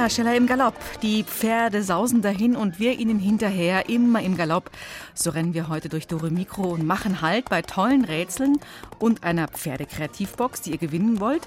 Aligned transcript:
Hey, 0.00 0.08
schneller, 0.08 0.10
schneller 0.10 0.36
im 0.36 0.46
Galopp. 0.46 0.74
Die 1.02 1.24
Pferde 1.24 1.82
sausen 1.82 2.22
dahin 2.22 2.56
und 2.56 2.78
wir 2.78 2.98
ihnen 2.98 3.18
hinterher, 3.18 3.88
immer 3.88 4.22
im 4.22 4.36
Galopp. 4.36 4.70
So 5.14 5.30
rennen 5.30 5.52
wir 5.52 5.68
heute 5.68 5.88
durch 5.88 6.06
Dore 6.06 6.30
Mikro 6.30 6.62
und 6.70 6.86
machen 6.86 7.20
Halt 7.20 7.50
bei 7.50 7.60
tollen 7.60 8.04
Rätseln 8.04 8.58
und 8.98 9.24
einer 9.24 9.48
Pferdekreativbox, 9.48 10.62
die 10.62 10.72
ihr 10.72 10.78
gewinnen 10.78 11.20
wollt. 11.20 11.46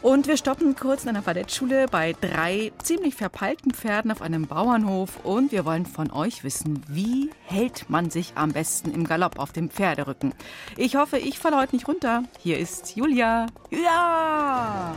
Und 0.00 0.28
wir 0.28 0.36
stoppen 0.36 0.76
kurz 0.76 1.02
in 1.02 1.08
einer 1.08 1.22
Ballettschule 1.22 1.86
bei 1.90 2.14
drei 2.20 2.70
ziemlich 2.80 3.16
verpeilten 3.16 3.72
Pferden 3.72 4.12
auf 4.12 4.22
einem 4.22 4.46
Bauernhof 4.46 5.24
und 5.24 5.50
wir 5.50 5.64
wollen 5.64 5.86
von 5.86 6.12
euch 6.12 6.44
wissen, 6.44 6.84
wie 6.86 7.30
hält 7.46 7.90
man 7.90 8.10
sich 8.10 8.32
am 8.36 8.52
besten 8.52 8.92
im 8.92 9.08
Galopp 9.08 9.40
auf 9.40 9.50
dem 9.50 9.70
Pferderücken. 9.70 10.34
Ich 10.76 10.94
hoffe, 10.94 11.18
ich 11.18 11.40
falle 11.40 11.56
heute 11.56 11.74
nicht 11.74 11.88
runter. 11.88 12.22
Hier 12.38 12.58
ist 12.58 12.94
Julia. 12.96 13.46
Ja! 13.70 14.94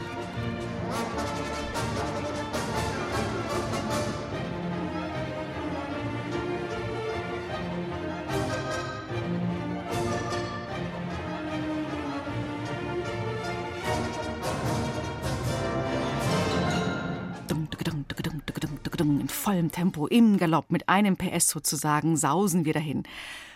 In 19.02 19.28
vollem 19.30 19.72
Tempo, 19.72 20.06
im 20.06 20.38
Galopp, 20.38 20.70
mit 20.70 20.88
einem 20.88 21.18
PS 21.18 21.50
sozusagen, 21.50 22.18
sausen 22.18 22.66
wir 22.66 22.74
dahin. 22.74 23.02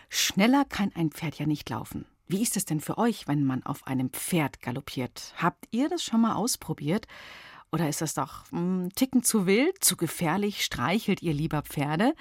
Schneller 0.09 0.65
kann 0.65 0.91
ein 0.95 1.11
Pferd 1.11 1.37
ja 1.37 1.45
nicht 1.45 1.69
laufen. 1.69 2.05
Wie 2.27 2.41
ist 2.41 2.57
es 2.57 2.65
denn 2.65 2.79
für 2.79 2.97
euch, 2.97 3.27
wenn 3.27 3.43
man 3.43 3.61
auf 3.61 3.85
einem 3.85 4.09
Pferd 4.09 4.59
galoppiert? 4.63 5.35
Habt 5.37 5.67
ihr 5.69 5.87
das 5.87 6.01
schon 6.01 6.21
mal 6.21 6.33
ausprobiert? 6.33 7.05
Oder 7.71 7.87
ist 7.87 8.01
das 8.01 8.15
doch 8.15 8.51
ein 8.51 8.89
Ticken 8.95 9.21
zu 9.21 9.45
wild, 9.45 9.83
zu 9.83 9.97
gefährlich? 9.97 10.65
Streichelt 10.65 11.21
ihr 11.21 11.33
lieber 11.33 11.61
Pferde? 11.61 12.15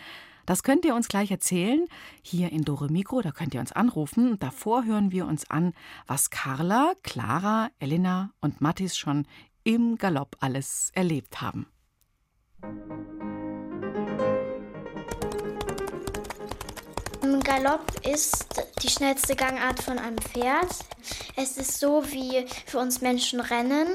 Das 0.44 0.62
könnt 0.62 0.84
ihr 0.84 0.94
uns 0.94 1.08
gleich 1.08 1.30
erzählen, 1.30 1.86
hier 2.20 2.52
in 2.52 2.60
Dore 2.60 2.92
Mikro, 2.92 3.22
da 3.22 3.30
könnt 3.30 3.54
ihr 3.54 3.60
uns 3.60 3.72
anrufen. 3.72 4.38
Davor 4.38 4.84
hören 4.84 5.12
wir 5.12 5.24
uns 5.26 5.48
an, 5.48 5.72
was 6.06 6.28
Carla, 6.28 6.92
Clara, 7.02 7.70
Elena 7.78 8.32
und 8.42 8.60
Mattis 8.60 8.98
schon 8.98 9.26
im 9.62 9.96
Galopp 9.96 10.36
alles 10.40 10.90
erlebt 10.92 11.40
haben. 11.40 11.66
Galopp 17.44 18.06
ist 18.06 18.46
die 18.82 18.88
schnellste 18.88 19.36
Gangart 19.36 19.82
von 19.82 19.98
einem 19.98 20.16
Pferd. 20.16 20.66
Es 21.36 21.58
ist 21.58 21.78
so 21.78 22.02
wie 22.10 22.46
für 22.64 22.78
uns 22.78 23.02
Menschen 23.02 23.38
Rennen 23.38 23.86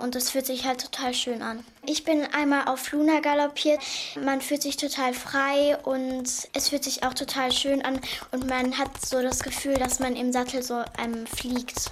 und 0.00 0.16
es 0.16 0.30
fühlt 0.30 0.46
sich 0.46 0.64
halt 0.64 0.80
total 0.80 1.12
schön 1.12 1.42
an. 1.42 1.62
Ich 1.84 2.04
bin 2.04 2.24
einmal 2.32 2.68
auf 2.68 2.90
Luna 2.92 3.20
galoppiert. 3.20 3.80
Man 4.24 4.40
fühlt 4.40 4.62
sich 4.62 4.78
total 4.78 5.12
frei 5.12 5.76
und 5.84 6.24
es 6.54 6.68
fühlt 6.70 6.82
sich 6.82 7.02
auch 7.04 7.12
total 7.12 7.52
schön 7.52 7.82
an 7.82 8.00
und 8.32 8.48
man 8.48 8.78
hat 8.78 9.04
so 9.04 9.20
das 9.20 9.40
Gefühl, 9.40 9.74
dass 9.74 10.00
man 10.00 10.16
im 10.16 10.32
Sattel 10.32 10.62
so 10.62 10.82
einem 10.96 11.26
fliegt. 11.26 11.90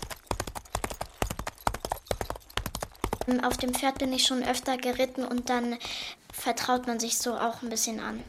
Auf 3.42 3.58
dem 3.58 3.74
Pferd 3.74 3.98
bin 3.98 4.10
ich 4.14 4.24
schon 4.24 4.42
öfter 4.42 4.78
geritten 4.78 5.26
und 5.26 5.50
dann 5.50 5.76
vertraut 6.32 6.86
man 6.86 6.98
sich 6.98 7.18
so 7.18 7.34
auch 7.34 7.60
ein 7.62 7.68
bisschen 7.68 8.00
an. 8.00 8.24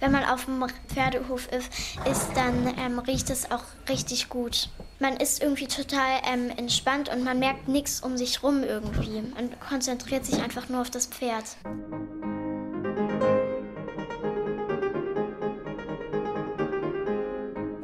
Wenn 0.00 0.12
man 0.12 0.24
auf 0.24 0.44
dem 0.44 0.64
Pferdehof 0.88 1.48
ist, 1.52 1.70
ist 2.10 2.30
dann 2.34 2.74
ähm, 2.78 2.98
riecht 2.98 3.30
es 3.30 3.50
auch 3.50 3.64
richtig 3.88 4.28
gut. 4.28 4.68
Man 5.00 5.16
ist 5.16 5.42
irgendwie 5.42 5.68
total 5.68 6.20
ähm, 6.26 6.50
entspannt 6.56 7.08
und 7.08 7.22
man 7.24 7.38
merkt 7.38 7.68
nichts 7.68 8.00
um 8.00 8.16
sich 8.16 8.42
rum 8.42 8.64
irgendwie. 8.64 9.22
Man 9.34 9.50
konzentriert 9.60 10.24
sich 10.24 10.42
einfach 10.42 10.68
nur 10.68 10.80
auf 10.80 10.90
das 10.90 11.06
Pferd. 11.06 11.44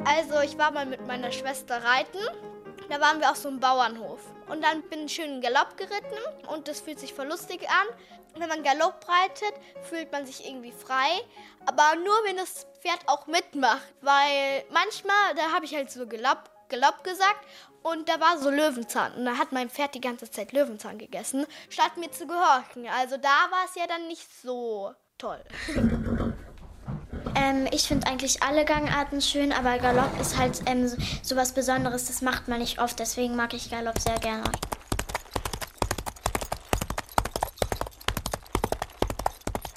Also 0.03 0.39
ich 0.43 0.57
war 0.57 0.71
mal 0.71 0.85
mit 0.85 1.07
meiner 1.07 1.31
Schwester 1.31 1.75
reiten. 1.83 2.19
Da 2.89 3.01
waren 3.01 3.19
wir 3.19 3.31
auf 3.31 3.37
so 3.37 3.49
einem 3.49 3.59
Bauernhof. 3.59 4.19
Und 4.47 4.63
dann 4.63 4.83
bin 4.83 5.05
ich 5.05 5.15
schön 5.15 5.35
in 5.35 5.41
Galopp 5.41 5.75
geritten 5.77 6.19
und 6.47 6.67
das 6.67 6.81
fühlt 6.81 6.99
sich 6.99 7.13
voll 7.13 7.27
lustig 7.27 7.67
an. 7.69 7.87
Wenn 8.37 8.49
man 8.49 8.63
Galopp 8.63 9.07
reitet, 9.07 9.53
fühlt 9.83 10.11
man 10.11 10.25
sich 10.25 10.45
irgendwie 10.47 10.71
frei. 10.71 11.21
Aber 11.65 11.95
nur, 11.95 12.15
wenn 12.25 12.37
das 12.37 12.67
Pferd 12.81 12.99
auch 13.07 13.27
mitmacht. 13.27 13.93
Weil 14.01 14.63
manchmal, 14.71 15.35
da 15.35 15.51
habe 15.53 15.65
ich 15.65 15.73
halt 15.73 15.89
so 15.89 16.05
Galopp, 16.05 16.51
Galopp 16.69 17.03
gesagt 17.03 17.45
und 17.81 18.09
da 18.09 18.19
war 18.19 18.37
so 18.37 18.49
Löwenzahn. 18.49 19.13
Und 19.13 19.25
da 19.25 19.37
hat 19.37 19.51
mein 19.51 19.69
Pferd 19.69 19.95
die 19.95 20.01
ganze 20.01 20.29
Zeit 20.29 20.51
Löwenzahn 20.51 20.97
gegessen, 20.97 21.45
statt 21.69 21.97
mir 21.97 22.11
zu 22.11 22.27
gehorchen. 22.27 22.87
Also 22.87 23.17
da 23.17 23.49
war 23.51 23.65
es 23.65 23.75
ja 23.75 23.87
dann 23.87 24.07
nicht 24.07 24.27
so 24.41 24.93
toll. 25.17 25.43
Ähm, 27.45 27.67
ich 27.71 27.83
finde 27.87 28.07
eigentlich 28.07 28.41
alle 28.41 28.65
Gangarten 28.65 29.21
schön, 29.21 29.51
aber 29.51 29.77
Galopp 29.77 30.19
ist 30.19 30.37
halt 30.37 30.61
ähm, 30.65 30.91
so 31.21 31.35
was 31.35 31.53
Besonderes, 31.53 32.05
das 32.05 32.21
macht 32.21 32.47
man 32.47 32.59
nicht 32.59 32.79
oft. 32.79 32.97
Deswegen 32.99 33.35
mag 33.35 33.53
ich 33.53 33.69
Galopp 33.69 33.99
sehr 33.99 34.17
gerne. 34.17 34.51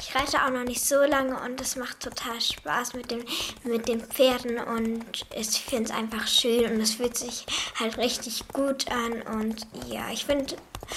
Ich 0.01 0.15
reite 0.15 0.43
auch 0.45 0.51
noch 0.51 0.65
nicht 0.65 0.83
so 0.83 1.03
lange 1.05 1.39
und 1.43 1.61
es 1.61 1.77
macht 1.77 2.01
total 2.01 2.41
Spaß 2.41 2.95
mit, 2.95 3.11
dem, 3.11 3.23
mit 3.65 3.87
den 3.87 4.01
Pferden 4.01 4.59
und 4.59 5.27
ich 5.37 5.61
finde 5.61 5.85
es 5.85 5.91
einfach 5.91 6.27
schön 6.27 6.73
und 6.73 6.81
es 6.81 6.95
fühlt 6.95 7.19
sich 7.19 7.45
halt 7.79 7.99
richtig 7.99 8.49
gut 8.49 8.87
an 8.91 9.21
und 9.37 9.67
ja, 9.87 10.09
ich 10.11 10.25
finde, 10.25 10.57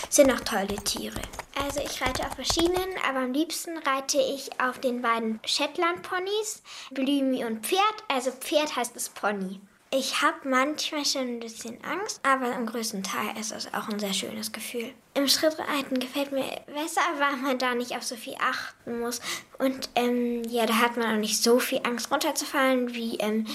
es 0.10 0.16
sind 0.16 0.32
auch 0.32 0.40
tolle 0.40 0.76
Tiere. 0.86 1.22
Also 1.64 1.80
ich 1.80 2.02
reite 2.02 2.26
auf 2.26 2.34
verschiedenen, 2.34 2.90
aber 3.08 3.20
am 3.20 3.34
liebsten 3.34 3.78
reite 3.78 4.18
ich 4.18 4.50
auf 4.60 4.80
den 4.80 5.04
beiden 5.04 5.40
Shetland-Ponys, 5.46 6.64
Blümi 6.90 7.46
und 7.46 7.66
Pferd. 7.66 7.82
Also 8.08 8.32
Pferd 8.32 8.76
heißt 8.76 8.96
es 8.96 9.10
Pony. 9.10 9.62
Ich 9.94 10.22
habe 10.22 10.50
manchmal 10.50 11.06
schon 11.06 11.22
ein 11.22 11.40
bisschen 11.40 11.78
Angst, 11.84 12.22
aber 12.24 12.56
im 12.56 12.66
größten 12.66 13.04
Teil 13.04 13.38
ist 13.40 13.52
es 13.52 13.72
auch 13.74 13.90
ein 13.90 14.00
sehr 14.00 14.14
schönes 14.14 14.52
Gefühl. 14.52 14.94
Im 15.14 15.28
Schrittreiten 15.28 16.00
gefällt 16.00 16.32
mir 16.32 16.46
besser, 16.66 17.02
weil 17.20 17.38
man 17.38 17.60
da 17.60 17.76
nicht 17.76 17.96
auf 17.96 18.04
so 18.04 18.16
viel 18.16 18.36
achten 18.40 19.00
muss. 19.00 19.20
Und 19.60 19.90
ähm, 19.96 20.44
ja, 20.46 20.66
da 20.66 20.80
hat 20.80 20.98
man 20.98 21.14
auch 21.14 21.20
nicht 21.20 21.44
so 21.44 21.60
viel 21.60 21.82
Angst 21.84 22.10
runterzufallen, 22.10 22.96
wie 22.96 23.18
ähm, 23.18 23.46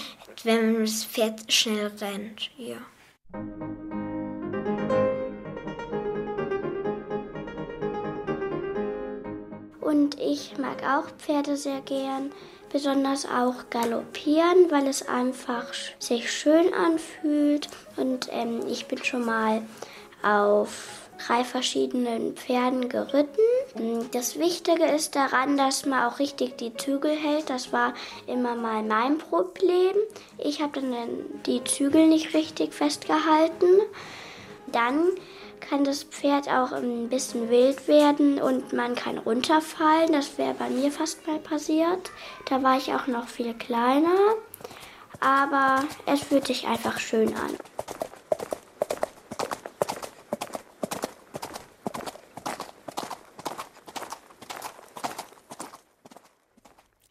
wenn 0.44 0.80
das 0.80 1.04
Pferd 1.04 1.52
schnell 1.52 1.86
rennt. 2.00 2.50
Ja. 2.56 2.76
Und 9.86 10.18
ich 10.18 10.58
mag 10.58 10.82
auch 10.82 11.08
Pferde 11.16 11.56
sehr 11.56 11.80
gern, 11.80 12.32
besonders 12.72 13.24
auch 13.24 13.70
galoppieren, 13.70 14.68
weil 14.68 14.88
es 14.88 15.06
einfach 15.06 15.72
sich 16.00 16.32
schön 16.32 16.74
anfühlt. 16.74 17.68
Und 17.96 18.28
ähm, 18.32 18.62
ich 18.68 18.86
bin 18.86 19.04
schon 19.04 19.24
mal 19.24 19.62
auf 20.24 21.08
drei 21.24 21.44
verschiedenen 21.44 22.34
Pferden 22.34 22.88
geritten. 22.88 24.10
Das 24.10 24.40
Wichtige 24.40 24.86
ist 24.86 25.14
daran, 25.14 25.56
dass 25.56 25.86
man 25.86 26.10
auch 26.10 26.18
richtig 26.18 26.58
die 26.58 26.74
Zügel 26.74 27.12
hält. 27.12 27.48
Das 27.48 27.72
war 27.72 27.94
immer 28.26 28.56
mal 28.56 28.82
mein 28.82 29.18
Problem. 29.18 29.94
Ich 30.36 30.60
habe 30.60 30.80
dann 30.80 30.96
die 31.46 31.62
Zügel 31.62 32.08
nicht 32.08 32.34
richtig 32.34 32.74
festgehalten. 32.74 33.82
Dann 34.66 35.10
kann 35.68 35.84
das 35.84 36.04
Pferd 36.04 36.48
auch 36.48 36.72
ein 36.72 37.08
bisschen 37.08 37.50
wild 37.50 37.88
werden 37.88 38.40
und 38.40 38.72
man 38.72 38.94
kann 38.94 39.18
runterfallen. 39.18 40.12
Das 40.12 40.38
wäre 40.38 40.54
bei 40.54 40.68
mir 40.68 40.90
fast 40.90 41.26
mal 41.26 41.38
passiert. 41.38 42.10
Da 42.48 42.62
war 42.62 42.76
ich 42.76 42.92
auch 42.94 43.06
noch 43.06 43.28
viel 43.28 43.54
kleiner. 43.54 44.34
Aber 45.20 45.84
es 46.04 46.20
fühlt 46.20 46.46
sich 46.46 46.66
einfach 46.66 46.98
schön 46.98 47.28
an. 47.28 47.56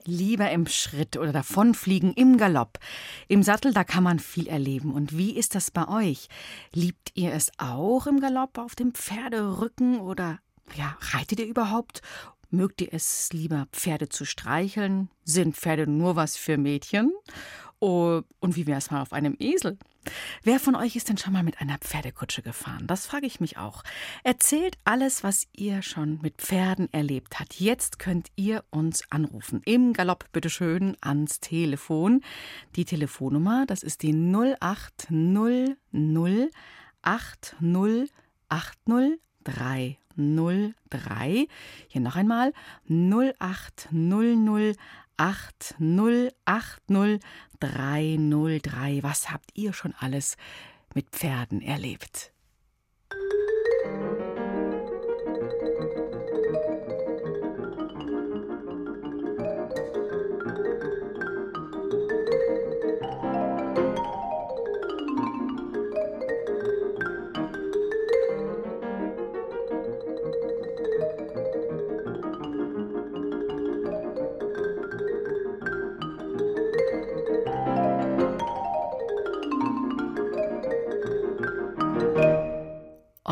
Lieber 0.06 0.52
im 0.52 0.68
Schritt 0.68 1.18
oder 1.18 1.34
davonfliegen 1.34 2.14
im 2.14 2.38
Galopp. 2.38 2.80
Im 3.28 3.44
Sattel, 3.44 3.74
da 3.74 3.84
kann 3.84 4.04
man 4.04 4.20
viel 4.20 4.48
erleben. 4.48 4.94
Und 4.94 5.18
wie 5.18 5.36
ist 5.36 5.56
das 5.56 5.72
bei 5.72 5.88
euch? 5.88 6.28
Liebt 6.74 7.12
ihr 7.16 7.34
es 7.34 7.52
auch 7.58 8.08
im 8.08 8.20
Galopp 8.20 8.58
auf 8.58 8.76
dem 8.76 8.94
Pferderücken 8.94 10.00
oder 10.00 10.40
ja, 10.76 10.98
reitet 11.14 11.40
ihr 11.40 11.48
überhaupt? 11.48 12.02
Mögt 12.50 12.82
ihr 12.82 12.94
es 12.94 13.30
lieber, 13.34 13.68
Pferde 13.72 14.10
zu 14.10 14.26
streicheln? 14.26 15.10
Sind 15.24 15.56
Pferde 15.56 15.88
nur 15.88 16.16
was 16.16 16.38
für 16.38 16.58
Mädchen? 16.58 17.12
Oh, 17.80 18.22
und 18.40 18.56
wie 18.56 18.68
wäre 18.68 18.78
es 18.78 18.92
mal 18.92 19.02
auf 19.02 19.12
einem 19.12 19.36
Esel? 19.40 19.78
Wer 20.44 20.60
von 20.60 20.76
euch 20.76 20.96
ist 20.96 21.10
denn 21.10 21.18
schon 21.18 21.34
mal 21.34 21.44
mit 21.44 21.62
einer 21.62 21.78
Pferdekutsche 21.78 22.42
gefahren? 22.42 22.88
Das 22.88 23.06
frage 23.06 23.26
ich 23.26 23.40
mich 23.40 23.58
auch. 23.58 23.84
Erzählt 24.24 24.78
alles, 24.84 25.24
was 25.24 25.48
ihr 25.54 25.82
schon 25.82 26.20
mit 26.22 26.38
Pferden 26.38 26.92
erlebt 26.94 27.40
habt. 27.40 27.60
Jetzt 27.60 28.00
könnt 28.00 28.30
ihr 28.36 28.64
uns 28.70 29.04
anrufen. 29.12 29.62
Im 29.66 29.94
Galopp 29.94 30.32
bitteschön 30.32 30.96
ans 31.02 31.40
Telefon. 31.40 32.22
Die 32.76 32.86
Telefonnummer, 32.86 33.66
das 33.66 33.84
ist 33.84 34.04
die 34.04 34.14
0800 34.14 35.78
80 37.02 38.12
80 38.50 39.20
303. 39.44 41.48
Hier 41.88 42.02
noch 42.02 42.16
einmal 42.16 42.54
0800 42.90 44.76
8080 45.18 47.20
303. 47.60 49.04
Was 49.04 49.32
habt 49.32 49.50
ihr 49.54 49.74
schon 49.74 49.94
alles 50.00 50.38
mit 50.94 51.10
Pferden 51.10 51.62
erlebt? 51.62 52.32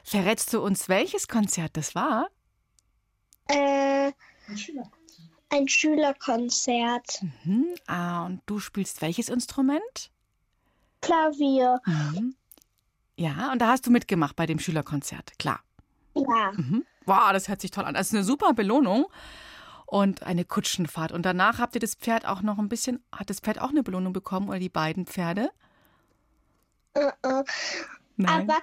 Verrätst 0.05 0.53
du 0.53 0.61
uns, 0.63 0.89
welches 0.89 1.29
Konzert 1.29 1.77
das 1.77 1.95
war? 1.95 2.29
Äh, 3.51 4.13
ein 5.51 5.69
Schülerkonzert. 5.69 7.23
Mhm. 7.45 7.67
Ah, 7.87 8.27
und 8.27 8.43
du 8.47 8.61
spielst 8.61 9.03
welches 9.03 9.29
Instrument? 9.29 10.11
Klavier. 11.01 11.81
Mhm. 11.87 12.35
Ja, 13.17 13.53
und 13.53 13.61
da 13.61 13.69
hast 13.69 13.87
du 13.87 13.91
mitgemacht 13.91 14.37
bei 14.37 14.47
dem 14.47 14.59
Schülerkonzert, 14.59 15.39
klar. 15.39 15.61
Ja. 16.15 16.53
Mhm. 16.55 16.85
Wow, 17.07 17.33
das 17.33 17.49
hört 17.49 17.61
sich 17.61 17.71
toll 17.71 17.85
an. 17.85 17.95
Das 17.95 18.09
ist 18.09 18.15
eine 18.15 18.25
super 18.25 18.53
Belohnung. 18.55 19.07
Und 19.87 20.23
eine 20.23 20.45
Kutschenfahrt. 20.45 21.11
Und 21.11 21.27
danach 21.27 21.59
habt 21.59 21.75
ihr 21.75 21.81
das 21.81 21.97
Pferd 21.97 22.25
auch 22.25 22.43
noch 22.43 22.59
ein 22.59 22.69
bisschen, 22.69 23.03
hat 23.11 23.29
das 23.29 23.41
Pferd 23.41 23.61
auch 23.61 23.71
eine 23.71 23.83
Belohnung 23.83 24.13
bekommen 24.13 24.49
oder 24.49 24.61
die 24.61 24.69
beiden 24.69 25.05
Pferde? 25.05 25.51
Äh, 26.95 27.11
äh. 27.23 27.45
Nein. 28.17 28.49
Aber 28.49 28.61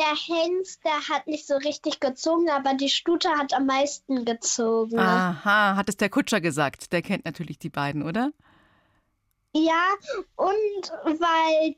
der 0.00 0.16
Hengst, 0.16 0.84
der 0.84 1.08
hat 1.08 1.26
nicht 1.26 1.46
so 1.46 1.56
richtig 1.56 2.00
gezogen, 2.00 2.48
aber 2.50 2.74
die 2.74 2.88
Stute 2.88 3.28
hat 3.28 3.52
am 3.52 3.66
meisten 3.66 4.24
gezogen. 4.24 4.98
Aha, 4.98 5.76
hat 5.76 5.88
es 5.88 5.96
der 5.96 6.08
Kutscher 6.08 6.40
gesagt. 6.40 6.92
Der 6.92 7.02
kennt 7.02 7.26
natürlich 7.26 7.58
die 7.58 7.68
beiden, 7.68 8.02
oder? 8.02 8.32
Ja, 9.52 9.84
und 10.36 11.20
weil 11.20 11.76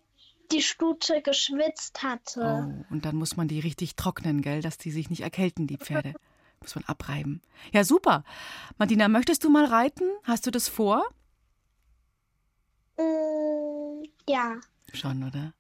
die 0.52 0.62
Stute 0.62 1.22
geschwitzt 1.22 2.02
hatte. 2.02 2.40
Oh, 2.40 2.92
und 2.92 3.04
dann 3.04 3.16
muss 3.16 3.36
man 3.36 3.48
die 3.48 3.60
richtig 3.60 3.96
trocknen, 3.96 4.42
gell, 4.42 4.60
dass 4.60 4.78
die 4.78 4.90
sich 4.90 5.10
nicht 5.10 5.22
erkälten, 5.22 5.66
die 5.66 5.78
Pferde. 5.78 6.14
Muss 6.60 6.76
man 6.76 6.84
abreiben. 6.84 7.42
Ja, 7.72 7.82
super. 7.82 8.22
Martina, 8.78 9.08
möchtest 9.08 9.42
du 9.42 9.50
mal 9.50 9.64
reiten? 9.64 10.04
Hast 10.22 10.46
du 10.46 10.52
das 10.52 10.68
vor? 10.68 11.02
Mm, 12.96 14.04
ja. 14.28 14.60
Schon, 14.92 15.24
oder? 15.24 15.54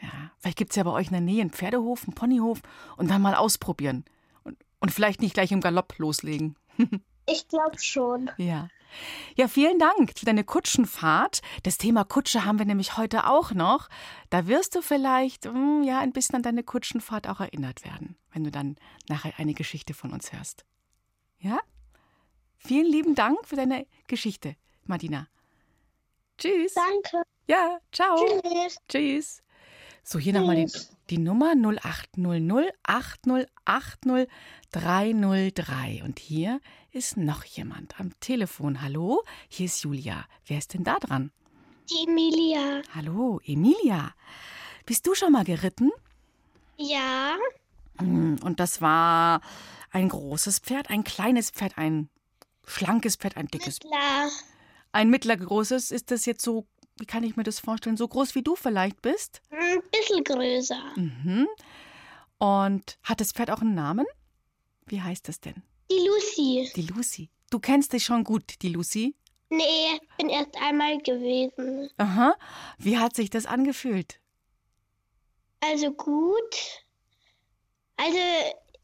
Ja. 0.00 0.30
Vielleicht 0.38 0.58
gibt 0.58 0.70
es 0.72 0.76
ja 0.76 0.82
bei 0.84 0.92
euch 0.92 1.08
in 1.08 1.12
der 1.12 1.20
Nähe 1.20 1.40
einen 1.40 1.50
Pferdehof, 1.50 2.04
einen 2.04 2.14
Ponyhof 2.14 2.60
und 2.96 3.10
dann 3.10 3.22
mal 3.22 3.34
ausprobieren. 3.34 4.04
Und, 4.44 4.56
und 4.80 4.92
vielleicht 4.92 5.20
nicht 5.20 5.34
gleich 5.34 5.52
im 5.52 5.60
Galopp 5.60 5.98
loslegen. 5.98 6.56
Ich 7.30 7.46
glaube 7.46 7.78
schon. 7.78 8.30
Ja. 8.38 8.68
Ja, 9.36 9.48
vielen 9.48 9.78
Dank 9.78 10.18
für 10.18 10.24
deine 10.24 10.44
Kutschenfahrt. 10.44 11.42
Das 11.62 11.76
Thema 11.76 12.04
Kutsche 12.04 12.46
haben 12.46 12.58
wir 12.58 12.64
nämlich 12.64 12.96
heute 12.96 13.26
auch 13.26 13.52
noch. 13.52 13.88
Da 14.30 14.46
wirst 14.46 14.74
du 14.74 14.80
vielleicht 14.80 15.44
hm, 15.44 15.82
ja 15.82 15.98
ein 15.98 16.12
bisschen 16.12 16.36
an 16.36 16.42
deine 16.42 16.62
Kutschenfahrt 16.62 17.28
auch 17.28 17.40
erinnert 17.40 17.84
werden, 17.84 18.16
wenn 18.32 18.44
du 18.44 18.50
dann 18.50 18.76
nachher 19.08 19.34
eine 19.36 19.52
Geschichte 19.52 19.92
von 19.92 20.12
uns 20.12 20.32
hörst. 20.32 20.64
Ja? 21.38 21.60
Vielen 22.56 22.90
lieben 22.90 23.14
Dank 23.14 23.46
für 23.46 23.56
deine 23.56 23.86
Geschichte, 24.06 24.56
Martina. 24.84 25.28
Tschüss. 26.38 26.74
Danke. 26.74 27.22
Ja, 27.46 27.78
ciao. 27.92 28.16
Tschüss. 28.42 28.78
Tschüss. 28.88 29.42
So, 30.02 30.18
hier 30.18 30.32
nochmal 30.32 30.56
die, 30.56 30.72
die 31.10 31.18
Nummer 31.18 31.52
0800 31.54 32.72
8080 32.84 34.28
303. 34.72 36.02
Und 36.04 36.18
hier 36.18 36.60
ist 36.92 37.16
noch 37.16 37.44
jemand 37.44 37.98
am 38.00 38.18
Telefon. 38.20 38.80
Hallo, 38.82 39.22
hier 39.48 39.66
ist 39.66 39.82
Julia. 39.82 40.24
Wer 40.46 40.58
ist 40.58 40.74
denn 40.74 40.84
da 40.84 40.98
dran? 40.98 41.30
Die 41.90 42.08
Emilia. 42.08 42.82
Hallo, 42.94 43.40
Emilia. 43.44 44.14
Bist 44.86 45.06
du 45.06 45.14
schon 45.14 45.32
mal 45.32 45.44
geritten? 45.44 45.90
Ja. 46.76 47.36
Hm, 47.98 48.38
Und 48.42 48.60
das 48.60 48.80
war 48.80 49.40
ein 49.90 50.08
großes 50.08 50.60
Pferd, 50.60 50.90
ein 50.90 51.04
kleines 51.04 51.50
Pferd, 51.50 51.76
ein 51.76 52.08
schlankes 52.66 53.16
Pferd, 53.16 53.36
ein 53.36 53.48
dickes. 53.48 53.80
Klar. 53.80 54.28
Ein 54.92 55.10
mittlergroßes. 55.10 55.90
Ist 55.90 56.10
das 56.10 56.24
jetzt 56.26 56.42
so, 56.42 56.66
wie 56.98 57.06
kann 57.06 57.24
ich 57.24 57.36
mir 57.36 57.42
das 57.44 57.60
vorstellen, 57.60 57.96
so 57.96 58.06
groß 58.08 58.34
wie 58.34 58.42
du 58.42 58.56
vielleicht 58.56 59.00
bist? 59.02 59.40
Ein 59.50 59.82
bisschen 59.90 60.24
größer. 60.24 60.82
Mhm. 60.96 61.48
Und 62.38 62.98
hat 63.02 63.20
das 63.20 63.32
Pferd 63.32 63.50
auch 63.50 63.60
einen 63.60 63.74
Namen? 63.74 64.06
Wie 64.86 65.02
heißt 65.02 65.28
das 65.28 65.40
denn? 65.40 65.62
Die 65.90 66.06
Lucy. 66.06 66.70
Die 66.76 66.82
Lucy. 66.82 67.30
Du 67.50 67.58
kennst 67.58 67.92
dich 67.92 68.04
schon 68.04 68.24
gut, 68.24 68.62
die 68.62 68.68
Lucy. 68.68 69.14
Nee, 69.50 69.98
bin 70.18 70.28
erst 70.28 70.56
einmal 70.60 70.98
gewesen. 70.98 71.90
Aha. 71.96 72.34
Wie 72.78 72.98
hat 72.98 73.16
sich 73.16 73.30
das 73.30 73.46
angefühlt? 73.46 74.20
Also 75.60 75.90
gut. 75.92 76.84
Also 77.96 78.18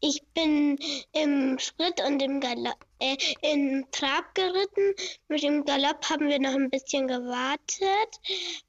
Ich 0.01 0.21
bin 0.33 0.77
im 1.13 1.57
Schritt 1.57 1.99
und 2.05 2.21
im 2.21 2.39
Galopp, 2.39 2.85
äh, 3.13 3.17
im 3.53 3.85
Trab 3.91 4.33
geritten. 4.35 4.93
Mit 5.27 5.43
dem 5.43 5.63
Galopp 5.65 6.09
haben 6.09 6.27
wir 6.27 6.39
noch 6.39 6.53
ein 6.53 6.69
bisschen 6.69 7.07
gewartet, 7.07 8.19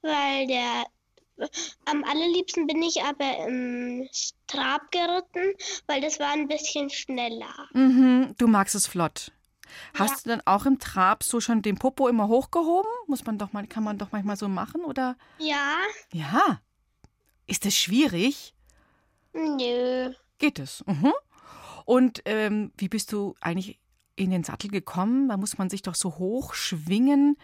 weil 0.03 0.47
der 0.47 0.85
am 1.85 2.03
allerliebsten 2.05 2.67
bin 2.67 2.83
ich 2.83 3.03
aber 3.03 3.47
im 3.47 4.09
Trab 4.47 4.91
geritten, 4.91 5.53
weil 5.87 6.01
das 6.01 6.19
war 6.19 6.33
ein 6.33 6.49
bisschen 6.49 6.89
schneller. 6.89 7.69
Mhm, 7.75 8.35
du 8.39 8.47
magst 8.47 8.75
es 8.75 8.87
flott. 8.87 9.33
Hast 9.95 10.25
du 10.25 10.31
dann 10.31 10.43
auch 10.47 10.65
im 10.65 10.79
Trab 10.79 11.23
so 11.25 11.41
schon 11.41 11.61
den 11.61 11.77
Popo 11.77 12.09
immer 12.09 12.29
hochgehoben? 12.29 12.91
Muss 13.09 13.27
man 13.27 13.37
doch 13.37 13.53
mal, 13.53 13.67
kann 13.67 13.83
man 13.85 13.99
doch 13.99 14.13
manchmal 14.13 14.37
so 14.37 14.49
machen, 14.49 14.85
oder? 14.85 15.17
Ja, 15.39 15.77
Ja. 16.13 16.61
Ist 17.49 17.65
das 17.65 17.77
schwierig? 17.77 18.55
nö. 19.33 20.13
Geht 20.39 20.59
es. 20.59 20.83
Mhm. 20.87 21.13
Und 21.85 22.23
ähm, 22.25 22.73
wie 22.77 22.89
bist 22.89 23.13
du 23.13 23.35
eigentlich 23.41 23.79
in 24.17 24.31
den 24.31 24.45
Sattel 24.45 24.71
gekommen? 24.71 25.29
Da 25.29 25.37
muss 25.37 25.59
man 25.59 25.71
sich 25.71 25.83
doch 25.83 25.95
so 25.95 26.19
hoch 26.19 26.55
schwingen. 26.55 27.37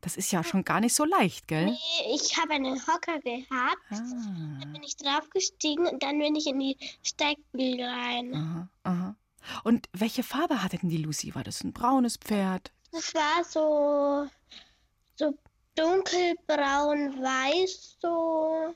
Das 0.00 0.16
ist 0.16 0.30
ja 0.30 0.44
schon 0.44 0.62
gar 0.64 0.78
nicht 0.80 0.94
so 0.94 1.04
leicht, 1.04 1.48
gell? 1.48 1.76
Ich 2.14 2.36
habe 2.38 2.52
einen 2.52 2.80
Hocker 2.86 3.18
gehabt, 3.20 3.82
Ah. 3.90 4.58
dann 4.60 4.72
bin 4.72 4.82
ich 4.84 4.96
draufgestiegen 4.96 5.86
und 5.88 6.02
dann 6.04 6.18
bin 6.20 6.36
ich 6.36 6.46
in 6.46 6.60
die 6.60 6.76
Steigbügel 7.02 7.82
rein. 7.84 8.32
Aha, 8.34 8.68
aha. 8.84 9.16
Und 9.64 9.88
welche 9.92 10.22
Farbe 10.22 10.62
hatte 10.62 10.78
denn 10.78 10.90
die 10.90 10.98
Lucy? 10.98 11.34
War 11.34 11.42
das 11.42 11.64
ein 11.64 11.72
braunes 11.72 12.16
Pferd? 12.16 12.70
Das 12.92 13.12
war 13.14 13.42
so, 13.44 14.28
so 15.16 15.36
dunkelbraun, 15.74 17.20
weiß, 17.20 17.96
so 18.00 18.74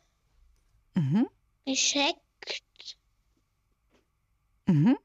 Mhm. 0.95 1.29
gescheckt. 1.67 2.19
Mhm. 4.67 4.97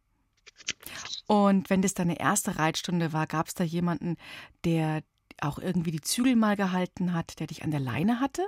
Und 1.27 1.69
wenn 1.69 1.81
das 1.81 1.93
deine 1.93 2.19
erste 2.19 2.57
Reitstunde 2.57 3.13
war, 3.13 3.27
gab 3.27 3.47
es 3.47 3.53
da 3.53 3.63
jemanden, 3.63 4.17
der 4.65 5.01
auch 5.41 5.59
irgendwie 5.59 5.91
die 5.91 6.01
Zügel 6.01 6.35
mal 6.35 6.55
gehalten 6.55 7.13
hat, 7.13 7.39
der 7.39 7.47
dich 7.47 7.63
an 7.63 7.71
der 7.71 7.79
Leine 7.79 8.19
hatte? 8.19 8.45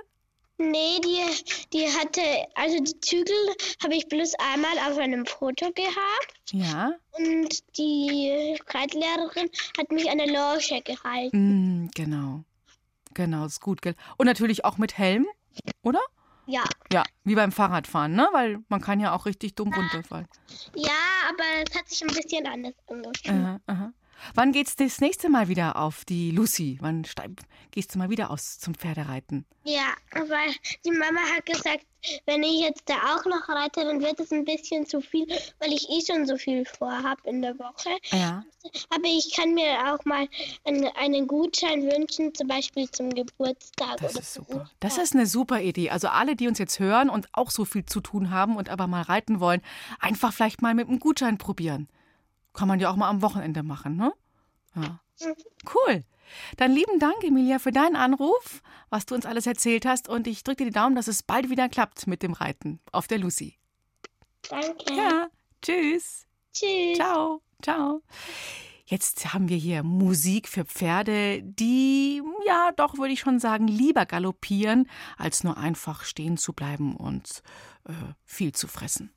Nee, 0.58 0.98
die, 1.02 1.22
die 1.72 1.86
hatte, 1.86 2.20
also 2.54 2.76
die 2.82 3.00
Zügel 3.00 3.34
habe 3.82 3.94
ich 3.94 4.06
bloß 4.08 4.34
einmal 4.52 4.78
auf 4.90 4.98
einem 4.98 5.24
Foto 5.24 5.70
gehabt 5.72 6.34
Ja. 6.52 6.92
und 7.12 7.76
die 7.78 8.58
Reitlehrerin 8.66 9.48
hat 9.78 9.90
mich 9.90 10.10
an 10.10 10.18
der 10.18 10.26
Loge 10.26 10.82
gehalten. 10.84 11.84
Mm, 11.84 11.90
genau. 11.94 12.44
Genau, 13.14 13.46
ist 13.46 13.60
gut, 13.60 13.80
gell? 13.80 13.94
Und 14.18 14.26
natürlich 14.26 14.64
auch 14.66 14.76
mit 14.76 14.98
Helm, 14.98 15.26
oder? 15.82 16.00
Ja. 16.50 16.64
Ja, 16.92 17.04
wie 17.22 17.36
beim 17.36 17.52
Fahrradfahren, 17.52 18.12
ne? 18.12 18.28
Weil 18.32 18.58
man 18.68 18.80
kann 18.80 18.98
ja 18.98 19.14
auch 19.14 19.24
richtig 19.24 19.54
dumm 19.54 19.72
runterfallen. 19.72 20.26
Ja, 20.74 20.90
aber 21.28 21.44
es 21.64 21.78
hat 21.78 21.88
sich 21.88 22.02
ein 22.02 22.08
bisschen 22.08 22.44
anders 22.46 22.74
angefühlt. 22.88 23.28
Aha, 23.28 23.60
aha. 23.66 23.92
Wann 24.34 24.52
geht's 24.52 24.76
das 24.76 25.00
nächste 25.00 25.28
Mal 25.28 25.48
wieder 25.48 25.76
auf 25.76 26.04
die 26.04 26.30
Lucy? 26.30 26.78
Wann 26.80 27.06
gehst 27.70 27.94
du 27.94 27.98
mal 27.98 28.10
wieder 28.10 28.30
aus 28.30 28.58
zum 28.58 28.74
Pferdereiten? 28.74 29.44
Ja, 29.64 29.92
weil 30.12 30.54
die 30.84 30.90
Mama 30.90 31.20
hat 31.34 31.46
gesagt, 31.46 31.84
wenn 32.26 32.42
ich 32.42 32.60
jetzt 32.60 32.82
da 32.86 32.94
auch 33.14 33.24
noch 33.26 33.48
reite, 33.48 33.84
dann 33.84 34.00
wird 34.00 34.18
es 34.20 34.32
ein 34.32 34.44
bisschen 34.44 34.86
zu 34.86 35.00
viel, 35.00 35.26
weil 35.58 35.72
ich 35.72 35.88
eh 35.90 36.00
schon 36.00 36.26
so 36.26 36.36
viel 36.36 36.64
vorhab 36.64 37.18
in 37.24 37.42
der 37.42 37.58
Woche. 37.58 37.90
Ja. 38.10 38.44
Aber 38.88 39.04
ich 39.04 39.32
kann 39.34 39.54
mir 39.54 39.92
auch 39.92 40.04
mal 40.04 40.26
einen, 40.64 40.88
einen 40.96 41.26
Gutschein 41.26 41.82
wünschen, 41.82 42.34
zum 42.34 42.48
Beispiel 42.48 42.90
zum 42.90 43.10
Geburtstag. 43.10 43.98
Das 43.98 44.12
oder 44.12 44.20
ist 44.20 44.34
super. 44.34 44.70
Das 44.80 44.98
ist 44.98 45.14
eine 45.14 45.26
super 45.26 45.60
Idee. 45.60 45.90
Also 45.90 46.08
alle, 46.08 46.36
die 46.36 46.48
uns 46.48 46.58
jetzt 46.58 46.78
hören 46.78 47.10
und 47.10 47.28
auch 47.32 47.50
so 47.50 47.64
viel 47.64 47.84
zu 47.84 48.00
tun 48.00 48.30
haben 48.30 48.56
und 48.56 48.70
aber 48.70 48.86
mal 48.86 49.02
reiten 49.02 49.40
wollen, 49.40 49.60
einfach 49.98 50.32
vielleicht 50.32 50.62
mal 50.62 50.74
mit 50.74 50.88
einem 50.88 51.00
Gutschein 51.00 51.36
probieren. 51.36 51.88
Kann 52.52 52.68
man 52.68 52.80
ja 52.80 52.90
auch 52.90 52.96
mal 52.96 53.08
am 53.08 53.22
Wochenende 53.22 53.62
machen, 53.62 53.96
ne? 53.96 54.12
Ja. 54.74 55.00
Cool. 55.74 56.04
Dann 56.56 56.72
lieben 56.72 56.98
Dank, 56.98 57.22
Emilia, 57.24 57.58
für 57.58 57.72
deinen 57.72 57.96
Anruf, 57.96 58.62
was 58.88 59.06
du 59.06 59.14
uns 59.14 59.26
alles 59.26 59.46
erzählt 59.46 59.84
hast. 59.84 60.08
Und 60.08 60.26
ich 60.26 60.44
drücke 60.44 60.64
dir 60.64 60.70
die 60.70 60.74
Daumen, 60.74 60.94
dass 60.94 61.08
es 61.08 61.22
bald 61.22 61.50
wieder 61.50 61.68
klappt 61.68 62.06
mit 62.06 62.22
dem 62.22 62.32
Reiten 62.32 62.80
auf 62.92 63.06
der 63.06 63.18
Lucy. 63.18 63.58
Danke. 64.48 64.94
Ja, 64.94 65.28
tschüss. 65.62 66.26
Tschüss. 66.52 66.96
Ciao, 66.96 67.42
ciao. 67.62 68.02
Jetzt 68.86 69.32
haben 69.32 69.48
wir 69.48 69.56
hier 69.56 69.84
Musik 69.84 70.48
für 70.48 70.64
Pferde, 70.64 71.42
die, 71.44 72.22
ja, 72.44 72.72
doch 72.74 72.98
würde 72.98 73.12
ich 73.12 73.20
schon 73.20 73.38
sagen, 73.38 73.68
lieber 73.68 74.04
galoppieren, 74.04 74.88
als 75.16 75.44
nur 75.44 75.56
einfach 75.56 76.02
stehen 76.02 76.36
zu 76.36 76.52
bleiben 76.52 76.96
und 76.96 77.44
äh, 77.84 77.92
viel 78.24 78.50
zu 78.50 78.66
fressen. 78.66 79.12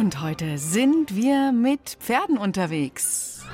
Und 0.00 0.22
heute 0.22 0.56
sind 0.56 1.14
wir 1.14 1.52
mit 1.52 1.98
Pferden 2.00 2.38
unterwegs. 2.38 3.44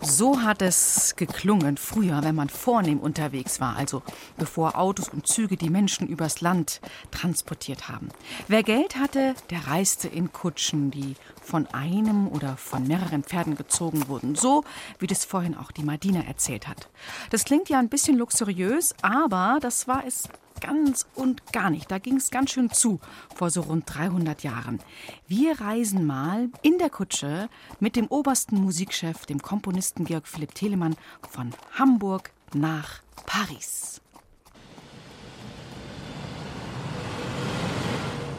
So 0.00 0.40
hat 0.40 0.62
es 0.62 1.16
geklungen 1.16 1.76
früher, 1.76 2.22
wenn 2.22 2.36
man 2.36 2.48
vornehm 2.48 3.00
unterwegs 3.00 3.60
war, 3.60 3.74
also 3.74 4.04
bevor 4.38 4.78
Autos 4.78 5.08
und 5.08 5.26
Züge 5.26 5.56
die 5.56 5.70
Menschen 5.70 6.06
übers 6.06 6.40
Land 6.40 6.80
transportiert 7.10 7.88
haben. 7.88 8.10
Wer 8.46 8.62
Geld 8.62 8.94
hatte, 8.94 9.34
der 9.50 9.66
reiste 9.66 10.06
in 10.06 10.32
Kutschen, 10.32 10.92
die 10.92 11.16
von 11.40 11.66
einem 11.68 12.28
oder 12.28 12.56
von 12.56 12.86
mehreren 12.86 13.22
Pferden 13.22 13.56
gezogen 13.56 14.08
wurden, 14.08 14.34
so 14.34 14.64
wie 14.98 15.06
das 15.06 15.24
vorhin 15.24 15.56
auch 15.56 15.70
die 15.70 15.82
Madina 15.82 16.22
erzählt 16.24 16.68
hat. 16.68 16.88
Das 17.30 17.44
klingt 17.44 17.68
ja 17.68 17.78
ein 17.78 17.88
bisschen 17.88 18.16
luxuriös, 18.16 18.94
aber 19.02 19.58
das 19.60 19.88
war 19.88 20.04
es 20.06 20.28
ganz 20.60 21.06
und 21.14 21.52
gar 21.52 21.70
nicht. 21.70 21.90
Da 21.90 21.98
ging 21.98 22.16
es 22.16 22.30
ganz 22.30 22.50
schön 22.50 22.70
zu 22.70 23.00
vor 23.34 23.50
so 23.50 23.62
rund 23.62 23.84
300 23.86 24.42
Jahren. 24.42 24.78
Wir 25.26 25.60
reisen 25.60 26.06
mal 26.06 26.50
in 26.62 26.78
der 26.78 26.90
Kutsche 26.90 27.48
mit 27.80 27.96
dem 27.96 28.06
obersten 28.06 28.60
Musikchef, 28.60 29.26
dem 29.26 29.40
Komponisten 29.40 30.04
Georg 30.04 30.28
Philipp 30.28 30.54
Telemann 30.54 30.96
von 31.28 31.52
Hamburg 31.78 32.30
nach 32.52 33.00
Paris. 33.26 34.00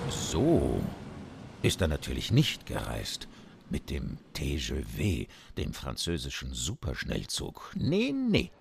So 0.10 0.80
ist 1.62 1.82
er 1.82 1.88
natürlich 1.88 2.32
nicht 2.32 2.66
gereist. 2.66 3.28
Mit 3.70 3.90
dem 3.90 4.18
TGV, 4.34 5.28
dem 5.58 5.74
französischen 5.74 6.54
Superschnellzug. 6.54 7.72
Nee, 7.76 8.12
nee. 8.12 8.52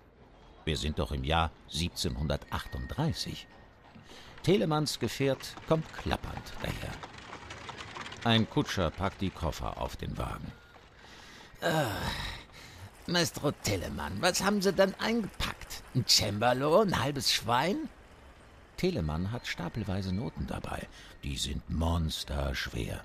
Wir 0.63 0.77
sind 0.77 0.99
doch 0.99 1.11
im 1.11 1.23
Jahr 1.23 1.51
1738. 1.73 3.47
Telemanns 4.43 4.99
Gefährt 4.99 5.55
kommt 5.67 5.91
klappernd 5.93 6.53
daher. 6.61 6.93
Ein 8.23 8.49
Kutscher 8.49 8.89
packt 8.91 9.21
die 9.21 9.31
Koffer 9.31 9.81
auf 9.81 9.97
den 9.97 10.17
Wagen. 10.17 10.51
Ah, 11.61 11.91
Maestro 13.07 13.51
Telemann, 13.51 14.21
was 14.21 14.43
haben 14.43 14.61
Sie 14.61 14.71
denn 14.71 14.93
eingepackt? 14.99 15.83
Ein 15.95 16.05
Cembalo, 16.07 16.81
ein 16.81 17.01
halbes 17.01 17.33
Schwein? 17.33 17.89
Telemann 18.81 19.31
hat 19.31 19.45
stapelweise 19.45 20.11
Noten 20.11 20.47
dabei. 20.47 20.87
Die 21.23 21.37
sind 21.37 21.69
monsterschwer. 21.69 23.01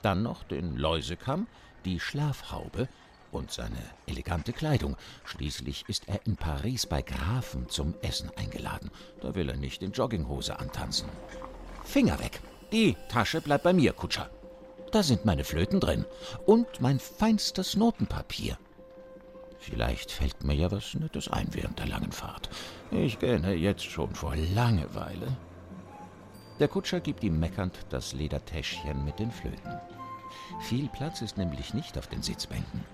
Dann 0.00 0.22
noch 0.22 0.44
den 0.44 0.78
Läusekamm, 0.78 1.46
die 1.84 2.00
Schlafhaube 2.00 2.88
und 3.30 3.50
seine 3.50 3.82
elegante 4.06 4.54
Kleidung. 4.54 4.96
Schließlich 5.26 5.84
ist 5.88 6.08
er 6.08 6.24
in 6.24 6.36
Paris 6.36 6.86
bei 6.86 7.02
Grafen 7.02 7.68
zum 7.68 7.92
Essen 8.00 8.30
eingeladen. 8.36 8.90
Da 9.20 9.34
will 9.34 9.50
er 9.50 9.58
nicht 9.58 9.82
in 9.82 9.92
Jogginghose 9.92 10.58
antanzen. 10.58 11.10
Finger 11.84 12.18
weg. 12.18 12.40
Die 12.72 12.96
Tasche 13.10 13.42
bleibt 13.42 13.64
bei 13.64 13.74
mir, 13.74 13.92
Kutscher. 13.92 14.30
Da 14.90 15.02
sind 15.02 15.26
meine 15.26 15.44
Flöten 15.44 15.80
drin 15.80 16.06
und 16.46 16.80
mein 16.80 16.98
feinstes 16.98 17.76
Notenpapier. 17.76 18.56
Vielleicht 19.66 20.12
fällt 20.12 20.44
mir 20.44 20.52
ja 20.52 20.70
was 20.70 20.92
Nettes 20.92 21.28
ein 21.28 21.48
während 21.52 21.78
der 21.78 21.86
langen 21.86 22.12
Fahrt. 22.12 22.50
Ich 22.90 23.18
gähne 23.18 23.54
jetzt 23.54 23.84
schon 23.84 24.14
vor 24.14 24.36
Langeweile. 24.54 25.26
Der 26.60 26.68
Kutscher 26.68 27.00
gibt 27.00 27.24
ihm 27.24 27.40
meckernd 27.40 27.78
das 27.88 28.12
Ledertäschchen 28.12 29.06
mit 29.06 29.18
den 29.18 29.30
Flöten. 29.30 29.80
Viel 30.60 30.88
Platz 30.88 31.22
ist 31.22 31.38
nämlich 31.38 31.72
nicht 31.72 31.96
auf 31.96 32.08
den 32.08 32.20
Sitzbänken. 32.20 32.84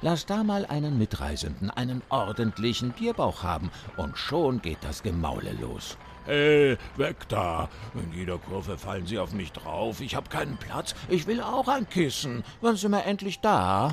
Lass 0.00 0.26
da 0.26 0.44
mal 0.44 0.64
einen 0.66 0.96
Mitreisenden 0.96 1.70
einen 1.70 2.02
ordentlichen 2.08 2.92
Bierbauch 2.92 3.42
haben 3.42 3.72
und 3.96 4.16
schon 4.16 4.62
geht 4.62 4.78
das 4.82 5.02
Gemaule 5.02 5.54
los. 5.60 5.98
Hey, 6.24 6.76
weg 6.96 7.28
da! 7.28 7.68
In 7.94 8.12
jeder 8.12 8.38
Kurve 8.38 8.78
fallen 8.78 9.06
Sie 9.06 9.18
auf 9.18 9.32
mich 9.32 9.50
drauf. 9.50 10.00
Ich 10.00 10.14
habe 10.14 10.28
keinen 10.28 10.56
Platz. 10.56 10.94
Ich 11.08 11.26
will 11.26 11.40
auch 11.40 11.66
ein 11.66 11.88
Kissen. 11.88 12.44
Wann 12.60 12.76
sind 12.76 12.92
wir 12.92 13.04
endlich 13.04 13.40
da? 13.40 13.92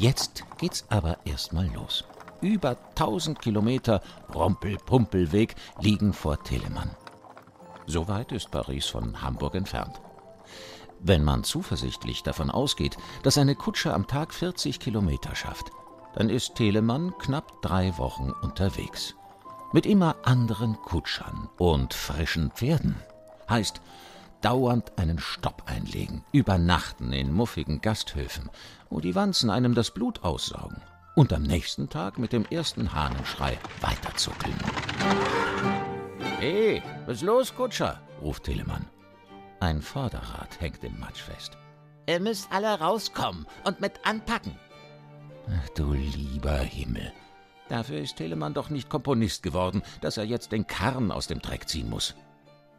Jetzt 0.00 0.44
geht's 0.56 0.86
aber 0.88 1.18
erstmal 1.26 1.66
los. 1.74 2.04
Über 2.40 2.78
1000 2.96 3.38
Kilometer 3.38 4.00
Rompel-Pumpelweg 4.34 5.54
liegen 5.78 6.14
vor 6.14 6.42
Telemann. 6.42 6.96
So 7.84 8.08
weit 8.08 8.32
ist 8.32 8.50
Paris 8.50 8.86
von 8.86 9.20
Hamburg 9.20 9.56
entfernt. 9.56 10.00
Wenn 11.00 11.22
man 11.22 11.44
zuversichtlich 11.44 12.22
davon 12.22 12.50
ausgeht, 12.50 12.96
dass 13.24 13.36
eine 13.36 13.54
Kutsche 13.54 13.92
am 13.92 14.06
Tag 14.06 14.32
40 14.32 14.80
Kilometer 14.80 15.36
schafft, 15.36 15.70
dann 16.14 16.30
ist 16.30 16.54
Telemann 16.54 17.12
knapp 17.18 17.60
drei 17.60 17.98
Wochen 17.98 18.32
unterwegs. 18.40 19.14
Mit 19.74 19.84
immer 19.84 20.16
anderen 20.24 20.80
Kutschern 20.80 21.50
und 21.58 21.92
frischen 21.92 22.52
Pferden. 22.52 22.96
Heißt, 23.50 23.82
dauernd 24.40 24.98
einen 24.98 25.18
Stopp 25.18 25.64
einlegen, 25.66 26.24
übernachten 26.32 27.12
in 27.12 27.32
muffigen 27.32 27.80
Gasthöfen, 27.80 28.50
wo 28.88 29.00
die 29.00 29.14
Wanzen 29.14 29.50
einem 29.50 29.74
das 29.74 29.90
Blut 29.90 30.22
aussaugen 30.22 30.82
und 31.14 31.32
am 31.32 31.42
nächsten 31.42 31.88
Tag 31.88 32.18
mit 32.18 32.32
dem 32.32 32.44
ersten 32.46 32.92
Hahnenschrei 32.94 33.58
weiterzuckeln. 33.80 34.56
Hey, 36.38 36.82
was 37.06 37.16
ist 37.16 37.22
los, 37.22 37.54
Kutscher? 37.54 38.00
ruft 38.22 38.44
Telemann. 38.44 38.86
Ein 39.60 39.82
Vorderrad 39.82 40.60
hängt 40.60 40.82
im 40.84 40.98
Matsch 40.98 41.20
fest. 41.20 41.58
Ihr 42.06 42.20
müsst 42.20 42.50
alle 42.50 42.78
rauskommen 42.80 43.46
und 43.64 43.80
mit 43.80 44.00
anpacken. 44.04 44.56
Ach 45.48 45.68
du 45.70 45.92
lieber 45.92 46.58
Himmel. 46.58 47.12
Dafür 47.68 48.00
ist 48.00 48.16
Telemann 48.16 48.54
doch 48.54 48.70
nicht 48.70 48.88
Komponist 48.88 49.42
geworden, 49.42 49.82
dass 50.00 50.16
er 50.16 50.24
jetzt 50.24 50.52
den 50.52 50.66
Karren 50.66 51.12
aus 51.12 51.26
dem 51.26 51.40
Dreck 51.40 51.68
ziehen 51.68 51.90
muss. 51.90 52.14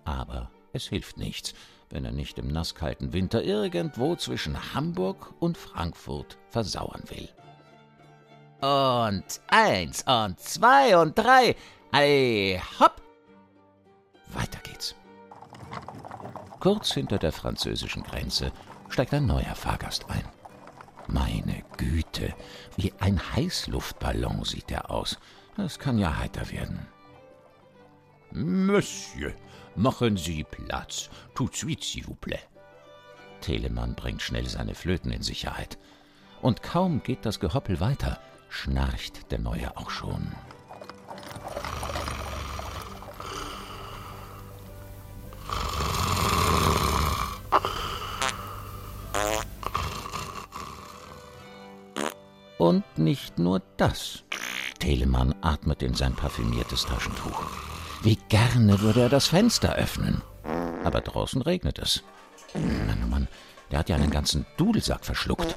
Aber 0.03 0.49
es 0.73 0.87
hilft 0.87 1.17
nichts, 1.17 1.53
wenn 1.89 2.05
er 2.05 2.11
nicht 2.11 2.37
im 2.39 2.47
nasskalten 2.47 3.13
Winter 3.13 3.43
irgendwo 3.43 4.15
zwischen 4.15 4.73
Hamburg 4.73 5.33
und 5.39 5.57
Frankfurt 5.57 6.37
versauern 6.49 7.03
will. 7.09 7.29
Und 8.61 9.41
eins 9.47 10.03
und 10.03 10.39
zwei 10.39 10.97
und 10.97 11.17
drei. 11.17 11.55
Ei, 11.91 12.61
hopp! 12.79 13.01
Weiter 14.27 14.59
geht's. 14.63 14.95
Kurz 16.59 16.93
hinter 16.93 17.17
der 17.17 17.31
französischen 17.31 18.03
Grenze 18.03 18.51
steigt 18.89 19.13
ein 19.13 19.25
neuer 19.25 19.55
Fahrgast 19.55 20.09
ein. 20.09 20.23
Meine 21.07 21.63
Güte, 21.75 22.33
wie 22.77 22.93
ein 22.99 23.19
Heißluftballon 23.35 24.45
sieht 24.45 24.71
er 24.71 24.91
aus. 24.91 25.17
Das 25.57 25.79
kann 25.79 25.97
ja 25.97 26.17
heiter 26.17 26.49
werden. 26.51 26.87
Monsieur, 28.31 29.33
machen 29.75 30.17
Sie 30.17 30.43
Platz. 30.43 31.09
Tout 31.35 31.49
de 31.49 31.55
suite, 31.55 31.83
s'il 31.83 32.05
vous 32.05 32.15
plaît. 32.15 32.47
Telemann 33.41 33.95
bringt 33.95 34.21
schnell 34.21 34.47
seine 34.47 34.75
Flöten 34.75 35.11
in 35.11 35.23
Sicherheit. 35.23 35.77
Und 36.41 36.63
kaum 36.63 37.03
geht 37.03 37.25
das 37.25 37.39
Gehoppel 37.39 37.79
weiter, 37.79 38.19
schnarcht 38.49 39.31
der 39.31 39.39
Neue 39.39 39.75
auch 39.77 39.89
schon. 39.89 40.31
Und 52.57 52.85
nicht 52.97 53.39
nur 53.39 53.61
das. 53.77 54.23
Telemann 54.77 55.33
atmet 55.41 55.81
in 55.81 55.95
sein 55.95 56.13
parfümiertes 56.15 56.85
Taschentuch. 56.85 57.70
Wie 58.03 58.17
gerne 58.29 58.81
würde 58.81 59.01
er 59.01 59.09
das 59.09 59.27
Fenster 59.27 59.75
öffnen. 59.75 60.21
Aber 60.83 61.01
draußen 61.01 61.41
regnet 61.41 61.77
es. 61.77 62.03
Mann, 62.53 63.03
oh 63.03 63.07
Mann, 63.07 63.27
der 63.69 63.79
hat 63.79 63.89
ja 63.89 63.95
einen 63.95 64.09
ganzen 64.09 64.45
Dudelsack 64.57 65.05
verschluckt. 65.05 65.55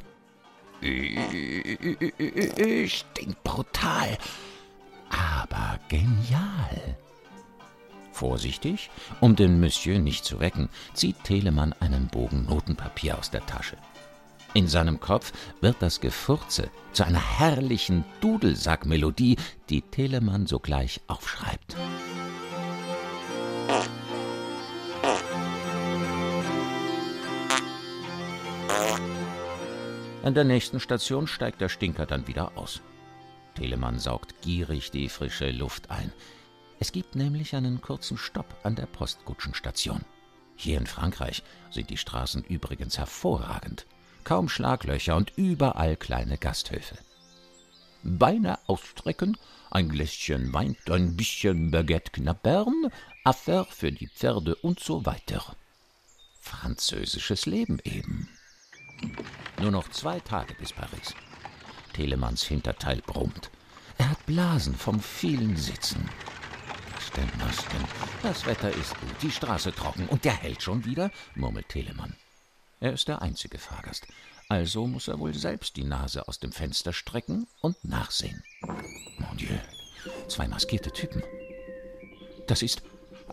Stinkt 2.87 3.43
brutal, 3.43 4.19
aber 5.09 5.79
genial. 5.89 6.99
Vorsichtig, 8.13 8.91
um 9.21 9.35
den 9.35 9.59
Monsieur 9.59 9.99
nicht 9.99 10.25
zu 10.25 10.39
wecken, 10.39 10.69
zieht 10.93 11.25
Telemann 11.25 11.75
einen 11.81 12.09
Bogen 12.09 12.45
Notenpapier 12.45 13.19
aus 13.19 13.31
der 13.31 13.45
Tasche. 13.47 13.77
In 14.53 14.69
seinem 14.69 15.01
Kopf 15.01 15.33
wird 15.61 15.77
das 15.81 16.01
Gefurze 16.01 16.71
zu 16.93 17.05
einer 17.05 17.39
herrlichen 17.39 18.05
Dudelsackmelodie, 18.21 19.37
die 19.69 19.83
Telemann 19.83 20.47
sogleich 20.47 21.01
aufschreibt. 21.09 21.75
An 30.25 30.35
der 30.35 30.45
nächsten 30.45 30.81
Station 30.81 31.27
steigt 31.27 31.61
der 31.61 31.69
Stinker 31.69 32.07
dann 32.07 32.27
wieder 32.27 32.57
aus. 32.57 32.81
Telemann 33.55 33.99
saugt 33.99 34.41
gierig 34.43 34.91
die 34.91 35.09
frische 35.09 35.51
Luft 35.51 35.91
ein. 35.91 36.13
Es 36.81 36.91
gibt 36.91 37.15
nämlich 37.15 37.55
einen 37.55 37.81
kurzen 37.81 38.19
Stopp 38.19 38.57
an 38.65 38.75
der 38.75 38.87
Postkutschenstation. 38.87 40.05
Hier 40.57 40.79
in 40.79 40.87
Frankreich 40.87 41.43
sind 41.71 41.91
die 41.91 41.97
Straßen 41.97 42.43
übrigens 42.43 42.99
hervorragend 42.99 43.87
kaum 44.25 44.49
Schlaglöcher 44.49 45.15
und 45.15 45.33
überall 45.37 45.97
kleine 45.97 46.39
Gasthöfe. 46.39 46.97
Beine 48.03 48.59
ausstrecken, 48.67 49.37
ein 49.71 49.89
Gläschen 49.89 50.53
Wein, 50.53 50.77
ein 50.89 51.17
bisschen 51.17 51.71
Baguette 51.71 52.11
knabbern, 52.11 52.91
Affaire 53.23 53.67
für 53.67 53.93
die 53.93 54.09
Pferde 54.09 54.55
und 54.57 54.81
so 54.81 55.07
weiter. 55.07 55.57
Französisches 56.41 57.47
Leben 57.47 57.79
eben. 57.85 58.29
Nur 59.61 59.71
noch 59.71 59.89
zwei 59.89 60.21
Tage 60.21 60.55
bis 60.55 60.73
Paris. 60.73 61.15
Telemanns 61.93 62.43
Hinterteil 62.45 63.01
brummt. 63.07 63.51
Er 63.99 64.11
hat 64.11 64.27
Blasen 64.27 64.75
vom 64.75 65.01
vielen 65.01 65.57
Sitzen. 65.57 66.09
Was 66.95 67.11
denn, 67.13 67.31
was 67.39 67.57
denn? 67.57 67.85
Das 68.23 68.47
Wetter 68.47 68.71
ist 68.71 68.99
gut, 69.01 69.23
die 69.23 69.31
Straße 69.31 69.73
trocken 69.73 70.09
und 70.09 70.25
der 70.25 70.35
hält 70.35 70.63
schon 70.63 70.85
wieder, 70.85 71.11
murmelt 71.35 71.69
Telemann. 71.69 72.17
Er 72.81 72.93
ist 72.93 73.09
der 73.09 73.23
einzige 73.23 73.59
Fahrgast. 73.59 74.07
Also 74.49 74.87
muss 74.87 75.09
er 75.09 75.19
wohl 75.19 75.35
selbst 75.35 75.77
die 75.77 75.85
Nase 75.85 76.29
aus 76.29 76.39
dem 76.39 76.53
Fenster 76.53 76.93
strecken 76.93 77.47
und 77.61 77.83
nachsehen. 77.85 78.43
Mon 79.19 79.37
Dieu, 79.37 79.57
zwei 80.29 80.49
maskierte 80.49 80.91
Typen. 80.91 81.23
Das 82.47 82.63
ist 82.63 82.83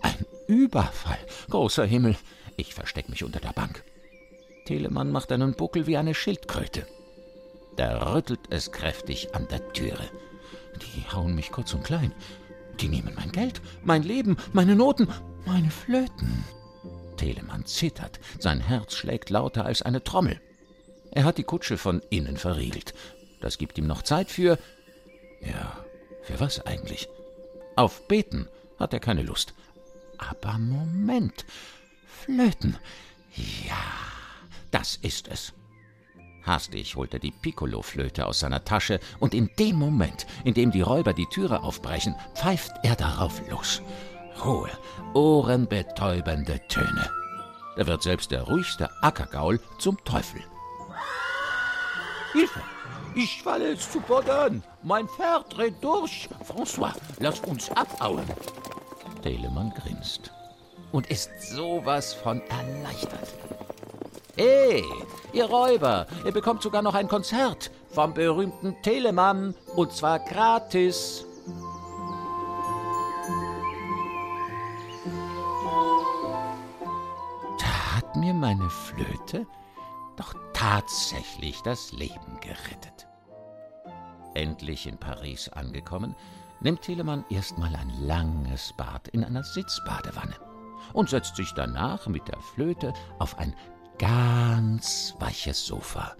ein 0.01 0.25
Überfall. 0.47 1.19
Großer 1.49 1.85
Himmel. 1.85 2.15
Ich 2.55 2.73
versteck 2.73 3.09
mich 3.09 3.23
unter 3.23 3.39
der 3.39 3.53
Bank. 3.53 3.83
Telemann 4.71 5.11
macht 5.11 5.33
einen 5.33 5.53
Buckel 5.53 5.85
wie 5.85 5.97
eine 5.97 6.15
Schildkröte. 6.15 6.87
Da 7.75 8.13
rüttelt 8.13 8.39
es 8.51 8.71
kräftig 8.71 9.35
an 9.35 9.45
der 9.49 9.73
Türe. 9.73 10.09
Die 10.81 11.13
hauen 11.13 11.35
mich 11.35 11.51
kurz 11.51 11.73
und 11.73 11.83
klein. 11.83 12.13
Die 12.79 12.87
nehmen 12.87 13.13
mein 13.17 13.33
Geld, 13.33 13.61
mein 13.83 14.01
Leben, 14.01 14.37
meine 14.53 14.77
Noten, 14.77 15.09
meine 15.45 15.69
Flöten. 15.69 16.45
Telemann 17.17 17.65
zittert, 17.65 18.21
sein 18.39 18.61
Herz 18.61 18.95
schlägt 18.95 19.29
lauter 19.29 19.65
als 19.65 19.81
eine 19.81 20.05
Trommel. 20.05 20.39
Er 21.11 21.25
hat 21.25 21.37
die 21.37 21.43
Kutsche 21.43 21.77
von 21.77 22.01
innen 22.09 22.37
verriegelt. 22.37 22.93
Das 23.41 23.57
gibt 23.57 23.77
ihm 23.77 23.87
noch 23.87 24.03
Zeit 24.03 24.31
für. 24.31 24.57
Ja, 25.41 25.85
für 26.21 26.39
was 26.39 26.65
eigentlich? 26.65 27.09
Auf 27.75 28.07
Beten 28.07 28.47
hat 28.79 28.93
er 28.93 29.01
keine 29.01 29.23
Lust. 29.23 29.53
Aber 30.17 30.57
Moment. 30.57 31.45
Flöten. 32.07 32.77
Ja, 33.67 34.10
das 34.71 34.95
ist 34.97 35.27
es. 35.27 35.53
Hastig 36.43 36.95
holt 36.95 37.13
er 37.13 37.19
die 37.19 37.31
Piccolo-Flöte 37.31 38.25
aus 38.25 38.39
seiner 38.39 38.63
Tasche 38.63 38.99
und 39.19 39.35
in 39.35 39.49
dem 39.59 39.75
Moment, 39.75 40.25
in 40.43 40.55
dem 40.55 40.71
die 40.71 40.81
Räuber 40.81 41.13
die 41.13 41.27
Türe 41.27 41.61
aufbrechen, 41.61 42.15
pfeift 42.33 42.71
er 42.83 42.95
darauf 42.95 43.47
los 43.49 43.81
hohe, 44.43 44.69
ohrenbetäubende 45.13 46.59
Töne. 46.67 47.09
Da 47.75 47.87
wird 47.87 48.03
selbst 48.03 48.31
der 48.31 48.43
ruhigste 48.43 48.89
Ackergaul 49.01 49.59
zum 49.77 50.03
Teufel. 50.03 50.41
Hilfe! 52.33 52.61
Ich 53.13 53.41
falle 53.43 53.77
zu 53.77 53.99
Boden! 53.99 54.63
Mein 54.83 55.07
Pferd 55.07 55.55
dreht 55.55 55.83
durch! 55.83 56.29
François, 56.47 56.93
lass 57.19 57.39
uns 57.41 57.69
abhauen! 57.71 58.25
Telemann 59.21 59.71
grinst 59.71 60.31
und 60.91 61.07
ist 61.07 61.29
sowas 61.41 62.13
von 62.13 62.41
erleichtert. 62.41 63.35
Hey, 64.35 64.83
ihr 65.33 65.45
Räuber, 65.45 66.07
ihr 66.25 66.31
bekommt 66.31 66.61
sogar 66.61 66.81
noch 66.81 66.95
ein 66.95 67.07
Konzert 67.07 67.71
vom 67.89 68.13
berühmten 68.13 68.81
Telemann 68.81 69.55
und 69.75 69.91
zwar 69.91 70.19
gratis. 70.19 71.25
mir 78.21 78.33
meine 78.35 78.69
Flöte 78.69 79.47
doch 80.15 80.35
tatsächlich 80.53 81.59
das 81.63 81.91
Leben 81.91 82.39
gerettet. 82.39 83.07
Endlich 84.35 84.85
in 84.85 84.97
Paris 84.97 85.49
angekommen, 85.49 86.15
nimmt 86.59 86.83
Telemann 86.83 87.25
erstmal 87.29 87.75
ein 87.75 87.89
langes 88.05 88.73
Bad 88.77 89.07
in 89.07 89.23
einer 89.23 89.43
Sitzbadewanne 89.43 90.35
und 90.93 91.09
setzt 91.09 91.35
sich 91.35 91.51
danach 91.55 92.05
mit 92.07 92.27
der 92.27 92.39
Flöte 92.39 92.93
auf 93.17 93.39
ein 93.39 93.55
ganz 94.01 95.15
weiches 95.19 95.63
Sofa. 95.63 96.15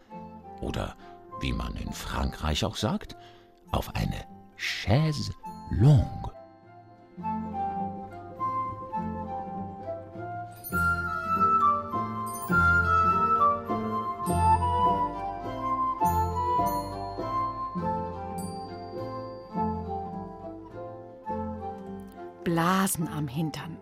Oder, 0.61 0.95
wie 1.39 1.51
man 1.51 1.75
in 1.75 1.91
Frankreich 1.91 2.63
auch 2.63 2.75
sagt, 2.75 3.15
auf 3.71 3.95
eine 3.95 4.23
Chaise 4.55 5.33
longue. 5.71 6.31
Blasen 22.43 23.07
am 23.07 23.27
Hintern, 23.27 23.77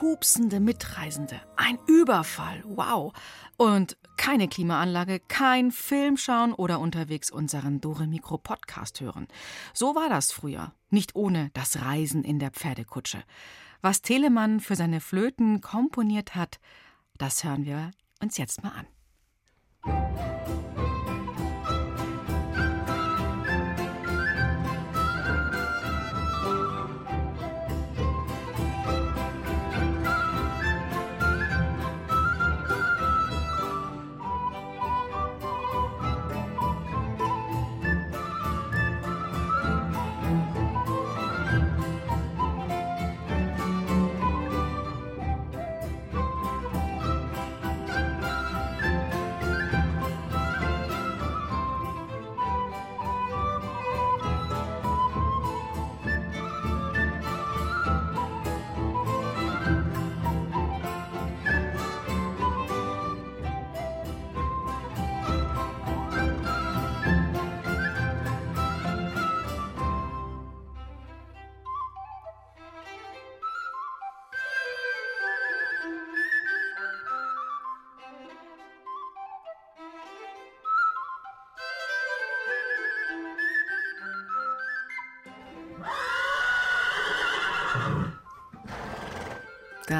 pupsende 0.00 0.60
Mitreisende, 0.60 1.38
ein 1.56 1.78
Überfall, 1.86 2.64
wow. 2.64 3.12
Und 3.58 3.98
keine 4.16 4.48
Klimaanlage, 4.48 5.20
kein 5.20 5.70
Film 5.70 6.16
schauen 6.16 6.54
oder 6.54 6.80
unterwegs 6.80 7.30
unseren 7.30 7.82
Dore 7.82 8.06
Mikro 8.06 8.38
Podcast 8.38 9.02
hören. 9.02 9.28
So 9.74 9.94
war 9.94 10.08
das 10.08 10.32
früher, 10.32 10.72
nicht 10.88 11.16
ohne 11.16 11.50
das 11.52 11.82
Reisen 11.82 12.24
in 12.24 12.38
der 12.38 12.50
Pferdekutsche. 12.50 13.22
Was 13.82 14.00
Telemann 14.00 14.60
für 14.60 14.74
seine 14.74 15.02
Flöten 15.02 15.60
komponiert 15.60 16.34
hat, 16.34 16.60
das 17.18 17.44
hören 17.44 17.66
wir 17.66 17.90
uns 18.22 18.38
jetzt 18.38 18.62
mal 18.62 18.72
an. 19.84 20.29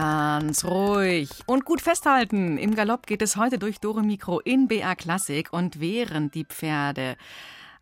Ganz 0.01 0.65
ruhig 0.65 1.29
und 1.45 1.67
gut 1.67 1.83
festhalten. 1.83 2.57
Im 2.57 2.75
Galopp 2.75 3.07
geht 3.07 3.21
es 3.21 3.37
heute 3.37 3.59
durch 3.59 3.81
Dore 3.81 4.03
Mikro 4.03 4.41
in 4.41 4.67
BR 4.67 4.97
Klassik 4.97 5.53
und 5.53 5.79
während 5.79 6.35
die 6.35 6.47
Pferde 6.47 7.19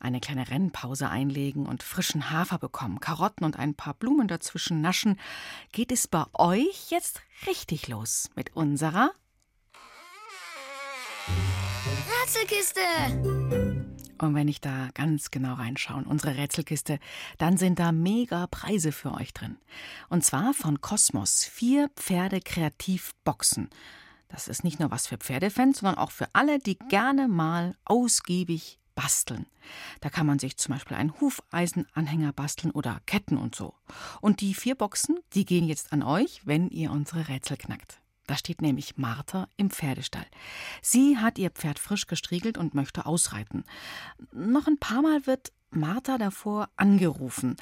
eine 0.00 0.18
kleine 0.18 0.50
Rennpause 0.50 1.08
einlegen 1.08 1.64
und 1.66 1.84
frischen 1.84 2.32
Hafer 2.32 2.58
bekommen, 2.58 2.98
Karotten 2.98 3.44
und 3.44 3.56
ein 3.56 3.76
paar 3.76 3.94
Blumen 3.94 4.26
dazwischen 4.26 4.80
naschen, 4.80 5.16
geht 5.70 5.92
es 5.92 6.08
bei 6.08 6.24
euch 6.32 6.90
jetzt 6.90 7.22
richtig 7.46 7.86
los 7.86 8.30
mit 8.34 8.56
unserer 8.56 9.12
Rätselkiste! 12.24 12.80
Und 14.22 14.34
wenn 14.34 14.48
ich 14.48 14.60
da 14.60 14.88
ganz 14.94 15.30
genau 15.30 15.54
reinschaue, 15.54 16.04
unsere 16.04 16.36
Rätselkiste, 16.36 16.98
dann 17.38 17.56
sind 17.56 17.78
da 17.78 17.92
mega 17.92 18.46
Preise 18.46 18.92
für 18.92 19.12
euch 19.14 19.32
drin. 19.32 19.56
Und 20.08 20.24
zwar 20.24 20.54
von 20.54 20.80
Kosmos 20.80 21.44
vier 21.44 21.88
Pferde-Kreativboxen. 21.96 23.70
Das 24.28 24.48
ist 24.48 24.64
nicht 24.64 24.78
nur 24.78 24.90
was 24.90 25.06
für 25.06 25.16
Pferdefans, 25.16 25.78
sondern 25.78 25.98
auch 25.98 26.10
für 26.10 26.28
alle, 26.34 26.58
die 26.58 26.78
gerne 26.78 27.28
mal 27.28 27.74
ausgiebig 27.84 28.78
basteln. 28.94 29.46
Da 30.00 30.10
kann 30.10 30.26
man 30.26 30.38
sich 30.38 30.56
zum 30.56 30.74
Beispiel 30.74 30.96
einen 30.96 31.18
Hufeisenanhänger 31.20 32.32
basteln 32.32 32.72
oder 32.72 33.00
Ketten 33.06 33.38
und 33.38 33.54
so. 33.54 33.74
Und 34.20 34.40
die 34.40 34.54
vier 34.54 34.74
Boxen, 34.74 35.18
die 35.34 35.44
gehen 35.44 35.66
jetzt 35.66 35.92
an 35.92 36.02
euch, 36.02 36.42
wenn 36.44 36.68
ihr 36.68 36.90
unsere 36.90 37.28
Rätsel 37.28 37.56
knackt. 37.56 38.00
Da 38.28 38.36
steht 38.36 38.60
nämlich 38.60 38.98
Martha 38.98 39.48
im 39.56 39.70
Pferdestall. 39.70 40.26
Sie 40.82 41.16
hat 41.16 41.38
ihr 41.38 41.50
Pferd 41.50 41.78
frisch 41.78 42.06
gestriegelt 42.06 42.58
und 42.58 42.74
möchte 42.74 43.06
ausreiten. 43.06 43.64
Noch 44.32 44.66
ein 44.66 44.76
paar 44.78 45.00
Mal 45.00 45.26
wird 45.26 45.50
Martha 45.70 46.18
davor 46.18 46.68
angerufen. 46.76 47.56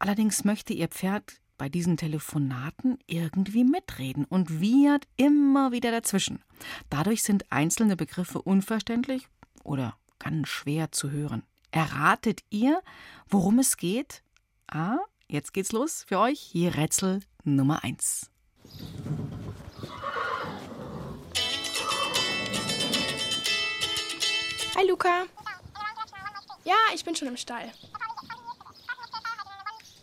Allerdings 0.00 0.44
möchte 0.44 0.72
ihr 0.72 0.88
Pferd 0.88 1.40
bei 1.58 1.68
diesen 1.68 1.96
Telefonaten 1.96 2.98
irgendwie 3.06 3.62
mitreden 3.62 4.24
und 4.24 4.60
wiehert 4.60 5.06
immer 5.16 5.70
wieder 5.70 5.92
dazwischen. 5.92 6.42
Dadurch 6.88 7.22
sind 7.22 7.52
einzelne 7.52 7.96
Begriffe 7.96 8.42
unverständlich 8.42 9.28
oder 9.62 9.96
ganz 10.18 10.48
schwer 10.48 10.90
zu 10.90 11.10
hören. 11.10 11.44
Erratet 11.70 12.40
ihr, 12.50 12.82
worum 13.28 13.60
es 13.60 13.76
geht? 13.76 14.24
Ah, 14.66 14.98
jetzt 15.28 15.52
geht's 15.52 15.70
los 15.70 16.04
für 16.08 16.18
euch. 16.18 16.40
Hier 16.40 16.74
Rätsel 16.74 17.20
Nummer 17.44 17.84
1. 17.84 18.28
Hi 24.76 24.86
Luca. 24.86 25.26
Ja, 26.64 26.76
ich 26.94 27.04
bin 27.04 27.16
schon 27.16 27.28
im 27.28 27.36
Stall. 27.36 27.72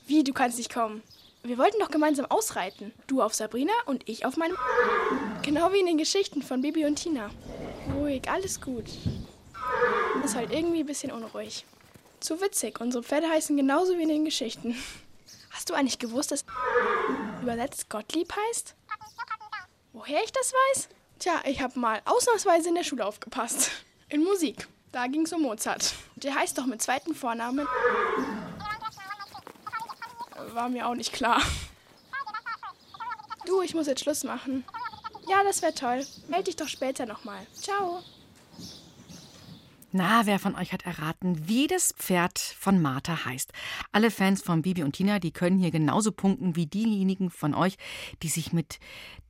Wie, 0.05 0.23
du 0.23 0.33
kannst 0.33 0.57
nicht 0.57 0.73
kommen? 0.73 1.03
Wir 1.43 1.57
wollten 1.57 1.79
doch 1.79 1.89
gemeinsam 1.89 2.25
ausreiten. 2.25 2.93
Du 3.07 3.21
auf 3.21 3.33
Sabrina 3.33 3.71
und 3.85 4.07
ich 4.09 4.25
auf 4.25 4.35
meinem... 4.35 4.57
Genau 5.41 5.71
wie 5.71 5.79
in 5.79 5.85
den 5.85 5.97
Geschichten 5.97 6.41
von 6.41 6.61
Bibi 6.61 6.85
und 6.85 6.97
Tina. 6.97 7.29
Ruhig, 7.93 8.29
alles 8.29 8.59
gut. 8.59 8.85
Ist 10.23 10.35
halt 10.35 10.51
irgendwie 10.51 10.81
ein 10.81 10.85
bisschen 10.85 11.11
unruhig. 11.11 11.65
Zu 12.19 12.41
witzig, 12.41 12.81
unsere 12.81 13.03
Pferde 13.03 13.29
heißen 13.29 13.55
genauso 13.55 13.97
wie 13.97 14.03
in 14.03 14.09
den 14.09 14.25
Geschichten. 14.25 14.75
Hast 15.51 15.69
du 15.69 15.75
eigentlich 15.75 15.99
gewusst, 15.99 16.31
dass 16.31 16.43
übersetzt 17.41 17.89
Gottlieb 17.89 18.33
heißt? 18.49 18.75
Woher 19.93 20.23
ich 20.23 20.31
das 20.33 20.53
weiß? 20.53 20.89
Tja, 21.19 21.41
ich 21.45 21.61
habe 21.61 21.79
mal 21.79 22.01
ausnahmsweise 22.05 22.69
in 22.69 22.75
der 22.75 22.83
Schule 22.83 23.05
aufgepasst. 23.05 23.71
In 24.09 24.23
Musik. 24.23 24.67
Da 24.91 25.07
ging 25.07 25.23
es 25.23 25.33
um 25.33 25.41
Mozart. 25.41 25.93
Der 26.15 26.33
heißt 26.35 26.57
doch 26.57 26.65
mit 26.65 26.81
zweiten 26.81 27.13
Vornamen. 27.13 27.67
War 30.53 30.69
mir 30.69 30.87
auch 30.87 30.95
nicht 30.95 31.13
klar. 31.13 31.41
Du, 33.45 33.61
ich 33.61 33.75
muss 33.75 33.87
jetzt 33.87 34.01
Schluss 34.01 34.23
machen. 34.23 34.63
Ja, 35.29 35.43
das 35.43 35.61
wäre 35.61 35.73
toll. 35.73 36.05
Meld 36.29 36.47
dich 36.47 36.55
doch 36.55 36.67
später 36.67 37.05
nochmal. 37.05 37.45
Ciao. 37.53 38.01
Na, 39.91 40.25
wer 40.25 40.37
von 40.37 40.55
euch 40.55 40.73
hat 40.73 40.85
erraten, 40.85 41.47
wie 41.47 41.67
das 41.67 41.93
Pferd 41.97 42.39
von 42.39 42.81
Martha 42.81 43.25
heißt? 43.25 43.51
Alle 43.91 44.11
Fans 44.11 44.41
von 44.41 44.61
Bibi 44.61 44.83
und 44.83 44.93
Tina, 44.93 45.19
die 45.19 45.31
können 45.31 45.59
hier 45.59 45.71
genauso 45.71 46.11
punkten 46.11 46.55
wie 46.55 46.65
diejenigen 46.65 47.29
von 47.29 47.53
euch, 47.53 47.77
die 48.21 48.27
sich 48.27 48.53
mit 48.53 48.79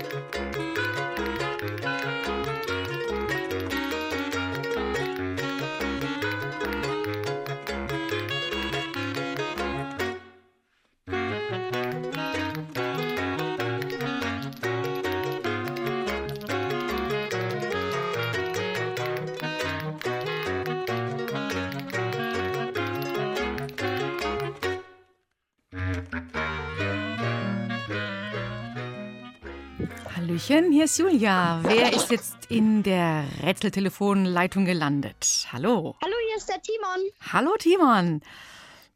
Hallöchen, 30.35 30.73
hier 30.73 30.83
ist 30.83 30.97
Julia. 30.97 31.61
Wer 31.63 31.93
ist 31.93 32.11
jetzt 32.11 32.47
in 32.51 32.83
der 32.83 33.23
Rätseltelefonleitung 33.41 34.65
gelandet? 34.65 35.47
Hallo. 35.53 35.95
Hallo, 36.03 36.13
hier 36.27 36.35
ist 36.35 36.49
der 36.49 36.61
Timon. 36.61 37.09
Hallo, 37.31 37.55
Timon. 37.57 38.21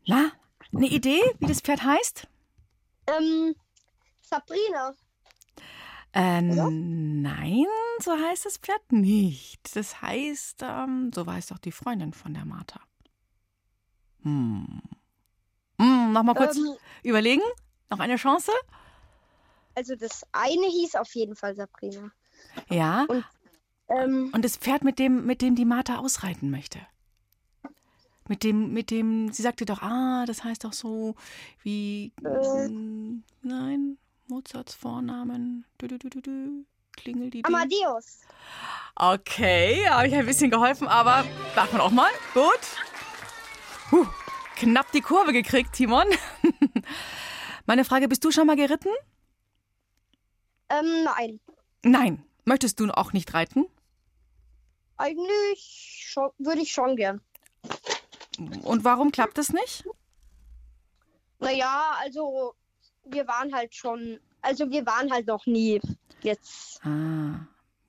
Na, 0.06 0.34
eine 0.76 0.88
Idee, 0.88 1.22
wie 1.40 1.46
das 1.46 1.62
Pferd 1.62 1.82
heißt? 1.84 2.28
Ähm, 3.08 3.56
Sabrina. 4.20 4.94
Äh, 6.12 6.42
nein, 6.42 7.66
so 8.02 8.12
heißt 8.12 8.46
das 8.46 8.58
Pferd 8.58 8.92
nicht. 8.92 9.78
Das 9.78 10.02
heißt, 10.02 10.62
ähm, 10.64 11.12
so 11.16 11.26
weiß 11.26 11.48
doch 11.48 11.60
die 11.60 11.72
Freundin 11.72 12.12
von 12.12 12.34
der 12.34 12.44
Martha. 12.44 12.82
Hm. 14.24 14.82
Hm, 15.80 16.12
noch 16.12 16.24
mal 16.24 16.36
kurz 16.36 16.58
Ähm. 16.58 16.76
überlegen. 17.02 17.44
Noch 17.90 18.00
eine 18.00 18.18
Chance? 18.18 18.52
Also 19.80 19.96
das 19.96 20.26
eine 20.34 20.68
hieß 20.68 20.96
auf 20.96 21.16
jeden 21.16 21.38
Fall 21.38 21.56
Sabrina. 21.56 22.12
Ja. 22.68 23.08
Ähm, 23.88 24.30
Und 24.34 24.44
das 24.44 24.58
Pferd, 24.58 24.84
mit 24.84 25.00
dem, 25.00 25.26
mit 25.26 25.42
dem 25.42 25.56
die 25.56 25.64
Martha 25.64 26.00
ausreiten 26.00 26.50
möchte. 26.52 26.80
Mit 28.28 28.44
dem, 28.44 28.74
mit 28.74 28.92
dem, 28.92 29.32
sie 29.32 29.42
sagte 29.42 29.64
doch, 29.64 29.82
ah, 29.82 30.26
das 30.28 30.44
heißt 30.44 30.66
doch 30.66 30.74
so 30.74 31.16
wie, 31.64 32.12
mm, 32.22 33.24
nein, 33.42 33.98
Mozarts 34.28 34.74
Vornamen, 34.74 35.66
du, 35.78 35.88
du, 35.88 35.98
du, 35.98 36.10
du, 36.10 36.66
klingel 36.98 37.30
die. 37.30 37.46
Amadeus. 37.46 38.20
Okay, 38.96 39.88
habe 39.88 40.10
ich 40.10 40.14
ein 40.14 40.26
bisschen 40.26 40.52
geholfen, 40.52 40.90
aber 40.90 41.24
darf 41.56 41.72
man 41.72 41.80
auch 41.80 41.92
mal. 41.92 42.12
Gut. 42.34 42.44
Puh, 43.90 44.06
knapp 44.58 44.92
die 44.92 45.02
Kurve 45.02 45.32
gekriegt, 45.32 45.72
Timon. 45.72 46.06
Meine 47.66 47.86
Frage, 47.86 48.10
bist 48.10 48.26
du 48.26 48.32
schon 48.32 48.46
mal 48.46 48.58
geritten? 48.58 48.90
Ähm, 50.70 51.04
nein. 51.04 51.40
Nein. 51.84 52.26
Möchtest 52.46 52.80
du 52.80 52.90
auch 52.92 53.14
nicht 53.14 53.34
reiten? 53.34 53.66
Eigentlich 54.98 56.04
schon, 56.08 56.30
würde 56.38 56.62
ich 56.62 56.72
schon 56.72 56.96
gern. 56.96 57.22
Und 58.64 58.84
warum 58.84 59.12
klappt 59.12 59.38
es 59.38 59.52
nicht? 59.54 59.86
Naja, 61.40 61.94
also 62.02 62.54
wir 63.06 63.28
waren 63.28 63.54
halt 63.54 63.74
schon, 63.74 64.20
also 64.42 64.70
wir 64.70 64.86
waren 64.86 65.12
halt 65.12 65.28
noch 65.28 65.46
nie 65.46 65.80
jetzt. 66.22 66.82
Ah. 66.86 67.40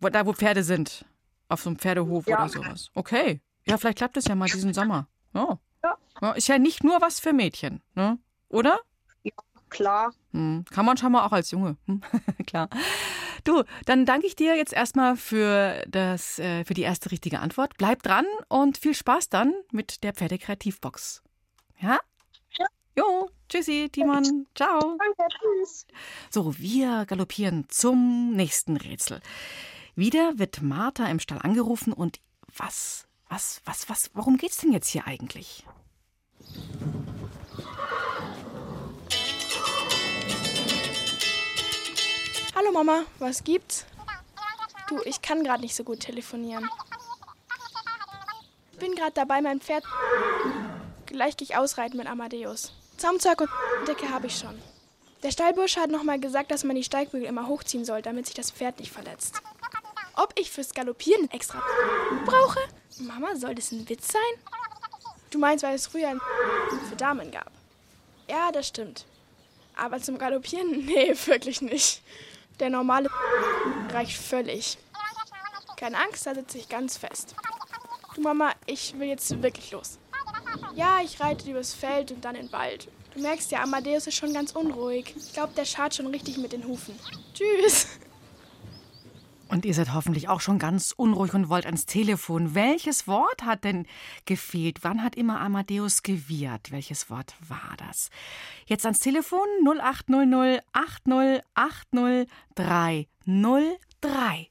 Da, 0.00 0.24
wo 0.26 0.32
Pferde 0.32 0.62
sind. 0.62 1.04
Auf 1.48 1.62
so 1.62 1.70
einem 1.70 1.78
Pferdehof 1.78 2.26
Ja. 2.26 2.38
oder 2.38 2.48
sowas. 2.48 2.90
Okay. 2.94 3.40
Ja, 3.66 3.76
vielleicht 3.76 3.98
klappt 3.98 4.16
es 4.16 4.26
ja 4.26 4.34
mal 4.34 4.46
diesen 4.48 4.72
Sommer. 4.74 5.08
Ja. 5.34 5.58
Ja. 5.82 5.96
Ja, 6.22 6.32
Ist 6.32 6.48
ja 6.48 6.58
nicht 6.58 6.84
nur 6.84 7.00
was 7.00 7.18
für 7.20 7.32
Mädchen, 7.32 7.82
ne? 7.94 8.18
Oder? 8.48 8.78
Klar. 9.70 10.12
Hm, 10.32 10.64
kann 10.70 10.84
man 10.84 10.96
schon 10.96 11.12
mal 11.12 11.24
auch 11.24 11.32
als 11.32 11.50
Junge. 11.50 11.76
Hm, 11.86 12.00
Klar. 12.46 12.68
Du, 13.44 13.62
dann 13.86 14.04
danke 14.04 14.26
ich 14.26 14.36
dir 14.36 14.56
jetzt 14.56 14.72
erstmal 14.72 15.16
für, 15.16 15.82
das, 15.88 16.38
äh, 16.38 16.64
für 16.64 16.74
die 16.74 16.82
erste 16.82 17.10
richtige 17.10 17.40
Antwort. 17.40 17.74
Bleib 17.78 18.02
dran 18.02 18.26
und 18.48 18.76
viel 18.76 18.94
Spaß 18.94 19.28
dann 19.30 19.54
mit 19.72 20.02
der 20.04 20.12
Pferdekreativbox. 20.12 21.22
Ja? 21.80 21.98
Ja. 22.58 22.66
Jo, 22.98 23.30
tschüssi, 23.48 23.88
Timon. 23.90 24.46
Ciao. 24.54 24.98
Danke, 24.98 25.34
tschüss. 25.38 25.86
So, 26.28 26.58
wir 26.58 27.06
galoppieren 27.06 27.64
zum 27.68 28.32
nächsten 28.32 28.76
Rätsel. 28.76 29.20
Wieder 29.94 30.38
wird 30.38 30.60
Martha 30.60 31.06
im 31.06 31.20
Stall 31.20 31.38
angerufen 31.38 31.92
und 31.92 32.20
was, 32.56 33.06
was, 33.28 33.62
was, 33.64 33.88
was, 33.88 34.10
worum 34.14 34.36
geht's 34.36 34.58
denn 34.58 34.72
jetzt 34.72 34.88
hier 34.88 35.06
eigentlich? 35.06 35.64
Hallo 42.70 42.84
Mama, 42.84 43.04
was 43.18 43.42
gibt's? 43.42 43.84
Du, 44.88 45.02
ich 45.04 45.20
kann 45.20 45.42
gerade 45.42 45.60
nicht 45.60 45.74
so 45.74 45.82
gut 45.82 45.98
telefonieren. 45.98 46.70
Bin 48.78 48.94
gerade 48.94 49.10
dabei, 49.10 49.40
mein 49.40 49.60
Pferd. 49.60 49.82
Gleich 51.06 51.36
gehe 51.36 51.46
ich 51.46 51.56
ausreiten 51.56 51.96
mit 51.96 52.06
Amadeus. 52.06 52.72
Zaumzeug 52.96 53.40
und 53.40 53.50
Decke 53.88 54.10
habe 54.10 54.28
ich 54.28 54.38
schon. 54.38 54.56
Der 55.24 55.32
Stallbursche 55.32 55.80
hat 55.80 55.90
nochmal 55.90 56.20
gesagt, 56.20 56.52
dass 56.52 56.62
man 56.62 56.76
die 56.76 56.84
Steigbügel 56.84 57.26
immer 57.26 57.48
hochziehen 57.48 57.84
soll, 57.84 58.02
damit 58.02 58.26
sich 58.26 58.36
das 58.36 58.52
Pferd 58.52 58.78
nicht 58.78 58.92
verletzt. 58.92 59.42
Ob 60.14 60.38
ich 60.38 60.48
fürs 60.48 60.72
Galoppieren 60.72 61.28
extra 61.32 61.60
brauche? 62.24 62.60
Mama, 63.00 63.34
soll 63.34 63.56
das 63.56 63.72
ein 63.72 63.88
Witz 63.88 64.12
sein? 64.12 64.44
Du 65.30 65.40
meinst, 65.40 65.64
weil 65.64 65.74
es 65.74 65.88
früher 65.88 66.10
ein 66.10 66.20
für 66.88 66.94
Damen 66.94 67.32
gab? 67.32 67.50
Ja, 68.28 68.52
das 68.52 68.68
stimmt. 68.68 69.06
Aber 69.74 70.00
zum 70.00 70.18
Galoppieren? 70.18 70.70
Nee, 70.86 71.16
wirklich 71.26 71.62
nicht. 71.62 72.02
Der 72.60 72.70
normale 72.70 73.08
reicht 73.90 74.18
völlig. 74.18 74.78
Keine 75.76 75.98
Angst, 75.98 76.26
da 76.26 76.34
sitze 76.34 76.58
ich 76.58 76.68
ganz 76.68 76.98
fest. 76.98 77.34
Du 78.14 78.20
Mama, 78.20 78.52
ich 78.66 78.98
will 78.98 79.08
jetzt 79.08 79.42
wirklich 79.42 79.70
los. 79.70 79.98
Ja, 80.74 81.00
ich 81.02 81.20
reite 81.20 81.50
übers 81.50 81.72
Feld 81.72 82.12
und 82.12 82.24
dann 82.24 82.34
in 82.34 82.46
den 82.46 82.52
Wald. 82.52 82.88
Du 83.14 83.20
merkst 83.20 83.50
ja, 83.50 83.62
Amadeus 83.62 84.06
ist 84.06 84.16
schon 84.16 84.34
ganz 84.34 84.52
unruhig. 84.52 85.14
Ich 85.16 85.32
glaube, 85.32 85.54
der 85.54 85.64
schart 85.64 85.94
schon 85.94 86.06
richtig 86.08 86.36
mit 86.36 86.52
den 86.52 86.64
Hufen. 86.64 86.98
Tschüss. 87.34 87.88
Und 89.50 89.64
ihr 89.64 89.74
seid 89.74 89.92
hoffentlich 89.92 90.28
auch 90.28 90.40
schon 90.40 90.60
ganz 90.60 90.94
unruhig 90.96 91.34
und 91.34 91.48
wollt 91.48 91.66
ans 91.66 91.84
Telefon. 91.84 92.54
Welches 92.54 93.08
Wort 93.08 93.42
hat 93.42 93.64
denn 93.64 93.84
gefehlt? 94.24 94.78
Wann 94.82 95.02
hat 95.02 95.16
immer 95.16 95.40
Amadeus 95.40 96.04
gewirrt? 96.04 96.70
Welches 96.70 97.10
Wort 97.10 97.34
war 97.48 97.74
das? 97.76 98.10
Jetzt 98.66 98.86
ans 98.86 99.00
Telefon 99.00 99.48
0800 99.66 100.62
80 100.72 101.42
80 101.54 102.28
303. 102.54 104.50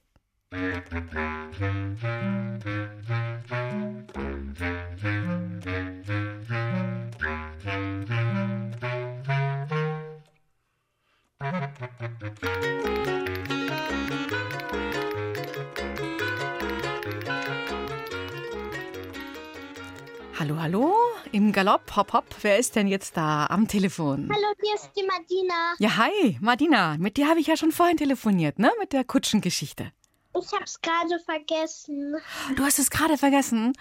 Galopp, 21.60 21.94
hopp, 21.94 22.14
hopp. 22.14 22.24
Wer 22.40 22.56
ist 22.56 22.74
denn 22.74 22.86
jetzt 22.86 23.18
da 23.18 23.44
am 23.44 23.68
Telefon? 23.68 24.30
Hallo, 24.32 24.54
hier 24.62 24.74
ist 24.76 24.92
die 24.96 25.02
Martina. 25.02 25.74
Ja, 25.78 25.94
hi, 25.98 26.38
Martina. 26.40 26.96
Mit 26.96 27.18
dir 27.18 27.28
habe 27.28 27.38
ich 27.38 27.48
ja 27.48 27.56
schon 27.58 27.70
vorhin 27.70 27.98
telefoniert, 27.98 28.58
ne? 28.58 28.72
Mit 28.78 28.94
der 28.94 29.04
Kutschengeschichte. 29.04 29.92
Ich 30.34 30.52
hab's 30.58 30.80
gerade 30.80 31.18
vergessen. 31.22 32.16
Du 32.56 32.64
hast 32.64 32.78
es 32.78 32.88
gerade 32.88 33.18
vergessen. 33.18 33.74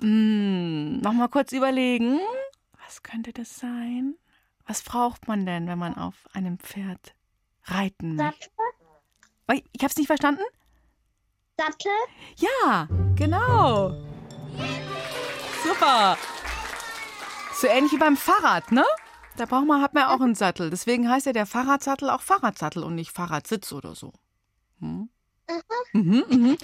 Hm, 0.00 1.00
noch 1.02 1.12
mal 1.12 1.28
kurz 1.28 1.52
überlegen. 1.52 2.20
Was 2.86 3.02
könnte 3.02 3.34
das 3.34 3.58
sein? 3.58 4.14
Was 4.66 4.80
braucht 4.80 5.28
man 5.28 5.44
denn, 5.44 5.66
wenn 5.66 5.78
man 5.78 5.94
auf 5.94 6.14
einem 6.32 6.58
Pferd 6.58 7.14
reiten 7.64 8.16
möchte? 8.16 8.48
Sattel? 9.46 9.62
Ich 9.72 9.82
habe 9.82 9.90
es 9.90 9.96
nicht 9.98 10.06
verstanden? 10.06 10.42
Sattel? 11.58 11.92
Ja, 12.38 12.88
genau. 13.14 13.90
Super. 15.62 16.16
So 17.58 17.66
ähnlich 17.68 17.92
wie 17.92 17.98
beim 17.98 18.18
Fahrrad, 18.18 18.70
ne? 18.70 18.84
Da 19.38 19.46
braucht 19.46 19.66
man, 19.66 19.80
hat 19.80 19.94
man 19.94 20.04
auch 20.04 20.20
einen 20.20 20.34
Sattel. 20.34 20.68
Deswegen 20.68 21.08
heißt 21.08 21.24
ja 21.24 21.32
der 21.32 21.46
Fahrradsattel 21.46 22.10
auch 22.10 22.20
Fahrradsattel 22.20 22.82
und 22.82 22.94
nicht 22.94 23.12
Fahrradsitz 23.12 23.72
oder 23.72 23.94
so. 23.94 24.12
Hm? 24.80 25.08
Mhm, 25.94 26.24
mhm. 26.28 26.58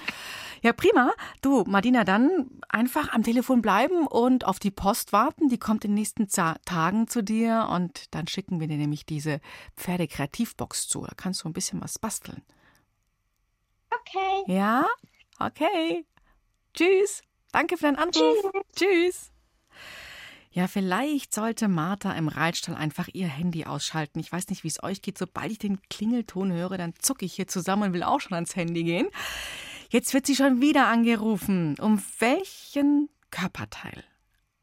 Ja, 0.61 0.71
prima. 0.71 1.11
Du, 1.41 1.63
Martina, 1.65 2.03
dann 2.03 2.61
einfach 2.69 3.11
am 3.11 3.23
Telefon 3.23 3.63
bleiben 3.63 4.05
und 4.05 4.45
auf 4.45 4.59
die 4.59 4.69
Post 4.69 5.13
warten. 5.13 5.49
Die 5.49 5.57
kommt 5.57 5.83
in 5.83 5.91
den 5.91 5.95
nächsten 5.95 6.29
Za 6.29 6.57
Tagen 6.63 7.07
zu 7.07 7.23
dir 7.23 7.69
und 7.71 8.13
dann 8.13 8.27
schicken 8.27 8.59
wir 8.59 8.67
dir 8.67 8.77
nämlich 8.77 9.05
diese 9.07 9.41
Pferdekreativbox 9.77 10.87
zu. 10.87 11.01
Da 11.01 11.13
kannst 11.17 11.43
du 11.43 11.49
ein 11.49 11.53
bisschen 11.53 11.81
was 11.81 11.97
basteln. 11.97 12.43
Okay. 13.89 14.43
Ja? 14.53 14.85
Okay. 15.39 16.05
Tschüss. 16.75 17.23
Danke 17.51 17.77
für 17.77 17.85
deinen 17.85 17.97
Anruf. 17.97 18.51
Tschüss. 18.75 19.32
Ja, 20.55 20.67
vielleicht 20.67 21.33
sollte 21.33 21.67
Martha 21.67 22.11
im 22.11 22.27
Reitstall 22.27 22.75
einfach 22.75 23.09
ihr 23.11 23.27
Handy 23.27 23.65
ausschalten. 23.65 24.19
Ich 24.19 24.31
weiß 24.31 24.49
nicht, 24.49 24.63
wie 24.63 24.67
es 24.67 24.83
euch 24.83 25.01
geht. 25.01 25.17
Sobald 25.17 25.51
ich 25.51 25.57
den 25.57 25.81
Klingelton 25.89 26.51
höre, 26.51 26.77
dann 26.77 26.93
zucke 26.99 27.25
ich 27.25 27.33
hier 27.33 27.47
zusammen 27.47 27.83
und 27.83 27.93
will 27.93 28.03
auch 28.03 28.21
schon 28.21 28.35
ans 28.35 28.55
Handy 28.55 28.83
gehen. 28.83 29.07
Jetzt 29.89 30.13
wird 30.13 30.27
sie 30.27 30.35
schon 30.35 30.61
wieder 30.61 30.85
angerufen. 30.85 31.75
Um 31.79 32.03
welchen 32.19 33.09
Körperteil, 33.31 34.03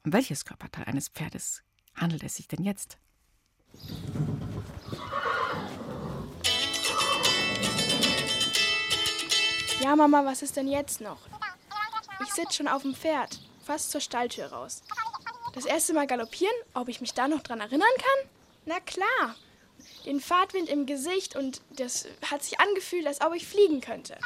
um 0.04 0.12
welches 0.12 0.44
Körperteil 0.44 0.84
eines 0.84 1.08
Pferdes 1.08 1.64
handelt 1.96 2.22
es 2.22 2.36
sich 2.36 2.46
denn 2.46 2.62
jetzt? 2.62 2.96
Ja, 9.82 9.96
Mama, 9.96 10.24
was 10.24 10.42
ist 10.42 10.56
denn 10.56 10.68
jetzt 10.68 11.00
noch? 11.00 11.18
Ich 12.22 12.32
sitze 12.32 12.58
schon 12.58 12.68
auf 12.68 12.82
dem 12.82 12.94
Pferd, 12.94 13.40
fast 13.64 13.90
zur 13.90 14.00
Stalltür 14.00 14.46
raus. 14.52 14.84
Das 15.52 15.64
erste 15.64 15.92
Mal 15.92 16.06
galoppieren, 16.06 16.54
ob 16.74 16.88
ich 16.88 17.00
mich 17.00 17.14
da 17.14 17.26
noch 17.28 17.42
dran 17.42 17.60
erinnern 17.60 17.88
kann? 17.96 18.30
Na 18.66 18.80
klar. 18.80 19.34
Den 20.04 20.20
Fahrtwind 20.20 20.68
im 20.68 20.86
Gesicht 20.86 21.36
und 21.36 21.60
das 21.70 22.06
hat 22.30 22.42
sich 22.42 22.60
angefühlt, 22.60 23.06
als 23.06 23.20
ob 23.20 23.34
ich 23.34 23.46
fliegen 23.46 23.80
könnte. 23.80 24.16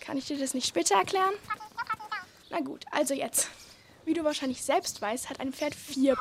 Kann 0.00 0.18
ich 0.18 0.26
dir 0.26 0.38
das 0.38 0.54
nicht 0.54 0.66
später 0.66 0.96
erklären? 0.96 1.34
Na 2.50 2.60
gut, 2.60 2.84
also 2.90 3.14
jetzt. 3.14 3.48
Wie 4.04 4.14
du 4.14 4.22
wahrscheinlich 4.22 4.62
selbst 4.62 5.02
weißt, 5.02 5.30
hat 5.30 5.40
ein 5.40 5.52
Pferd 5.52 5.74
vier. 5.74 6.16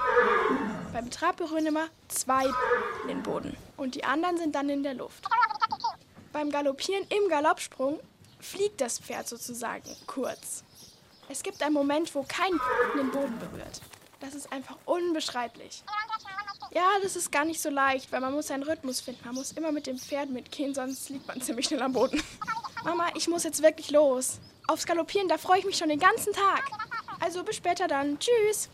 Beim 0.91 1.12
Trab 1.12 1.38
berühren 1.38 1.67
immer 1.67 1.88
zwei 2.08 2.45
den 3.08 3.21
Boden 3.21 3.56
und 3.78 3.95
die 3.95 4.04
anderen 4.04 4.38
sind 4.38 4.56
dann 4.56 4.69
in 4.69 4.82
der 4.82 4.95
Luft. 4.95 5.28
Beim 6.32 6.49
Galoppieren 6.49 7.06
im 7.10 7.30
Galoppsprung 7.30 7.99
fliegt 8.39 8.82
das 8.82 8.99
Pferd 8.99 9.28
sozusagen 9.28 9.95
kurz. 10.08 10.63
Es 11.30 11.43
gibt 11.43 11.62
einen 11.62 11.73
Moment, 11.73 12.13
wo 12.15 12.23
kein 12.23 12.60
den 12.97 13.12
Boden 13.12 13.38
berührt. 13.39 13.82
Das 14.25 14.33
ist 14.33 14.51
einfach 14.51 14.75
unbeschreiblich. 14.85 15.83
Ja, 16.73 16.88
das 17.03 17.15
ist 17.15 17.31
gar 17.31 17.45
nicht 17.45 17.61
so 17.61 17.69
leicht, 17.69 18.11
weil 18.11 18.21
man 18.21 18.33
muss 18.33 18.47
seinen 18.47 18.63
Rhythmus 18.63 18.99
finden. 18.99 19.21
Man 19.23 19.35
muss 19.35 19.51
immer 19.51 19.71
mit 19.71 19.85
dem 19.85 19.99
Pferd 19.99 20.31
mitgehen, 20.31 20.73
sonst 20.73 21.09
liegt 21.09 21.27
man 21.27 21.39
ziemlich 21.41 21.67
schnell 21.67 21.83
am 21.83 21.93
Boden. 21.93 22.21
Mama, 22.83 23.09
ich 23.15 23.27
muss 23.27 23.43
jetzt 23.43 23.61
wirklich 23.61 23.91
los. 23.91 24.39
Aufs 24.67 24.88
Galoppieren, 24.88 25.27
da 25.27 25.38
freue 25.38 25.59
ich 25.59 25.65
mich 25.65 25.77
schon 25.77 25.89
den 25.89 25.99
ganzen 25.99 26.33
Tag. 26.33 26.63
Also 27.19 27.43
bis 27.43 27.57
später 27.57 27.88
dann. 27.88 28.17
Tschüss. 28.17 28.69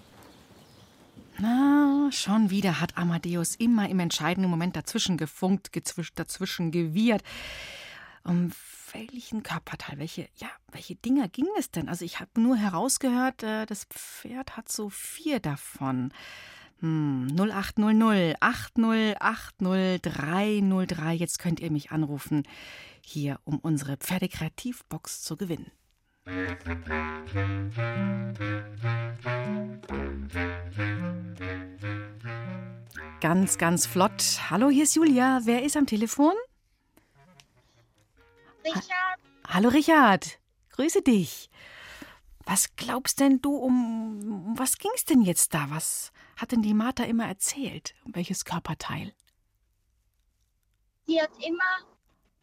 Na, 1.37 2.09
schon 2.11 2.49
wieder 2.49 2.79
hat 2.79 2.97
Amadeus 2.97 3.55
immer 3.55 3.89
im 3.89 3.99
entscheidenden 3.99 4.49
Moment 4.49 4.75
dazwischen 4.75 5.17
gefunkt, 5.17 5.73
gezwischt, 5.73 6.13
dazwischen 6.17 6.71
gewirrt. 6.71 7.23
Um 8.23 8.51
welchen 8.93 9.41
Körperteil, 9.41 9.97
welche, 9.97 10.29
ja, 10.35 10.49
welche 10.71 10.95
Dinger 10.95 11.27
ging 11.27 11.47
es 11.57 11.71
denn? 11.71 11.89
Also 11.89 12.05
ich 12.05 12.19
habe 12.19 12.39
nur 12.39 12.55
herausgehört, 12.55 13.41
äh, 13.43 13.65
das 13.65 13.85
Pferd 13.85 14.57
hat 14.57 14.71
so 14.71 14.89
vier 14.89 15.39
davon. 15.39 16.13
Hm, 16.81 17.27
0800 17.35 18.39
8080303. 18.41 21.13
Jetzt 21.13 21.39
könnt 21.39 21.59
ihr 21.59 21.71
mich 21.71 21.91
anrufen, 21.91 22.43
hier, 23.01 23.39
um 23.43 23.57
unsere 23.59 23.97
Pferdekreativbox 23.97 25.23
zu 25.23 25.35
gewinnen. 25.37 25.71
Ganz, 33.21 33.57
ganz 33.57 33.85
flott. 33.85 34.39
Hallo, 34.49 34.69
hier 34.69 34.83
ist 34.83 34.95
Julia. 34.95 35.41
Wer 35.43 35.63
ist 35.63 35.77
am 35.77 35.85
Telefon? 35.85 36.33
Richard. 38.63 38.85
Ha 39.47 39.53
Hallo, 39.53 39.69
Richard. 39.69 40.39
Grüße 40.71 41.01
dich. 41.01 41.49
Was 42.45 42.75
glaubst 42.75 43.19
denn 43.19 43.41
du, 43.41 43.55
um, 43.55 44.47
um 44.47 44.59
was 44.59 44.77
ging 44.77 44.91
es 44.95 45.05
denn 45.05 45.21
jetzt 45.21 45.53
da? 45.53 45.67
Was 45.69 46.11
hat 46.37 46.51
denn 46.51 46.61
die 46.61 46.73
Martha 46.73 47.03
immer 47.03 47.27
erzählt? 47.27 47.93
Um 48.03 48.15
welches 48.15 48.45
Körperteil? 48.45 49.13
Sie 51.05 51.21
hat 51.21 51.31
immer 51.37 51.87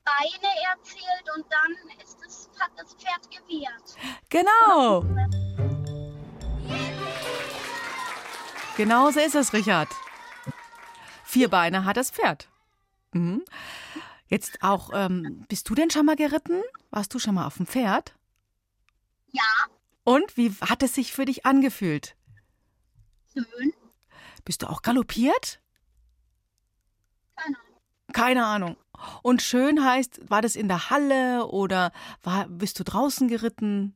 Beine 0.05 0.53
erzählt 0.73 1.25
und 1.37 1.45
dann 1.51 1.99
ist 1.99 2.19
das, 2.25 2.49
hat 2.59 2.71
das 2.77 2.95
Pferd 2.95 3.31
gewehrt. 3.31 3.97
Genau. 4.29 5.05
Genau 8.77 9.11
so 9.11 9.21
ist 9.21 9.35
es, 9.35 9.53
Richard. 9.53 9.89
Vier 11.25 11.51
Beine 11.51 11.85
hat 11.85 11.97
das 11.97 12.11
Pferd. 12.11 12.49
Mhm. 13.13 13.45
Jetzt 14.29 14.63
auch, 14.63 14.91
ähm, 14.93 15.45
bist 15.49 15.69
du 15.69 15.75
denn 15.75 15.91
schon 15.91 16.07
mal 16.07 16.17
geritten? 16.17 16.63
Warst 16.91 17.13
du 17.15 17.19
schon 17.19 17.35
mal 17.35 17.47
auf 17.47 17.57
dem 17.57 17.67
Pferd? 17.67 18.15
Ja. 19.33 19.43
Und 20.05 20.37
wie 20.37 20.51
hat 20.61 20.83
es 20.83 20.95
sich 20.95 21.13
für 21.13 21.25
dich 21.25 21.47
angefühlt? 21.47 22.17
Schön. 23.33 23.73
Bist 24.45 24.63
du 24.63 24.71
auch 24.71 24.83
galoppiert? 24.83 25.61
Keine 27.37 27.57
Ahnung. 27.57 27.81
Keine 28.13 28.47
Ahnung. 28.47 28.77
Und 29.23 29.43
schön 29.43 29.85
heißt, 29.85 30.31
war 30.31 30.43
das 30.43 30.57
in 30.57 30.69
der 30.69 30.91
Halle 30.91 31.47
oder 31.47 31.93
war, 32.23 32.49
bist 32.49 32.79
du 32.81 32.85
draußen 32.85 33.29
geritten? 33.29 33.95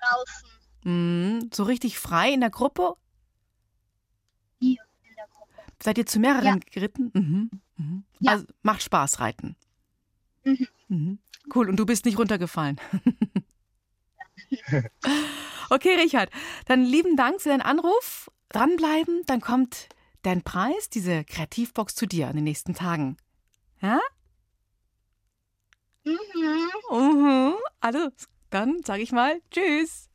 Draußen. 0.00 0.48
Mhm. 0.84 1.50
So 1.52 1.64
richtig 1.64 1.98
frei 1.98 2.32
in 2.32 2.40
der 2.40 2.50
Gruppe? 2.50 2.94
Hier 4.60 4.80
in 5.02 5.14
der 5.16 5.26
Gruppe. 5.26 5.52
Seid 5.82 5.98
ihr 5.98 6.06
zu 6.06 6.18
mehreren 6.18 6.44
ja. 6.44 6.56
geritten? 6.70 7.10
Mhm. 7.14 7.50
Mhm. 7.76 8.04
Ja. 8.20 8.32
Also 8.32 8.46
macht 8.62 8.82
Spaß 8.82 9.20
reiten. 9.20 9.56
Mhm. 10.48 10.68
Mhm. 10.88 11.18
Cool. 11.54 11.68
Und 11.68 11.76
du 11.76 11.86
bist 11.86 12.04
nicht 12.04 12.18
runtergefallen. 12.18 12.80
okay, 15.70 15.96
Richard. 15.96 16.30
Dann 16.66 16.84
lieben 16.84 17.16
Dank 17.16 17.40
für 17.40 17.50
deinen 17.50 17.62
Anruf. 17.62 18.30
Dranbleiben, 18.50 19.22
dann 19.26 19.40
kommt 19.40 19.88
dein 20.22 20.42
Preis, 20.42 20.88
diese 20.88 21.24
Kreativbox, 21.24 21.94
zu 21.94 22.06
dir 22.06 22.28
in 22.28 22.36
den 22.36 22.44
nächsten 22.44 22.74
Tagen. 22.74 23.16
Ja? 23.82 24.00
Mhm. 26.04 26.70
Mhm. 26.90 27.54
Also, 27.80 28.08
dann 28.50 28.82
sage 28.84 29.02
ich 29.02 29.12
mal 29.12 29.40
Tschüss. 29.50 30.07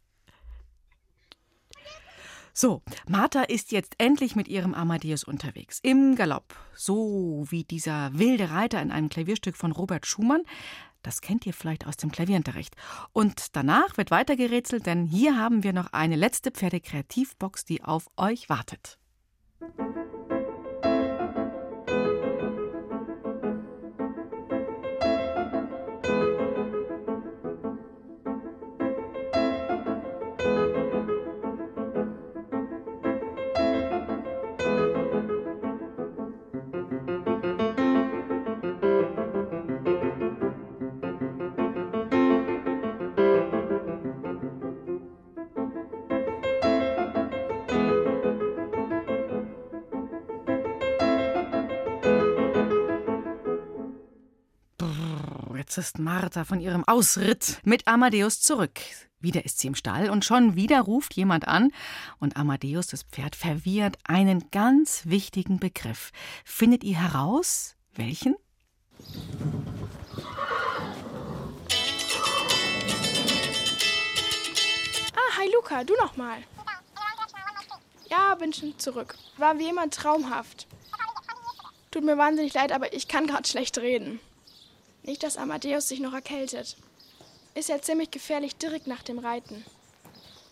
So, 2.56 2.84
Martha 3.10 3.42
ist 3.42 3.72
jetzt 3.72 3.96
endlich 3.98 4.36
mit 4.36 4.48
ihrem 4.48 4.76
Amadeus 4.76 5.24
unterwegs. 5.24 5.80
Im 5.82 6.16
Galopp. 6.16 6.56
So 6.76 7.46
wie 7.50 7.64
dieser 7.64 8.12
wilde 8.14 8.52
Reiter 8.52 8.80
in 8.80 8.92
einem 8.92 9.10
Klavierstück 9.10 9.58
von 9.58 9.72
Robert 9.72 10.06
Schumann. 10.06 10.44
Das 11.02 11.22
kennt 11.22 11.48
ihr 11.48 11.54
vielleicht 11.54 11.88
aus 11.88 11.98
dem 11.98 12.12
Klavierunterricht. 12.12 12.76
Und 13.12 13.56
danach 13.56 13.98
wird 13.98 14.12
weiter 14.12 14.36
gerätselt, 14.36 14.86
denn 14.86 15.06
hier 15.06 15.36
haben 15.36 15.64
wir 15.64 15.74
noch 15.74 15.94
eine 15.94 16.16
letzte 16.16 16.52
Pferde-Kreativbox, 16.52 17.66
die 17.66 17.84
auf 17.84 18.08
euch 18.18 18.50
wartet. 18.50 19.00
Jetzt 55.76 55.88
ist 55.88 55.98
Martha 55.98 56.44
von 56.44 56.60
ihrem 56.60 56.84
Ausritt 56.84 57.58
mit 57.64 57.88
Amadeus 57.88 58.42
zurück. 58.42 58.80
Wieder 59.20 59.44
ist 59.44 59.58
sie 59.58 59.66
im 59.66 59.74
Stall 59.74 60.12
und 60.12 60.24
schon 60.24 60.56
wieder 60.56 60.82
ruft 60.82 61.16
jemand 61.16 61.48
an 61.48 61.72
und 62.20 62.38
Amadeus, 62.38 62.86
das 62.86 63.02
Pferd, 63.02 63.36
verwirrt 63.36 63.98
einen 64.04 64.52
ganz 64.52 65.08
wichtigen 65.08 65.60
Begriff. 65.60 66.12
Findet 66.46 66.84
ihr 66.84 67.02
heraus, 67.02 67.76
welchen? 67.96 68.36
Ah, 75.16 75.38
hi 75.40 75.52
Luca, 75.56 75.84
du 75.84 75.96
nochmal. 75.96 76.38
Ja, 78.12 78.36
bin 78.36 78.54
schon 78.54 78.78
zurück. 78.78 79.16
War 79.38 79.58
wie 79.58 79.70
immer 79.70 79.90
traumhaft. 79.90 80.68
Tut 81.90 82.04
mir 82.04 82.20
wahnsinnig 82.20 82.54
leid, 82.54 82.72
aber 82.72 82.94
ich 82.94 83.08
kann 83.08 83.26
gerade 83.26 83.48
schlecht 83.48 83.80
reden. 83.80 84.20
Nicht, 85.04 85.24
dass 85.24 85.38
Amadeus 85.38 85.88
sich 85.88 86.00
noch 86.00 86.14
erkältet. 86.14 86.78
Ist 87.56 87.70
ja 87.70 87.82
ziemlich 87.82 88.10
gefährlich 88.10 88.56
direkt 88.56 88.88
nach 88.88 89.04
dem 89.04 89.20
Reiten. 89.20 89.64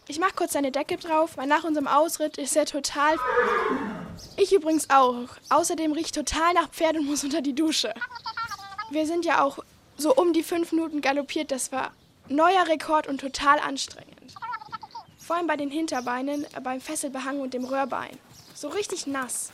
Ich 0.08 0.20
mach 0.20 0.36
kurz 0.36 0.54
seine 0.54 0.72
Decke 0.72 0.97
drauf, 0.97 1.38
weil 1.38 1.47
nach 1.47 1.64
unserem 1.64 1.88
Ausritt 1.88 2.38
ist 2.38 2.56
er 2.58 2.66
total. 2.66 3.16
Ich 4.36 4.52
übrigens 4.52 4.89
auch. 4.89 5.30
Außerdem 5.49 5.93
riecht 5.93 6.16
total 6.16 6.54
nach 6.54 6.70
Pferd 6.70 6.97
und 6.97 7.06
muss 7.06 7.24
unter 7.24 7.41
die 7.41 7.56
Dusche. 7.56 7.93
Wir 8.89 9.08
sind 9.08 9.24
ja 9.24 9.41
auch 9.41 9.60
so 9.97 10.14
um 10.14 10.34
die 10.34 10.43
fünf 10.43 10.74
Minuten 10.74 10.99
galoppiert. 10.99 11.52
Das 11.52 11.72
war 11.72 11.93
neuer 12.28 12.68
Rekord 12.68 13.08
und 13.08 13.22
total 13.22 13.60
anstrengend. 13.60 14.34
Vor 15.18 15.38
allem 15.38 15.47
bei 15.47 15.56
den 15.56 15.72
Hinterbeinen, 15.72 16.45
beim 16.62 16.82
Fesselbehang 16.82 17.39
und 17.39 17.54
dem 17.54 17.64
Röhrbein. 17.64 18.18
So 18.54 18.68
richtig 18.68 19.08
nass. 19.08 19.54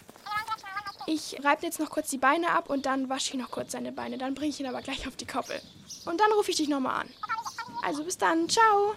Ich 1.10 1.38
reibe 1.42 1.66
jetzt 1.66 1.80
noch 1.80 1.90
kurz 1.90 2.10
die 2.10 2.18
Beine 2.18 2.52
ab 2.52 2.70
und 2.70 2.86
dann 2.86 3.08
wasche 3.08 3.34
ich 3.34 3.40
noch 3.40 3.50
kurz 3.50 3.72
seine 3.72 3.94
Beine. 3.94 4.18
Dann 4.18 4.36
bringe 4.36 4.50
ich 4.50 4.60
ihn 4.60 4.66
aber 4.66 4.82
gleich 4.82 5.08
auf 5.08 5.16
die 5.16 5.26
Koppel. 5.26 5.60
Und 6.06 6.20
dann 6.20 6.32
rufe 6.34 6.52
ich 6.52 6.58
dich 6.58 6.68
nochmal 6.68 7.02
an. 7.02 7.10
Also 7.82 8.04
bis 8.04 8.18
dann. 8.18 8.50
Ciao. 8.50 8.94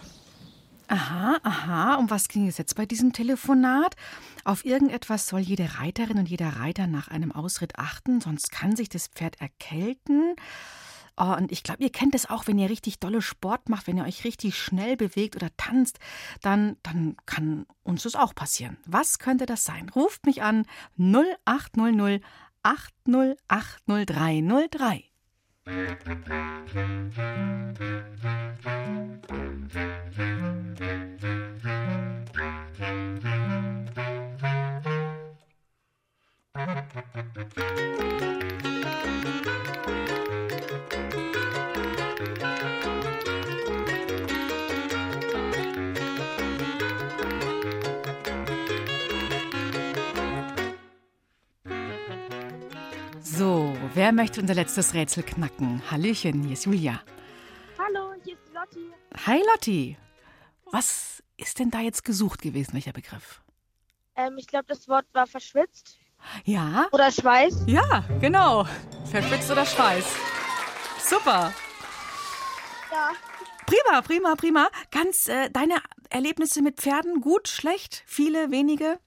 Aha, 0.89 1.39
aha. 1.41 1.95
Um 1.95 2.09
was 2.09 2.27
ging 2.27 2.49
es 2.49 2.57
jetzt 2.57 2.75
bei 2.75 2.85
diesem 2.85 3.13
Telefonat? 3.13 3.95
Auf 4.43 4.65
irgendetwas 4.65 5.25
soll 5.25 5.39
jede 5.39 5.79
Reiterin 5.79 6.19
und 6.19 6.27
jeder 6.27 6.57
Reiter 6.57 6.85
nach 6.85 7.07
einem 7.07 7.31
Ausritt 7.31 7.79
achten, 7.79 8.19
sonst 8.19 8.51
kann 8.51 8.75
sich 8.75 8.89
das 8.89 9.07
Pferd 9.07 9.39
erkälten. 9.39 10.35
Oh, 11.23 11.35
und 11.37 11.51
ich 11.51 11.61
glaube, 11.61 11.83
ihr 11.83 11.91
kennt 11.91 12.15
es 12.15 12.27
auch, 12.27 12.47
wenn 12.47 12.57
ihr 12.57 12.71
richtig 12.71 12.99
dolle 12.99 13.21
Sport 13.21 13.69
macht, 13.69 13.85
wenn 13.85 13.97
ihr 13.97 14.05
euch 14.05 14.23
richtig 14.23 14.57
schnell 14.57 14.97
bewegt 14.97 15.35
oder 15.35 15.55
tanzt, 15.55 15.99
dann, 16.41 16.77
dann 16.81 17.15
kann 17.27 17.67
uns 17.83 18.01
das 18.03 18.15
auch 18.15 18.33
passieren. 18.33 18.77
Was 18.87 19.19
könnte 19.19 19.45
das 19.45 19.63
sein? 19.63 19.87
Ruft 19.89 20.25
mich 20.25 20.41
an 20.41 20.65
0800 20.97 22.23
8080303. 22.63 25.03
So, 25.65 25.71
wer 53.93 54.11
möchte 54.11 54.41
unser 54.41 54.53
letztes 54.53 54.93
Rätsel 54.93 55.23
knacken? 55.23 55.81
Hallöchen, 55.89 56.43
hier 56.43 56.53
ist 56.53 56.65
Julia. 56.65 57.01
Hallo, 57.77 58.13
hier 58.23 58.33
ist 58.33 58.53
Lotti. 58.53 58.91
Hi 59.25 59.41
Lotti. 59.53 59.97
Was 60.71 61.23
ist 61.37 61.59
denn 61.59 61.71
da 61.71 61.79
jetzt 61.79 62.03
gesucht 62.03 62.41
gewesen, 62.41 62.73
welcher 62.73 62.93
Begriff? 62.93 63.41
Ähm, 64.15 64.37
ich 64.37 64.47
glaube, 64.47 64.65
das 64.67 64.87
Wort 64.87 65.05
war 65.13 65.27
verschwitzt. 65.27 65.97
Ja? 66.45 66.87
Oder 66.91 67.11
Schweiß? 67.11 67.63
Ja, 67.65 68.05
genau. 68.19 68.65
Verschwitzt 69.09 69.49
oder 69.51 69.65
Schweiß. 69.65 70.05
Super. 70.99 71.53
Ja. 72.91 73.11
Prima, 73.65 74.01
prima, 74.01 74.35
prima. 74.35 74.69
Ganz 74.91 75.27
äh, 75.27 75.49
deine 75.49 75.75
Erlebnisse 76.09 76.61
mit 76.61 76.77
Pferden 76.77 77.21
gut, 77.21 77.47
schlecht, 77.47 78.03
viele, 78.05 78.51
wenige? 78.51 78.99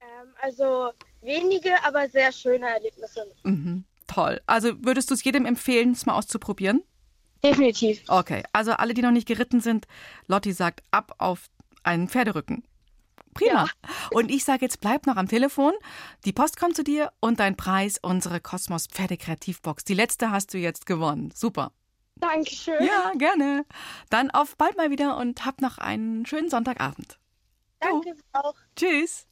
Ähm, 0.00 0.34
also 0.40 0.92
wenige, 1.20 1.82
aber 1.84 2.08
sehr 2.08 2.32
schöne 2.32 2.66
Erlebnisse. 2.68 3.26
Mhm, 3.44 3.79
toll. 4.10 4.40
Also 4.46 4.84
würdest 4.84 5.10
du 5.10 5.14
es 5.14 5.24
jedem 5.24 5.46
empfehlen, 5.46 5.92
es 5.92 6.06
mal 6.06 6.14
auszuprobieren? 6.14 6.82
Definitiv. 7.42 8.02
Okay, 8.08 8.42
also 8.52 8.72
alle, 8.72 8.94
die 8.94 9.02
noch 9.02 9.12
nicht 9.12 9.28
geritten 9.28 9.60
sind, 9.60 9.86
Lotti 10.26 10.52
sagt 10.52 10.82
ab 10.90 11.14
auf 11.18 11.46
einen 11.82 12.08
Pferderücken. 12.08 12.64
Prima. 13.32 13.68
Und 14.10 14.30
ich 14.30 14.44
sage 14.44 14.62
jetzt, 14.62 14.80
bleib 14.80 15.06
noch 15.06 15.16
am 15.16 15.28
Telefon. 15.28 15.72
Die 16.24 16.32
Post 16.32 16.58
kommt 16.58 16.76
zu 16.76 16.82
dir 16.82 17.12
und 17.20 17.38
dein 17.38 17.56
Preis, 17.56 17.98
unsere 18.02 18.40
Kosmos 18.40 18.88
Pferde 18.88 19.16
Kreativbox. 19.16 19.84
Die 19.84 19.94
letzte 19.94 20.32
hast 20.32 20.52
du 20.52 20.58
jetzt 20.58 20.84
gewonnen. 20.84 21.32
Super. 21.34 21.72
Dankeschön. 22.16 22.84
Ja, 22.84 23.12
gerne. 23.16 23.64
Dann 24.10 24.30
auf 24.30 24.56
bald 24.56 24.76
mal 24.76 24.90
wieder 24.90 25.16
und 25.16 25.46
hab 25.46 25.60
noch 25.60 25.78
einen 25.78 26.26
schönen 26.26 26.50
Sonntagabend. 26.50 27.18
Danke 27.78 28.14
auch. 28.32 28.54
Tschüss. 28.76 29.26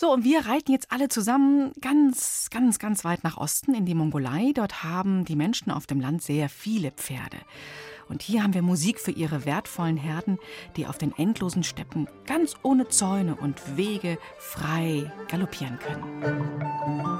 So, 0.00 0.10
und 0.10 0.24
wir 0.24 0.46
reiten 0.46 0.72
jetzt 0.72 0.90
alle 0.92 1.08
zusammen 1.10 1.72
ganz, 1.82 2.48
ganz, 2.50 2.78
ganz 2.78 3.04
weit 3.04 3.22
nach 3.22 3.36
Osten 3.36 3.74
in 3.74 3.84
die 3.84 3.94
Mongolei. 3.94 4.52
Dort 4.54 4.82
haben 4.82 5.26
die 5.26 5.36
Menschen 5.36 5.70
auf 5.70 5.86
dem 5.86 6.00
Land 6.00 6.22
sehr 6.22 6.48
viele 6.48 6.90
Pferde. 6.90 7.36
Und 8.08 8.22
hier 8.22 8.42
haben 8.42 8.54
wir 8.54 8.62
Musik 8.62 8.98
für 8.98 9.10
ihre 9.10 9.44
wertvollen 9.44 9.98
Herden, 9.98 10.38
die 10.78 10.86
auf 10.86 10.96
den 10.96 11.14
endlosen 11.18 11.64
Steppen 11.64 12.08
ganz 12.24 12.54
ohne 12.62 12.88
Zäune 12.88 13.34
und 13.36 13.76
Wege 13.76 14.16
frei 14.38 15.12
galoppieren 15.28 15.78
können. 15.78 17.10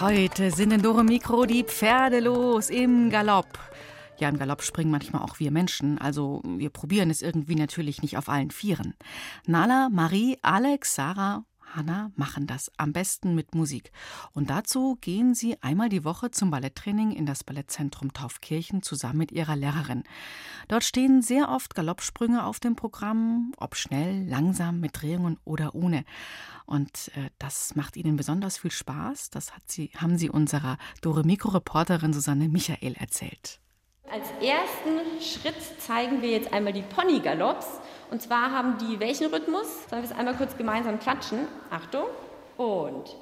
Heute 0.00 0.50
sind 0.50 0.72
in 0.72 0.82
Dore 0.82 1.02
Mikro 1.02 1.44
die 1.44 1.64
Pferde 1.64 2.20
los 2.20 2.70
im 2.70 3.10
Galopp. 3.10 3.58
Ja, 4.18 4.28
im 4.28 4.38
Galopp 4.38 4.62
springen 4.62 4.90
manchmal 4.90 5.22
auch 5.22 5.38
wir 5.40 5.50
Menschen, 5.50 5.98
also 5.98 6.42
wir 6.44 6.70
probieren 6.70 7.10
es 7.10 7.22
irgendwie 7.22 7.54
natürlich 7.54 8.02
nicht 8.02 8.16
auf 8.16 8.28
allen 8.28 8.50
Vieren. 8.50 8.94
Nala, 9.46 9.88
Marie, 9.90 10.38
Alex, 10.42 10.94
Sarah, 10.94 11.44
Hanna 11.74 12.10
machen 12.16 12.46
das 12.46 12.70
am 12.76 12.92
besten 12.92 13.34
mit 13.34 13.54
Musik. 13.54 13.90
Und 14.32 14.50
dazu 14.50 14.96
gehen 15.00 15.34
sie 15.34 15.60
einmal 15.62 15.88
die 15.88 16.04
Woche 16.04 16.30
zum 16.30 16.50
Balletttraining 16.50 17.12
in 17.12 17.26
das 17.26 17.44
Ballettzentrum 17.44 18.12
Taufkirchen 18.12 18.82
zusammen 18.82 19.18
mit 19.18 19.32
ihrer 19.32 19.56
Lehrerin. 19.56 20.04
Dort 20.68 20.84
stehen 20.84 21.22
sehr 21.22 21.48
oft 21.48 21.74
Galoppsprünge 21.74 22.44
auf 22.44 22.60
dem 22.60 22.76
Programm, 22.76 23.52
ob 23.56 23.76
schnell, 23.76 24.26
langsam, 24.28 24.80
mit 24.80 25.02
Drehungen 25.02 25.38
oder 25.44 25.74
ohne. 25.74 26.04
Und 26.66 27.10
äh, 27.16 27.30
das 27.38 27.74
macht 27.74 27.96
ihnen 27.96 28.16
besonders 28.16 28.58
viel 28.58 28.70
Spaß. 28.70 29.30
Das 29.30 29.52
sie, 29.66 29.90
haben 29.96 30.18
sie 30.18 30.30
unserer 30.30 30.78
Dore 31.00 31.24
Mikro-Reporterin 31.24 32.12
Susanne 32.12 32.48
Michael 32.48 32.94
erzählt. 32.94 33.60
Als 34.10 34.30
ersten 34.42 35.20
Schritt 35.20 35.80
zeigen 35.80 36.22
wir 36.22 36.30
jetzt 36.30 36.52
einmal 36.52 36.72
die 36.72 36.82
Ponygalopps. 36.82 37.80
Und 38.10 38.22
zwar 38.22 38.50
haben 38.50 38.78
die 38.78 39.00
welchen 39.00 39.26
Rhythmus? 39.26 39.66
Sollen 39.90 40.02
wir 40.02 40.10
es 40.10 40.16
einmal 40.16 40.34
kurz 40.34 40.56
gemeinsam 40.56 40.98
klatschen? 40.98 41.40
Achtung 41.70 42.04
und. 42.56 43.14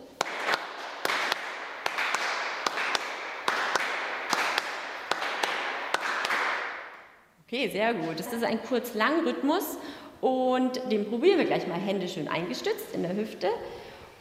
Okay, 7.47 7.69
sehr 7.69 7.95
gut. 7.95 8.19
Das 8.19 8.33
ist 8.33 8.45
ein 8.45 8.61
kurz-lang-Rhythmus 8.63 9.79
und 10.21 10.81
den 10.91 11.09
probieren 11.09 11.39
wir 11.39 11.47
gleich 11.47 11.67
mal. 11.67 11.79
Hände 11.79 12.09
schön 12.09 12.29
eingestützt 12.29 12.93
in 12.93 13.03
der 13.03 13.15
Hüfte. 13.17 13.49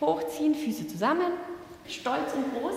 Hochziehen, 0.02 0.56
Füße 0.56 0.88
zusammen, 0.88 1.32
stolz 1.88 2.34
und 2.34 2.54
groß. 2.54 2.76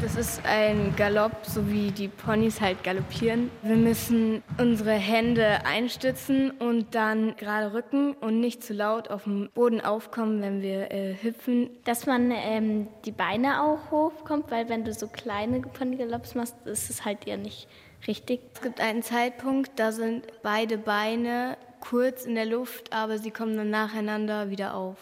Das 0.00 0.14
ist 0.14 0.40
ein 0.44 0.94
Galopp, 0.96 1.44
so 1.44 1.68
wie 1.68 1.90
die 1.90 2.06
Ponys 2.06 2.60
halt 2.60 2.84
galoppieren. 2.84 3.50
Wir 3.62 3.74
müssen 3.74 4.44
unsere 4.56 4.92
Hände 4.92 5.66
einstützen 5.66 6.52
und 6.52 6.94
dann 6.94 7.34
gerade 7.36 7.72
rücken 7.72 8.14
und 8.14 8.38
nicht 8.38 8.62
zu 8.62 8.74
laut 8.74 9.10
auf 9.10 9.24
dem 9.24 9.50
Boden 9.54 9.80
aufkommen, 9.80 10.40
wenn 10.40 10.62
wir 10.62 10.92
äh, 10.92 11.16
hüpfen. 11.20 11.70
Dass 11.84 12.06
man 12.06 12.30
ähm, 12.30 12.86
die 13.04 13.10
Beine 13.10 13.62
auch 13.62 13.90
hochkommt, 13.90 14.52
weil 14.52 14.68
wenn 14.68 14.84
du 14.84 14.94
so 14.94 15.08
kleine 15.08 15.60
Ponygalopps 15.60 16.36
machst, 16.36 16.54
ist 16.64 16.90
es 16.90 17.04
halt 17.04 17.26
ja 17.26 17.36
nicht 17.36 17.66
richtig. 18.06 18.40
Es 18.54 18.62
gibt 18.62 18.80
einen 18.80 19.02
Zeitpunkt, 19.02 19.72
da 19.76 19.90
sind 19.90 20.26
beide 20.42 20.78
Beine 20.78 21.56
kurz 21.80 22.24
in 22.24 22.36
der 22.36 22.46
Luft, 22.46 22.92
aber 22.92 23.18
sie 23.18 23.32
kommen 23.32 23.56
dann 23.56 23.70
nacheinander 23.70 24.50
wieder 24.50 24.74
auf. 24.74 24.96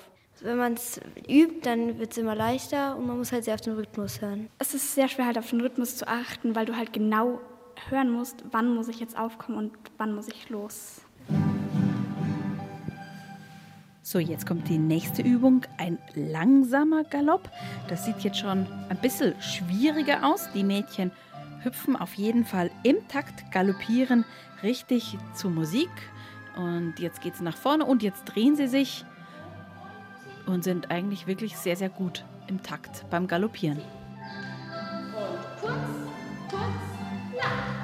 Wenn 0.47 0.59
man 0.59 0.75
es 0.75 1.01
übt, 1.29 1.63
dann 1.63 1.99
wird 1.99 2.13
es 2.13 2.19
immer 2.19 2.37
leichter 2.37 2.97
und 2.97 3.09
man 3.09 3.19
muss 3.19 3.33
halt 3.33 3.43
sehr 3.43 3.55
auf 3.55 3.61
den 3.63 3.75
Rhythmus 3.75 4.21
hören. 4.21 4.49
Es 4.61 4.75
ist 4.75 4.95
sehr 4.95 5.09
schwer, 5.09 5.27
halt 5.27 5.39
auf 5.39 5.51
den 5.51 5.61
Rhythmus 5.61 5.97
zu 5.97 6.07
achten, 6.07 6.55
weil 6.55 6.67
du 6.67 6.77
halt 6.77 6.93
genau 6.93 7.41
hören 7.89 8.13
musst, 8.13 8.45
wann 8.53 8.73
muss 8.73 8.87
ich 8.87 9.01
jetzt 9.01 9.19
aufkommen 9.19 9.59
und 9.59 9.73
wann 9.99 10.15
muss 10.15 10.29
ich 10.29 10.49
los. 10.49 11.01
So, 14.03 14.21
jetzt 14.21 14.47
kommt 14.47 14.69
die 14.69 14.79
nächste 14.79 15.21
Übung, 15.23 15.63
ein 15.79 15.99
langsamer 16.15 17.03
Galopp. 17.03 17.51
Das 17.89 18.05
sieht 18.05 18.21
jetzt 18.21 18.39
schon 18.39 18.69
ein 18.89 18.99
bisschen 19.03 19.35
schwieriger 19.43 20.25
aus. 20.25 20.49
Die 20.55 20.63
Mädchen 20.63 21.11
hüpfen 21.65 21.97
auf 21.97 22.15
jeden 22.15 22.45
Fall 22.45 22.71
im 22.85 23.09
Takt, 23.09 23.51
galoppieren 23.51 24.25
richtig 24.63 25.19
zur 25.35 25.51
Musik. 25.51 25.91
Und 26.57 27.01
jetzt 27.01 27.21
geht 27.21 27.35
es 27.35 27.41
nach 27.41 27.57
vorne 27.57 27.85
und 27.85 28.05
jetzt 28.05 28.27
drehen 28.27 28.55
sie 28.55 28.69
sich 28.69 29.05
und 30.47 30.65
sind 30.65 30.91
eigentlich 30.91 31.27
wirklich 31.27 31.57
sehr, 31.57 31.77
sehr 31.77 31.89
gut 31.89 32.25
im 32.49 32.63
Takt 32.63 33.05
beim 33.11 33.27
Galoppieren. 33.27 33.79
Und 33.79 35.61
kurz, 35.61 35.75
kurz, 36.51 36.61
ja. 37.37 37.77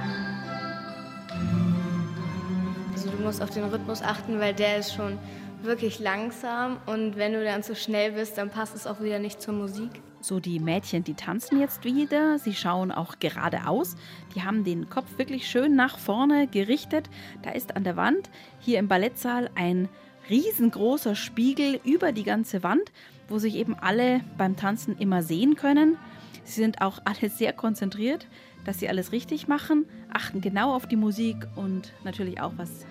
Also 2.93 3.11
du 3.11 3.23
musst 3.23 3.43
auf 3.43 3.51
den 3.51 3.65
Rhythmus 3.65 4.03
achten, 4.03 4.39
weil 4.39 4.55
der 4.55 4.79
ist 4.79 4.95
schon 4.95 5.19
wirklich 5.63 5.99
langsam 5.99 6.79
und 6.87 7.17
wenn 7.17 7.33
du 7.33 7.45
dann 7.45 7.63
zu 7.63 7.75
schnell 7.75 8.13
bist, 8.13 8.39
dann 8.39 8.51
passt 8.51 8.75
es 8.75 8.87
auch 8.87 9.01
wieder 9.01 9.19
nicht 9.19 9.41
zur 9.41 9.55
Musik. 9.55 9.91
So, 10.21 10.39
die 10.39 10.61
Mädchen, 10.61 11.03
die 11.03 11.15
tanzen 11.15 11.59
jetzt 11.59 11.85
wieder. 11.85 12.39
Sie 12.39 12.55
schauen 12.55 12.93
auch 12.93 13.19
geradeaus. 13.19 13.97
Die 14.35 14.43
haben 14.43 14.63
den 14.63 14.89
Kopf 14.89 15.19
wirklich 15.19 15.49
schön 15.49 15.75
nach 15.75 15.99
vorne 15.99 16.47
gerichtet. 16.47 17.11
Da 17.43 17.51
ist 17.51 17.75
an 17.75 17.83
der 17.83 17.97
Wand 17.97 18.31
hier 18.61 18.79
im 18.79 18.87
Ballettsaal 18.87 19.51
ein 19.57 19.89
riesengroßer 20.29 21.14
Spiegel 21.14 21.81
über 21.85 22.12
die 22.12 22.25
ganze 22.25 22.62
Wand, 22.62 22.93
wo 23.29 23.39
sich 23.39 23.57
eben 23.57 23.75
alle 23.75 24.20
beim 24.37 24.57
Tanzen 24.57 24.97
immer 24.99 25.23
sehen 25.23 25.57
können. 25.57 25.97
Sie 26.45 26.61
sind 26.61 26.81
auch 26.81 26.99
alle 27.05 27.31
sehr 27.31 27.53
konzentriert, 27.53 28.27
dass 28.64 28.79
sie 28.79 28.89
alles 28.89 29.12
richtig 29.12 29.49
machen, 29.49 29.87
achten 30.12 30.41
genau 30.41 30.75
auf 30.75 30.87
die 30.87 30.97
Musik 30.97 31.37
und 31.57 31.93
natürlich 32.05 32.41
auch, 32.41 32.53
was 32.57 32.87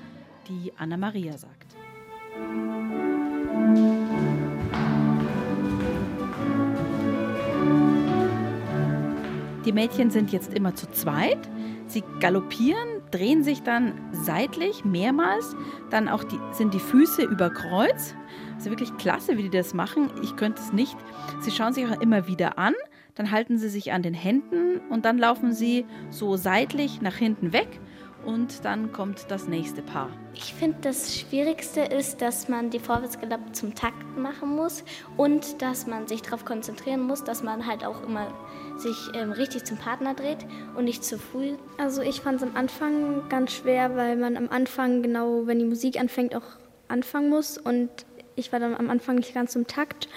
die 0.49 0.73
Anna 0.77 0.97
Maria 0.97 1.37
sagt. 1.37 1.75
Die 9.65 9.71
Mädchen 9.71 10.09
sind 10.09 10.31
jetzt 10.31 10.53
immer 10.53 10.75
zu 10.75 10.89
zweit. 10.91 11.37
Sie 11.85 12.03
galoppieren, 12.19 13.00
drehen 13.11 13.43
sich 13.43 13.63
dann 13.63 13.93
seitlich 14.11 14.85
mehrmals. 14.85 15.55
Dann 15.89 16.07
auch 16.07 16.23
die, 16.23 16.39
sind 16.51 16.73
die 16.73 16.79
Füße 16.79 17.23
über 17.23 17.49
Kreuz. 17.49 18.15
Also 18.55 18.69
wirklich 18.69 18.95
klasse, 18.97 19.37
wie 19.37 19.43
die 19.43 19.49
das 19.49 19.73
machen. 19.73 20.09
Ich 20.23 20.35
könnte 20.35 20.61
es 20.61 20.73
nicht. 20.73 20.95
Sie 21.41 21.51
schauen 21.51 21.73
sich 21.73 21.85
auch 21.85 22.01
immer 22.01 22.27
wieder 22.27 22.57
an. 22.57 22.73
Dann 23.15 23.31
halten 23.31 23.57
sie 23.57 23.69
sich 23.69 23.91
an 23.91 24.03
den 24.03 24.13
Händen 24.13 24.79
und 24.89 25.05
dann 25.05 25.17
laufen 25.17 25.53
sie 25.53 25.85
so 26.09 26.37
seitlich 26.37 27.01
nach 27.01 27.15
hinten 27.15 27.53
weg 27.53 27.79
und 28.25 28.63
dann 28.65 28.91
kommt 28.91 29.25
das 29.29 29.47
nächste 29.47 29.81
Paar. 29.81 30.09
Ich 30.33 30.53
finde, 30.53 30.77
das 30.81 31.17
Schwierigste 31.17 31.81
ist, 31.81 32.21
dass 32.21 32.47
man 32.47 32.69
die 32.69 32.79
Vorwärtsgalopp 32.79 33.55
zum 33.55 33.75
Takt 33.75 34.17
machen 34.17 34.55
muss 34.55 34.83
und 35.17 35.61
dass 35.61 35.87
man 35.87 36.07
sich 36.07 36.21
darauf 36.21 36.45
konzentrieren 36.45 37.01
muss, 37.01 37.23
dass 37.23 37.43
man 37.43 37.65
halt 37.67 37.85
auch 37.85 38.03
immer 38.03 38.27
sich 38.77 38.97
ähm, 39.13 39.31
richtig 39.31 39.65
zum 39.65 39.77
Partner 39.77 40.13
dreht 40.13 40.45
und 40.75 40.85
nicht 40.85 41.03
zu 41.03 41.17
früh. 41.17 41.53
Also 41.77 42.01
ich 42.01 42.21
fand 42.21 42.37
es 42.37 42.43
am 42.43 42.55
Anfang 42.55 43.27
ganz 43.29 43.53
schwer, 43.53 43.95
weil 43.95 44.15
man 44.15 44.37
am 44.37 44.49
Anfang 44.49 45.01
genau, 45.01 45.47
wenn 45.47 45.59
die 45.59 45.65
Musik 45.65 45.99
anfängt, 45.99 46.35
auch 46.35 46.57
anfangen 46.87 47.29
muss 47.29 47.57
und 47.57 47.89
ich 48.35 48.51
war 48.51 48.59
dann 48.59 48.75
am 48.75 48.89
Anfang 48.89 49.17
nicht 49.17 49.33
ganz 49.33 49.51
zum 49.51 49.67
Takt. 49.67 50.07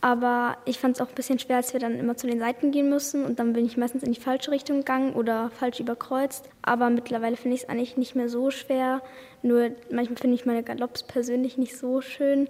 Aber 0.00 0.58
ich 0.64 0.78
fand 0.78 0.96
es 0.96 1.02
auch 1.02 1.08
ein 1.08 1.14
bisschen 1.14 1.40
schwer, 1.40 1.56
als 1.56 1.72
wir 1.72 1.80
dann 1.80 1.98
immer 1.98 2.16
zu 2.16 2.28
den 2.28 2.38
Seiten 2.38 2.70
gehen 2.70 2.88
müssen 2.88 3.24
und 3.24 3.40
dann 3.40 3.52
bin 3.52 3.66
ich 3.66 3.76
meistens 3.76 4.04
in 4.04 4.12
die 4.12 4.20
falsche 4.20 4.52
Richtung 4.52 4.78
gegangen 4.78 5.14
oder 5.14 5.50
falsch 5.50 5.80
überkreuzt. 5.80 6.48
Aber 6.62 6.88
mittlerweile 6.88 7.36
finde 7.36 7.56
ich 7.56 7.64
es 7.64 7.68
eigentlich 7.68 7.96
nicht 7.96 8.14
mehr 8.14 8.28
so 8.28 8.50
schwer. 8.50 9.02
Nur 9.42 9.70
manchmal 9.90 10.18
finde 10.18 10.36
ich 10.36 10.46
meine 10.46 10.62
Galopps 10.62 11.02
persönlich 11.02 11.58
nicht 11.58 11.76
so 11.76 12.00
schön, 12.00 12.48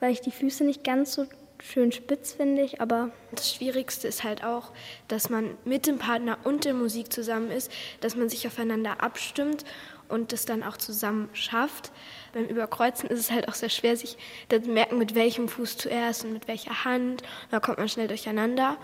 weil 0.00 0.12
ich 0.12 0.22
die 0.22 0.30
Füße 0.30 0.64
nicht 0.64 0.84
ganz 0.84 1.12
so 1.12 1.26
schön 1.62 1.92
spitz 1.92 2.32
finde 2.32 2.68
aber 2.78 3.10
das 3.30 3.54
Schwierigste 3.54 4.08
ist 4.08 4.24
halt 4.24 4.44
auch, 4.44 4.72
dass 5.08 5.30
man 5.30 5.56
mit 5.64 5.86
dem 5.86 5.98
Partner 5.98 6.38
und 6.44 6.64
der 6.64 6.74
Musik 6.74 7.12
zusammen 7.12 7.50
ist, 7.50 7.70
dass 8.00 8.16
man 8.16 8.28
sich 8.28 8.46
aufeinander 8.46 9.02
abstimmt 9.02 9.64
und 10.08 10.32
das 10.32 10.44
dann 10.44 10.62
auch 10.62 10.76
zusammen 10.76 11.28
schafft. 11.32 11.92
Beim 12.36 12.48
Überkreuzen 12.48 13.08
ist 13.08 13.18
es 13.18 13.30
halt 13.30 13.48
auch 13.48 13.54
sehr 13.54 13.70
schwer, 13.70 13.96
sich 13.96 14.18
zu 14.50 14.60
merken, 14.70 14.98
mit 14.98 15.14
welchem 15.14 15.48
Fuß 15.48 15.78
zuerst 15.78 16.26
und 16.26 16.34
mit 16.34 16.48
welcher 16.48 16.84
Hand. 16.84 17.22
Da 17.50 17.60
kommt 17.60 17.78
man 17.78 17.88
schnell 17.88 18.08
durcheinander. 18.08 18.76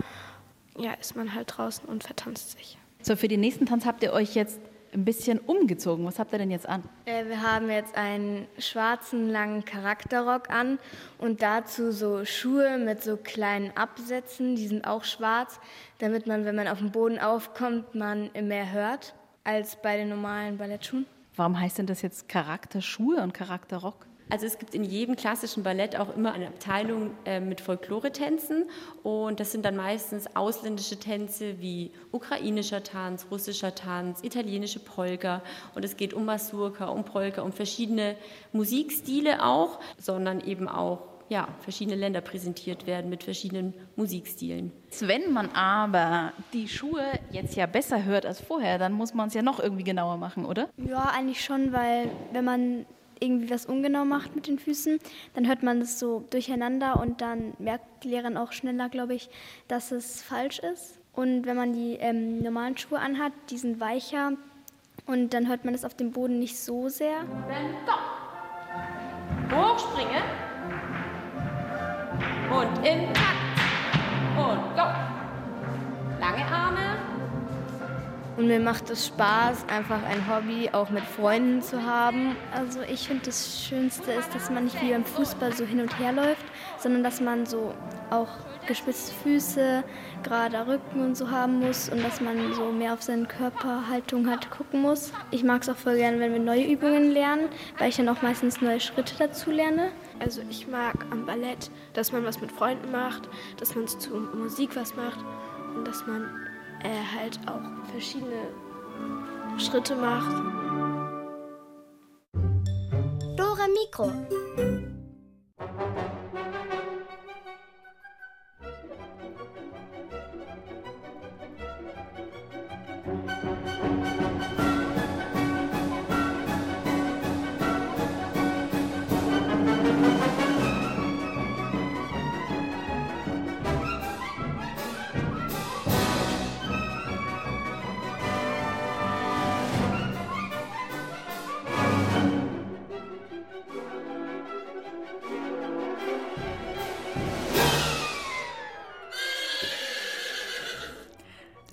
Ja, 0.78 0.94
ist 0.94 1.16
man 1.16 1.34
halt 1.34 1.52
draußen 1.54 1.86
und 1.86 2.02
vertanzt 2.02 2.52
sich. 2.52 2.78
So, 3.02 3.14
für 3.14 3.28
den 3.28 3.40
nächsten 3.40 3.66
Tanz 3.66 3.84
habt 3.84 4.02
ihr 4.02 4.14
euch 4.14 4.34
jetzt 4.34 4.58
ein 4.94 5.04
bisschen 5.04 5.38
umgezogen. 5.38 6.06
Was 6.06 6.18
habt 6.18 6.32
ihr 6.32 6.38
denn 6.38 6.50
jetzt 6.50 6.66
an? 6.66 6.82
Äh, 7.04 7.26
wir 7.26 7.42
haben 7.42 7.68
jetzt 7.68 7.94
einen 7.94 8.46
schwarzen, 8.56 9.28
langen 9.28 9.66
Charakterrock 9.66 10.48
an 10.48 10.78
und 11.18 11.42
dazu 11.42 11.92
so 11.92 12.24
Schuhe 12.24 12.78
mit 12.78 13.02
so 13.02 13.18
kleinen 13.18 13.76
Absätzen, 13.76 14.56
die 14.56 14.66
sind 14.66 14.86
auch 14.86 15.04
schwarz, 15.04 15.60
damit 15.98 16.26
man, 16.26 16.46
wenn 16.46 16.56
man 16.56 16.68
auf 16.68 16.78
dem 16.78 16.90
Boden 16.90 17.18
aufkommt, 17.18 17.94
man 17.94 18.30
mehr 18.32 18.72
hört 18.72 19.14
als 19.44 19.76
bei 19.76 19.98
den 19.98 20.08
normalen 20.08 20.56
Ballettschuhen. 20.56 21.04
Warum 21.34 21.58
heißt 21.58 21.78
denn 21.78 21.86
das 21.86 22.02
jetzt 22.02 22.28
Charakterschuhe 22.28 23.22
und 23.22 23.32
Charakterrock? 23.32 24.06
Also 24.32 24.46
es 24.46 24.58
gibt 24.58 24.74
in 24.74 24.84
jedem 24.84 25.14
klassischen 25.14 25.62
Ballett 25.62 25.94
auch 25.96 26.16
immer 26.16 26.32
eine 26.32 26.46
Abteilung 26.46 27.10
äh, 27.26 27.38
mit 27.38 27.60
Folklore-Tänzen 27.60 28.64
und 29.02 29.40
das 29.40 29.52
sind 29.52 29.64
dann 29.64 29.76
meistens 29.76 30.36
ausländische 30.36 30.98
Tänze 30.98 31.60
wie 31.60 31.90
ukrainischer 32.12 32.82
Tanz, 32.82 33.26
russischer 33.30 33.74
Tanz, 33.74 34.22
italienische 34.22 34.78
Polka 34.78 35.42
und 35.74 35.84
es 35.84 35.98
geht 35.98 36.14
um 36.14 36.24
Masurka, 36.24 36.86
um 36.86 37.04
Polka, 37.04 37.42
um 37.42 37.52
verschiedene 37.52 38.16
Musikstile 38.52 39.44
auch, 39.44 39.80
sondern 39.98 40.40
eben 40.40 40.66
auch 40.66 41.11
ja, 41.32 41.48
verschiedene 41.60 41.96
Länder 41.96 42.20
präsentiert 42.20 42.86
werden 42.86 43.08
mit 43.08 43.24
verschiedenen 43.24 43.72
Musikstilen. 43.96 44.70
Wenn 45.00 45.32
man 45.32 45.48
aber 45.52 46.34
die 46.52 46.68
Schuhe 46.68 47.02
jetzt 47.30 47.56
ja 47.56 47.64
besser 47.64 48.04
hört 48.04 48.26
als 48.26 48.38
vorher, 48.38 48.78
dann 48.78 48.92
muss 48.92 49.14
man 49.14 49.28
es 49.28 49.34
ja 49.34 49.40
noch 49.40 49.58
irgendwie 49.58 49.82
genauer 49.82 50.18
machen, 50.18 50.44
oder? 50.44 50.68
Ja, 50.76 51.10
eigentlich 51.16 51.42
schon, 51.42 51.72
weil 51.72 52.10
wenn 52.32 52.44
man 52.44 52.84
irgendwie 53.18 53.48
was 53.48 53.64
ungenau 53.64 54.04
macht 54.04 54.36
mit 54.36 54.46
den 54.46 54.58
Füßen, 54.58 54.98
dann 55.34 55.48
hört 55.48 55.62
man 55.62 55.80
das 55.80 55.98
so 55.98 56.24
durcheinander 56.28 57.00
und 57.00 57.22
dann 57.22 57.54
merkt 57.58 58.04
die 58.04 58.08
Lehrerin 58.08 58.36
auch 58.36 58.52
schneller, 58.52 58.90
glaube 58.90 59.14
ich, 59.14 59.30
dass 59.68 59.90
es 59.90 60.22
falsch 60.22 60.58
ist. 60.58 61.00
Und 61.14 61.46
wenn 61.46 61.56
man 61.56 61.72
die 61.72 61.94
ähm, 61.94 62.42
normalen 62.42 62.76
Schuhe 62.76 62.98
anhat, 62.98 63.32
die 63.48 63.56
sind 63.56 63.80
weicher 63.80 64.32
und 65.06 65.32
dann 65.32 65.48
hört 65.48 65.64
man 65.64 65.72
es 65.72 65.84
auf 65.86 65.94
dem 65.94 66.10
Boden 66.10 66.38
nicht 66.38 66.58
so 66.58 66.90
sehr. 66.90 67.24
Wenn 67.48 67.72
Hochspringen. 69.50 70.41
Und 72.52 72.86
im 72.86 73.12
Takt. 73.14 73.32
Und 74.36 74.76
go. 74.76 74.82
Lange 76.20 76.44
Arme. 76.44 77.01
Und 78.42 78.48
mir 78.48 78.58
macht 78.58 78.90
es 78.90 79.06
Spaß, 79.06 79.66
einfach 79.68 80.02
ein 80.02 80.26
Hobby 80.28 80.68
auch 80.72 80.90
mit 80.90 81.04
Freunden 81.04 81.62
zu 81.62 81.86
haben. 81.86 82.34
Also 82.52 82.80
ich 82.92 83.06
finde, 83.06 83.26
das 83.26 83.64
Schönste 83.64 84.10
ist, 84.10 84.34
dass 84.34 84.50
man 84.50 84.64
nicht 84.64 84.82
wie 84.82 84.90
beim 84.90 85.04
Fußball 85.04 85.52
so 85.52 85.64
hin 85.64 85.80
und 85.80 85.96
her 86.00 86.10
läuft, 86.10 86.44
sondern 86.76 87.04
dass 87.04 87.20
man 87.20 87.46
so 87.46 87.72
auch 88.10 88.26
gespitzte 88.66 89.14
Füße, 89.22 89.84
gerader 90.24 90.66
Rücken 90.66 91.04
und 91.04 91.16
so 91.16 91.30
haben 91.30 91.60
muss 91.60 91.88
und 91.88 92.02
dass 92.02 92.20
man 92.20 92.52
so 92.54 92.72
mehr 92.72 92.94
auf 92.94 93.02
seine 93.04 93.26
Körperhaltung 93.26 94.28
halt 94.28 94.50
gucken 94.50 94.82
muss. 94.82 95.12
Ich 95.30 95.44
mag 95.44 95.62
es 95.62 95.68
auch 95.68 95.76
voll 95.76 95.94
gerne, 95.94 96.18
wenn 96.18 96.32
wir 96.32 96.40
neue 96.40 96.66
Übungen 96.66 97.12
lernen, 97.12 97.48
weil 97.78 97.90
ich 97.90 97.96
dann 97.96 98.08
auch 98.08 98.22
meistens 98.22 98.60
neue 98.60 98.80
Schritte 98.80 99.14
dazu 99.20 99.52
lerne. 99.52 99.92
Also 100.18 100.40
ich 100.50 100.66
mag 100.66 100.96
am 101.12 101.26
Ballett, 101.26 101.70
dass 101.92 102.10
man 102.10 102.24
was 102.24 102.40
mit 102.40 102.50
Freunden 102.50 102.90
macht, 102.90 103.28
dass 103.60 103.76
man 103.76 103.86
zu 103.86 104.10
Musik 104.34 104.74
was 104.74 104.96
macht 104.96 105.20
und 105.76 105.86
dass 105.86 106.04
man 106.08 106.41
äh, 106.82 107.16
halt 107.16 107.38
auch 107.46 107.90
verschiedene 107.90 108.48
Schritte 109.58 109.94
macht. 109.94 110.32
Dora 113.36 113.66
Mikro. 113.68 114.10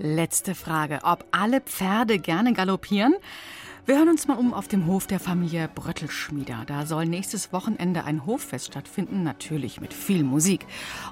Letzte 0.02 0.56
Frage. 0.56 1.00
Ob 1.04 1.26
alle 1.32 1.60
Pferde 1.60 2.20
gerne 2.20 2.54
galoppieren? 2.54 3.14
Wir 3.86 3.98
hören 3.98 4.08
uns 4.08 4.30
mal 4.30 4.38
um 4.38 4.54
auf 4.54 4.70
dem 4.70 4.86
Hof 4.86 5.08
der 5.08 5.20
Familie 5.20 5.68
Bröttelschmieder. 5.68 6.64
Da 6.68 6.86
soll 6.86 7.06
nächstes 7.06 7.52
Wochenende 7.52 8.06
ein 8.06 8.26
Hoffest 8.26 8.68
stattfinden, 8.68 9.24
natürlich 9.24 9.82
mit 9.82 9.94
viel 9.94 10.24
Musik. 10.24 10.66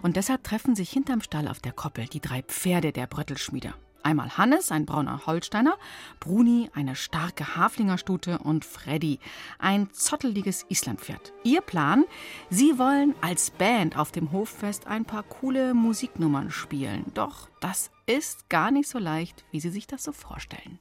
Und 0.03 0.15
deshalb 0.15 0.45
treffen 0.45 0.73
sich 0.73 0.89
hinterm 0.89 1.21
Stall 1.21 1.49
auf 1.49 1.59
der 1.59 1.73
Koppel 1.73 2.05
die 2.05 2.21
drei 2.21 2.43
Pferde 2.43 2.93
der 2.93 3.07
Bröttelschmieder. 3.07 3.73
Einmal 4.07 4.37
Hannes, 4.37 4.71
ein 4.71 4.85
brauner 4.85 5.25
Holsteiner, 5.25 5.77
Bruni, 6.21 6.69
eine 6.73 6.95
starke 6.95 7.57
Haflingerstute 7.57 8.37
und 8.37 8.63
Freddy, 8.63 9.19
ein 9.59 9.89
zotteliges 9.91 10.65
Islandpferd. 10.69 11.33
Ihr 11.43 11.59
Plan? 11.59 12.05
Sie 12.49 12.79
wollen 12.79 13.15
als 13.19 13.51
Band 13.51 13.97
auf 13.97 14.13
dem 14.13 14.31
Hoffest 14.31 14.87
ein 14.87 15.03
paar 15.03 15.23
coole 15.23 15.73
Musiknummern 15.73 16.51
spielen. 16.51 17.03
Doch 17.15 17.49
das 17.59 17.91
ist 18.05 18.47
gar 18.47 18.71
nicht 18.71 18.87
so 18.87 18.97
leicht, 18.97 19.43
wie 19.51 19.59
Sie 19.59 19.71
sich 19.71 19.87
das 19.87 20.05
so 20.05 20.13
vorstellen. 20.13 20.79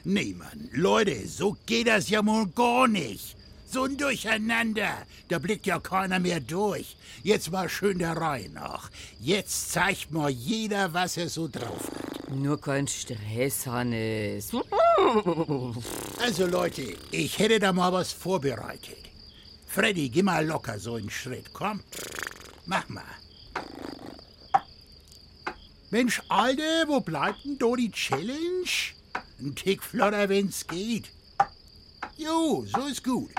Nee, 0.08 0.36
Mann, 0.38 0.70
Leute, 0.72 1.26
so 1.26 1.56
geht 1.66 1.88
das 1.88 2.08
ja 2.08 2.24
wohl 2.24 2.46
gar 2.46 2.86
nicht. 2.86 3.36
So 3.68 3.82
ein 3.84 3.96
Durcheinander, 3.96 5.06
da 5.28 5.38
blickt 5.38 5.66
ja 5.66 5.80
keiner 5.80 6.20
mehr 6.20 6.40
durch. 6.40 6.96
Jetzt 7.22 7.50
mal 7.50 7.68
schön 7.68 7.98
der 7.98 8.16
Reihe 8.16 8.48
nach. 8.50 8.90
Jetzt 9.20 9.72
zeigt 9.72 10.12
mal 10.12 10.30
jeder, 10.30 10.94
was 10.94 11.16
er 11.16 11.28
so 11.28 11.48
drauf 11.48 11.90
hat. 11.90 12.30
Nur 12.30 12.60
kein 12.60 12.86
Stress, 12.86 13.66
Hannes. 13.66 14.52
Also 16.20 16.46
Leute, 16.46 16.96
ich 17.10 17.38
hätte 17.38 17.58
da 17.58 17.72
mal 17.72 17.92
was 17.92 18.12
vorbereitet. 18.12 18.98
Freddy, 19.66 20.08
geh 20.08 20.22
mal 20.22 20.46
locker 20.46 20.78
so 20.78 20.94
einen 20.94 21.10
Schritt, 21.10 21.52
komm. 21.52 21.82
Mach 22.66 22.88
mal. 22.88 23.04
Mensch, 25.90 26.22
Alter, 26.28 26.88
wo 26.88 27.00
bleibt 27.00 27.44
denn 27.44 27.58
da 27.58 27.74
die 27.76 27.90
Challenge? 27.90 28.70
Ein 29.40 29.54
Tick 29.54 29.82
flotter, 29.82 30.28
wenn's 30.28 30.66
geht. 30.66 31.10
Jo, 32.16 32.64
so 32.66 32.86
ist 32.86 33.04
gut. 33.04 33.30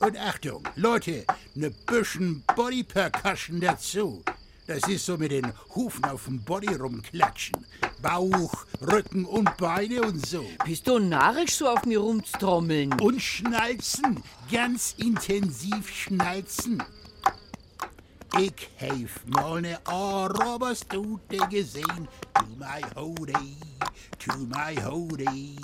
Und 0.00 0.16
Achtung, 0.16 0.66
Leute, 0.76 1.26
ne 1.54 1.70
bisschen 1.70 2.42
Body 2.56 2.82
Percussion 2.82 3.60
dazu. 3.60 4.24
Das 4.66 4.88
ist 4.88 5.04
so 5.04 5.18
mit 5.18 5.30
den 5.30 5.52
Hufen 5.74 6.06
auf 6.06 6.24
dem 6.24 6.42
Body 6.42 6.74
rumklatschen. 6.74 7.66
Bauch, 8.00 8.64
Rücken 8.80 9.26
und 9.26 9.54
Beine 9.58 10.00
und 10.00 10.26
so. 10.26 10.42
Bist 10.64 10.86
du 10.88 10.98
narrisch, 10.98 11.56
so 11.56 11.68
auf 11.68 11.84
mir 11.84 11.98
rumzutrommeln? 11.98 12.98
Und 12.98 13.20
schnalzen, 13.20 14.22
ganz 14.50 14.94
intensiv 14.96 15.90
schnalzen. 15.90 16.82
Ich 18.38 18.70
heif 18.80 19.20
mal 19.26 19.60
ne 19.60 19.78
Arabastute 19.84 21.36
gesehen. 21.50 22.08
To 22.34 22.46
my 22.58 22.80
hoodie, 22.96 23.56
to 24.18 24.32
my 24.46 24.74
hoodie. 24.82 25.58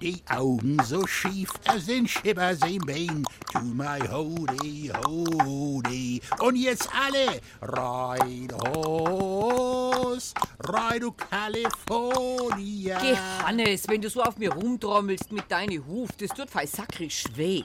Die 0.00 0.20
Augen 0.28 0.78
so 0.84 1.06
schief, 1.06 1.50
es 1.64 1.86
sind 1.86 2.10
Schippers 2.10 2.60
im 2.62 2.78
Bein. 2.78 3.24
To 3.52 3.60
my 3.60 4.00
hoodie, 4.08 4.90
hoodie. 5.04 6.22
Und 6.40 6.56
jetzt 6.56 6.88
alle, 6.94 7.40
ride 7.60 8.56
Horse, 8.56 10.32
ride 10.72 11.00
du 11.00 11.12
California. 11.12 12.98
Geh, 12.98 13.14
Hannes, 13.44 13.86
wenn 13.88 14.00
du 14.00 14.08
so 14.08 14.22
auf 14.22 14.38
mir 14.38 14.54
rumtrommelst 14.54 15.32
mit 15.32 15.50
deinen 15.50 15.86
Huf, 15.86 16.10
das 16.18 16.30
tut 16.30 16.48
fei 16.48 16.64
sakrisch 16.64 17.24
weh. 17.34 17.62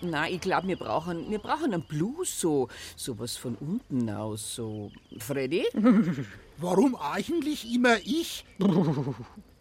Na, 0.00 0.28
ich 0.28 0.40
glaube, 0.40 0.66
wir 0.66 0.76
brauchen, 0.76 1.30
wir 1.30 1.38
brauchen 1.38 1.74
einen 1.74 1.86
Blues, 1.86 2.40
so, 2.40 2.68
sowas 2.96 3.36
von 3.36 3.54
unten 3.54 4.10
aus, 4.10 4.56
so. 4.56 4.90
Freddy? 5.18 5.64
Warum 6.56 6.96
eigentlich 6.96 7.72
immer 7.72 7.98
ich? 7.98 8.44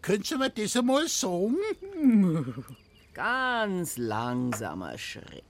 Könntest 0.02 0.32
du 0.32 0.38
mir 0.40 0.50
das 0.50 0.76
einmal 0.76 1.08
sagen? 1.08 1.58
Ganz 3.20 3.98
langsamer 3.98 4.98
Schritt. 4.98 5.44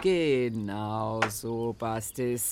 Genau 0.00 1.20
so 1.28 1.74
passt 1.76 2.20
es. 2.20 2.50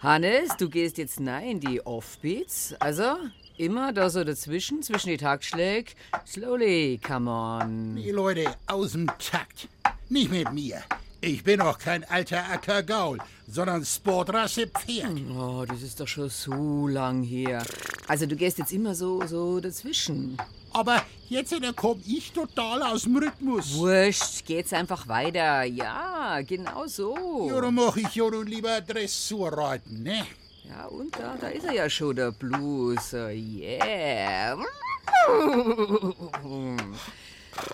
Hannes, 0.00 0.56
du 0.56 0.70
gehst 0.70 0.96
jetzt 0.96 1.20
nein 1.20 1.50
in 1.50 1.60
die 1.60 1.86
Offbeats. 1.86 2.74
Also, 2.80 3.18
immer 3.58 3.92
da 3.92 4.08
so 4.08 4.24
dazwischen, 4.24 4.82
zwischen 4.82 5.10
die 5.10 5.18
Taktschläge. 5.18 5.92
Slowly, 6.26 6.98
come 7.06 7.30
on. 7.30 7.94
Nee, 7.96 8.10
Leute, 8.10 8.46
aus 8.66 8.92
dem 8.92 9.08
Takt. 9.18 9.68
Nicht 10.08 10.30
mit 10.30 10.54
mir. 10.54 10.82
Ich 11.20 11.42
bin 11.42 11.60
auch 11.60 11.78
kein 11.78 12.04
alter 12.04 12.48
Ackergaul, 12.48 13.18
sondern 13.48 13.84
Sportrasse 13.84 14.68
Pferd. 14.68 15.20
Oh, 15.36 15.64
das 15.66 15.82
ist 15.82 15.98
doch 15.98 16.06
schon 16.06 16.28
so 16.28 16.86
lang 16.86 17.24
her. 17.24 17.64
Also 18.06 18.26
du 18.26 18.36
gehst 18.36 18.58
jetzt 18.58 18.72
immer 18.72 18.94
so, 18.94 19.26
so 19.26 19.58
dazwischen. 19.58 20.36
Aber 20.72 21.02
jetzt 21.28 21.52
da 21.52 21.72
komm 21.74 22.00
ich 22.06 22.30
total 22.30 22.82
aus 22.82 23.02
dem 23.02 23.16
Rhythmus. 23.16 23.74
Wurscht, 23.74 24.46
geht's 24.46 24.72
einfach 24.72 25.08
weiter. 25.08 25.64
Ja, 25.64 26.40
genau 26.42 26.86
so. 26.86 27.48
Ja, 27.50 27.60
dann 27.62 27.74
mach 27.74 27.96
ich 27.96 28.14
ja 28.14 28.30
nun 28.30 28.46
lieber 28.46 28.80
Dressurreiten, 28.80 30.04
ne? 30.04 30.24
Ja, 30.68 30.86
und 30.86 31.18
da, 31.18 31.36
da 31.40 31.48
ist 31.48 31.64
er 31.64 31.72
ja 31.72 31.90
schon, 31.90 32.14
der 32.14 32.30
Blues. 32.30 33.12
Oh, 33.12 33.28
yeah. 33.28 34.56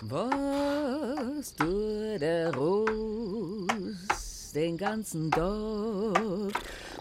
Was 0.00 1.54
tut 1.54 2.20
der 2.20 2.54
Ruß 2.54 4.52
den 4.54 4.78
ganzen 4.78 5.30
Tag? 5.30 6.52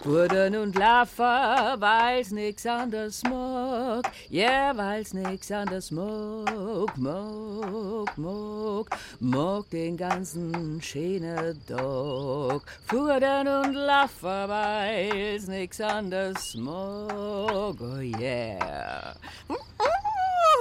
Wurden 0.04 0.56
und 0.56 0.76
Laffer, 0.76 1.76
weil's 1.78 2.30
nix 2.30 2.66
anders 2.66 3.22
mag. 3.22 4.04
Ja, 4.28 4.48
yeah, 4.48 4.76
weil's 4.76 5.14
nix 5.14 5.50
anders 5.50 5.90
mag, 5.90 6.94
mag, 6.98 8.18
mag, 8.18 8.98
mag 9.18 9.70
den 9.70 9.96
ganzen 9.96 10.82
schönen 10.82 11.58
Tag. 11.66 12.62
Wurden 12.88 13.48
und 13.48 13.72
Laffer, 13.72 14.46
weil's 14.46 15.46
nix 15.46 15.80
anders 15.80 16.54
mag, 16.54 17.80
oh 17.80 18.00
yeah. 18.00 19.14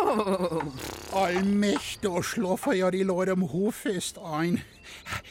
Allmächtig, 1.11 1.99
da 2.01 2.23
schlafen 2.23 2.73
ja 2.73 2.91
die 2.91 3.03
Leute 3.03 3.31
am 3.31 3.51
Hof 3.51 3.75
fest 3.75 4.17
ein. 4.19 4.61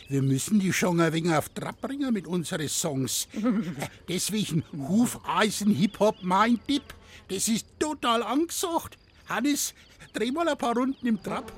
Wir 0.08 0.22
müssen 0.22 0.60
die 0.60 0.72
schon 0.72 1.00
ein 1.00 1.12
wenig 1.12 1.32
auf 1.34 1.48
Trab 1.50 1.80
bringen 1.80 2.12
mit 2.12 2.26
unseren 2.26 2.68
Songs. 2.68 3.28
Deswegen 4.08 4.64
Hufeisen 4.72 5.74
Hip-Hop 5.74 6.16
mein 6.22 6.60
Tipp. 6.66 6.94
Das 7.28 7.48
ist 7.48 7.66
total 7.78 8.22
angesagt. 8.22 8.98
Hannes, 9.28 9.74
dreh 10.12 10.30
mal 10.30 10.48
ein 10.48 10.58
paar 10.58 10.74
Runden 10.76 11.06
im 11.06 11.22
Trab. 11.22 11.52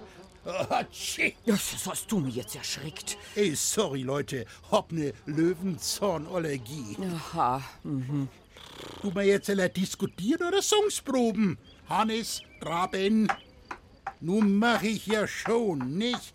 Ja, 0.45 0.87
das 1.47 1.87
hast 1.87 2.13
du 2.13 2.19
mir 2.21 2.29
jetzt 2.29 2.55
erschreckt. 2.55 3.17
Ey, 3.35 3.55
sorry, 3.55 4.03
Leute. 4.03 4.45
Hab 4.71 4.93
ne 4.93 5.15
Löwenzahn-Allergie. 5.25 6.99
Aha. 7.15 7.63
Mhm. 7.83 8.29
Du 9.01 9.11
mal 9.11 9.25
jetzt 9.25 9.49
alle 9.49 9.71
diskutieren 9.71 10.47
oder 10.47 10.61
Songs 10.61 11.01
proben? 11.01 11.57
Hannes, 11.89 12.43
Traben. 12.65 13.29
Nun 14.21 14.57
mach 14.57 14.83
ich 14.83 15.07
ja 15.07 15.27
schon, 15.27 15.99
nicht? 15.99 16.34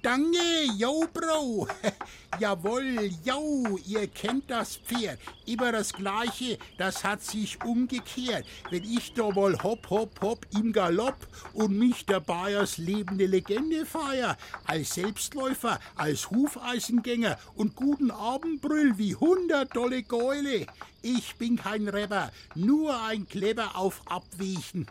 Danke, 0.00 0.38
yo, 0.76 1.04
Bro. 1.12 1.66
Jawohl, 2.40 3.10
yo, 3.24 3.78
ihr 3.86 4.06
kennt 4.06 4.48
das 4.50 4.76
Pferd. 4.76 5.18
Immer 5.44 5.72
das 5.72 5.92
Gleiche, 5.92 6.56
das 6.78 7.02
hat 7.02 7.22
sich 7.22 7.62
umgekehrt. 7.64 8.46
Wenn 8.70 8.84
ich 8.84 9.12
da 9.12 9.28
mal 9.30 9.60
hopp, 9.62 9.90
hopp, 9.90 10.20
hopp 10.22 10.46
im 10.54 10.72
Galopp 10.72 11.16
und 11.52 11.76
mich 11.76 12.06
dabei 12.06 12.56
als 12.56 12.78
lebende 12.78 13.26
Legende 13.26 13.84
feier, 13.84 14.36
als 14.64 14.94
Selbstläufer, 14.94 15.80
als 15.96 16.30
Hufeisengänger 16.30 17.38
und 17.56 17.74
guten 17.74 18.10
Abendbrüll 18.10 18.96
wie 18.98 19.14
hundert 19.14 19.72
tolle 19.72 20.04
Gäule. 20.04 20.66
Ich 21.02 21.36
bin 21.36 21.56
kein 21.56 21.88
Rapper, 21.88 22.30
nur 22.54 23.02
ein 23.02 23.28
Kleber 23.28 23.76
auf 23.76 24.00
Abweichen. 24.06 24.86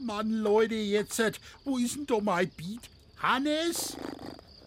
Mann, 0.00 0.30
Leute, 0.30 0.74
jetzt, 0.74 1.20
wo 1.64 1.76
ist 1.78 1.96
denn 1.96 2.06
da 2.06 2.20
mein 2.20 2.50
Beat? 2.56 2.88
Hannes? 3.18 3.96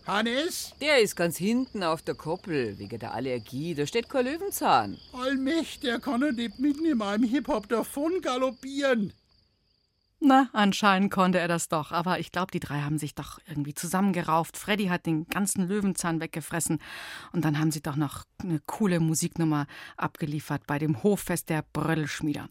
Hannes? 0.05 0.73
Der 0.81 0.99
ist 0.99 1.15
ganz 1.15 1.37
hinten 1.37 1.81
auf 1.81 2.01
der 2.01 2.15
Koppel, 2.15 2.77
wegen 2.77 2.99
der 2.99 3.13
Allergie. 3.13 3.73
Da 3.73 3.87
steht 3.87 4.09
kein 4.09 4.25
Löwenzahn. 4.25 4.97
Allmächtig, 5.13 5.79
der 5.81 5.99
kann 5.99 6.21
ja 6.21 6.31
nicht 6.31 6.59
mitten 6.59 6.85
in 6.85 6.97
meinem 6.97 7.23
Hip-Hop 7.23 7.69
davon 7.69 8.21
galoppieren. 8.21 9.13
Na, 10.25 10.47
anscheinend 10.53 11.11
konnte 11.11 11.37
er 11.39 11.49
das 11.49 11.67
doch. 11.67 11.91
Aber 11.91 12.17
ich 12.17 12.31
glaube, 12.31 12.49
die 12.49 12.61
drei 12.61 12.79
haben 12.79 12.97
sich 12.97 13.13
doch 13.13 13.39
irgendwie 13.45 13.73
zusammengerauft. 13.73 14.55
Freddy 14.55 14.85
hat 14.85 15.05
den 15.05 15.27
ganzen 15.27 15.67
Löwenzahn 15.67 16.21
weggefressen. 16.21 16.79
Und 17.33 17.43
dann 17.43 17.59
haben 17.59 17.71
sie 17.71 17.81
doch 17.81 17.97
noch 17.97 18.23
eine 18.41 18.61
coole 18.65 19.01
Musiknummer 19.01 19.67
abgeliefert 19.97 20.65
bei 20.65 20.79
dem 20.79 21.03
Hoffest 21.03 21.49
der 21.49 21.65
Bröllschmieder. 21.73 22.47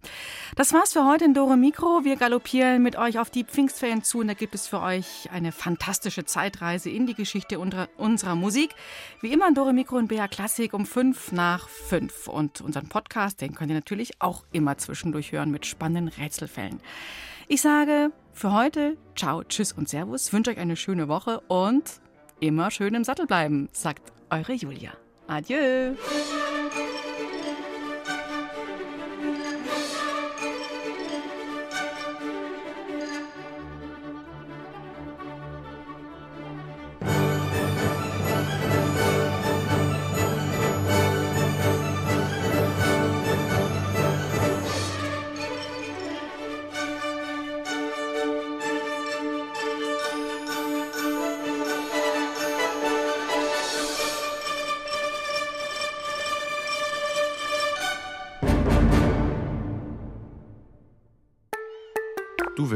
Das 0.54 0.74
war's 0.74 0.92
für 0.92 1.06
heute 1.06 1.24
in 1.24 1.32
Dore 1.32 1.56
Mikro. 1.56 2.02
Wir 2.04 2.16
galoppieren 2.16 2.82
mit 2.82 2.96
euch 2.96 3.18
auf 3.18 3.30
die 3.30 3.42
Pfingstferien 3.42 4.04
zu. 4.04 4.18
Und 4.18 4.28
da 4.28 4.34
gibt 4.34 4.54
es 4.54 4.66
für 4.66 4.82
euch 4.82 5.30
eine 5.32 5.50
fantastische 5.50 6.26
Zeitreise 6.26 6.90
in 6.90 7.06
die 7.06 7.14
Geschichte 7.14 7.58
unserer 7.58 8.36
Musik. 8.36 8.74
Wie 9.22 9.32
immer 9.32 9.48
in 9.48 9.54
Dore 9.54 9.72
Mikro 9.72 9.96
und 9.96 10.08
BA 10.08 10.28
Klassik 10.28 10.74
um 10.74 10.84
fünf 10.84 11.32
nach 11.32 11.70
fünf. 11.70 12.28
Und 12.28 12.60
unseren 12.60 12.90
Podcast, 12.90 13.40
den 13.40 13.54
könnt 13.54 13.70
ihr 13.70 13.76
natürlich 13.76 14.20
auch 14.20 14.44
immer 14.52 14.76
zwischendurch 14.76 15.32
hören 15.32 15.50
mit 15.50 15.64
spannenden 15.64 16.08
Rätselfällen. 16.08 16.78
Ich 17.52 17.60
sage 17.60 18.12
für 18.32 18.54
heute 18.54 18.96
ciao, 19.14 19.44
tschüss 19.44 19.72
und 19.72 19.86
servus, 19.86 20.32
wünsche 20.32 20.52
euch 20.52 20.58
eine 20.58 20.74
schöne 20.74 21.06
Woche 21.08 21.42
und 21.48 21.82
immer 22.40 22.70
schön 22.70 22.94
im 22.94 23.04
Sattel 23.04 23.26
bleiben, 23.26 23.68
sagt 23.72 24.10
eure 24.30 24.54
Julia. 24.54 24.92
Adieu. 25.26 25.94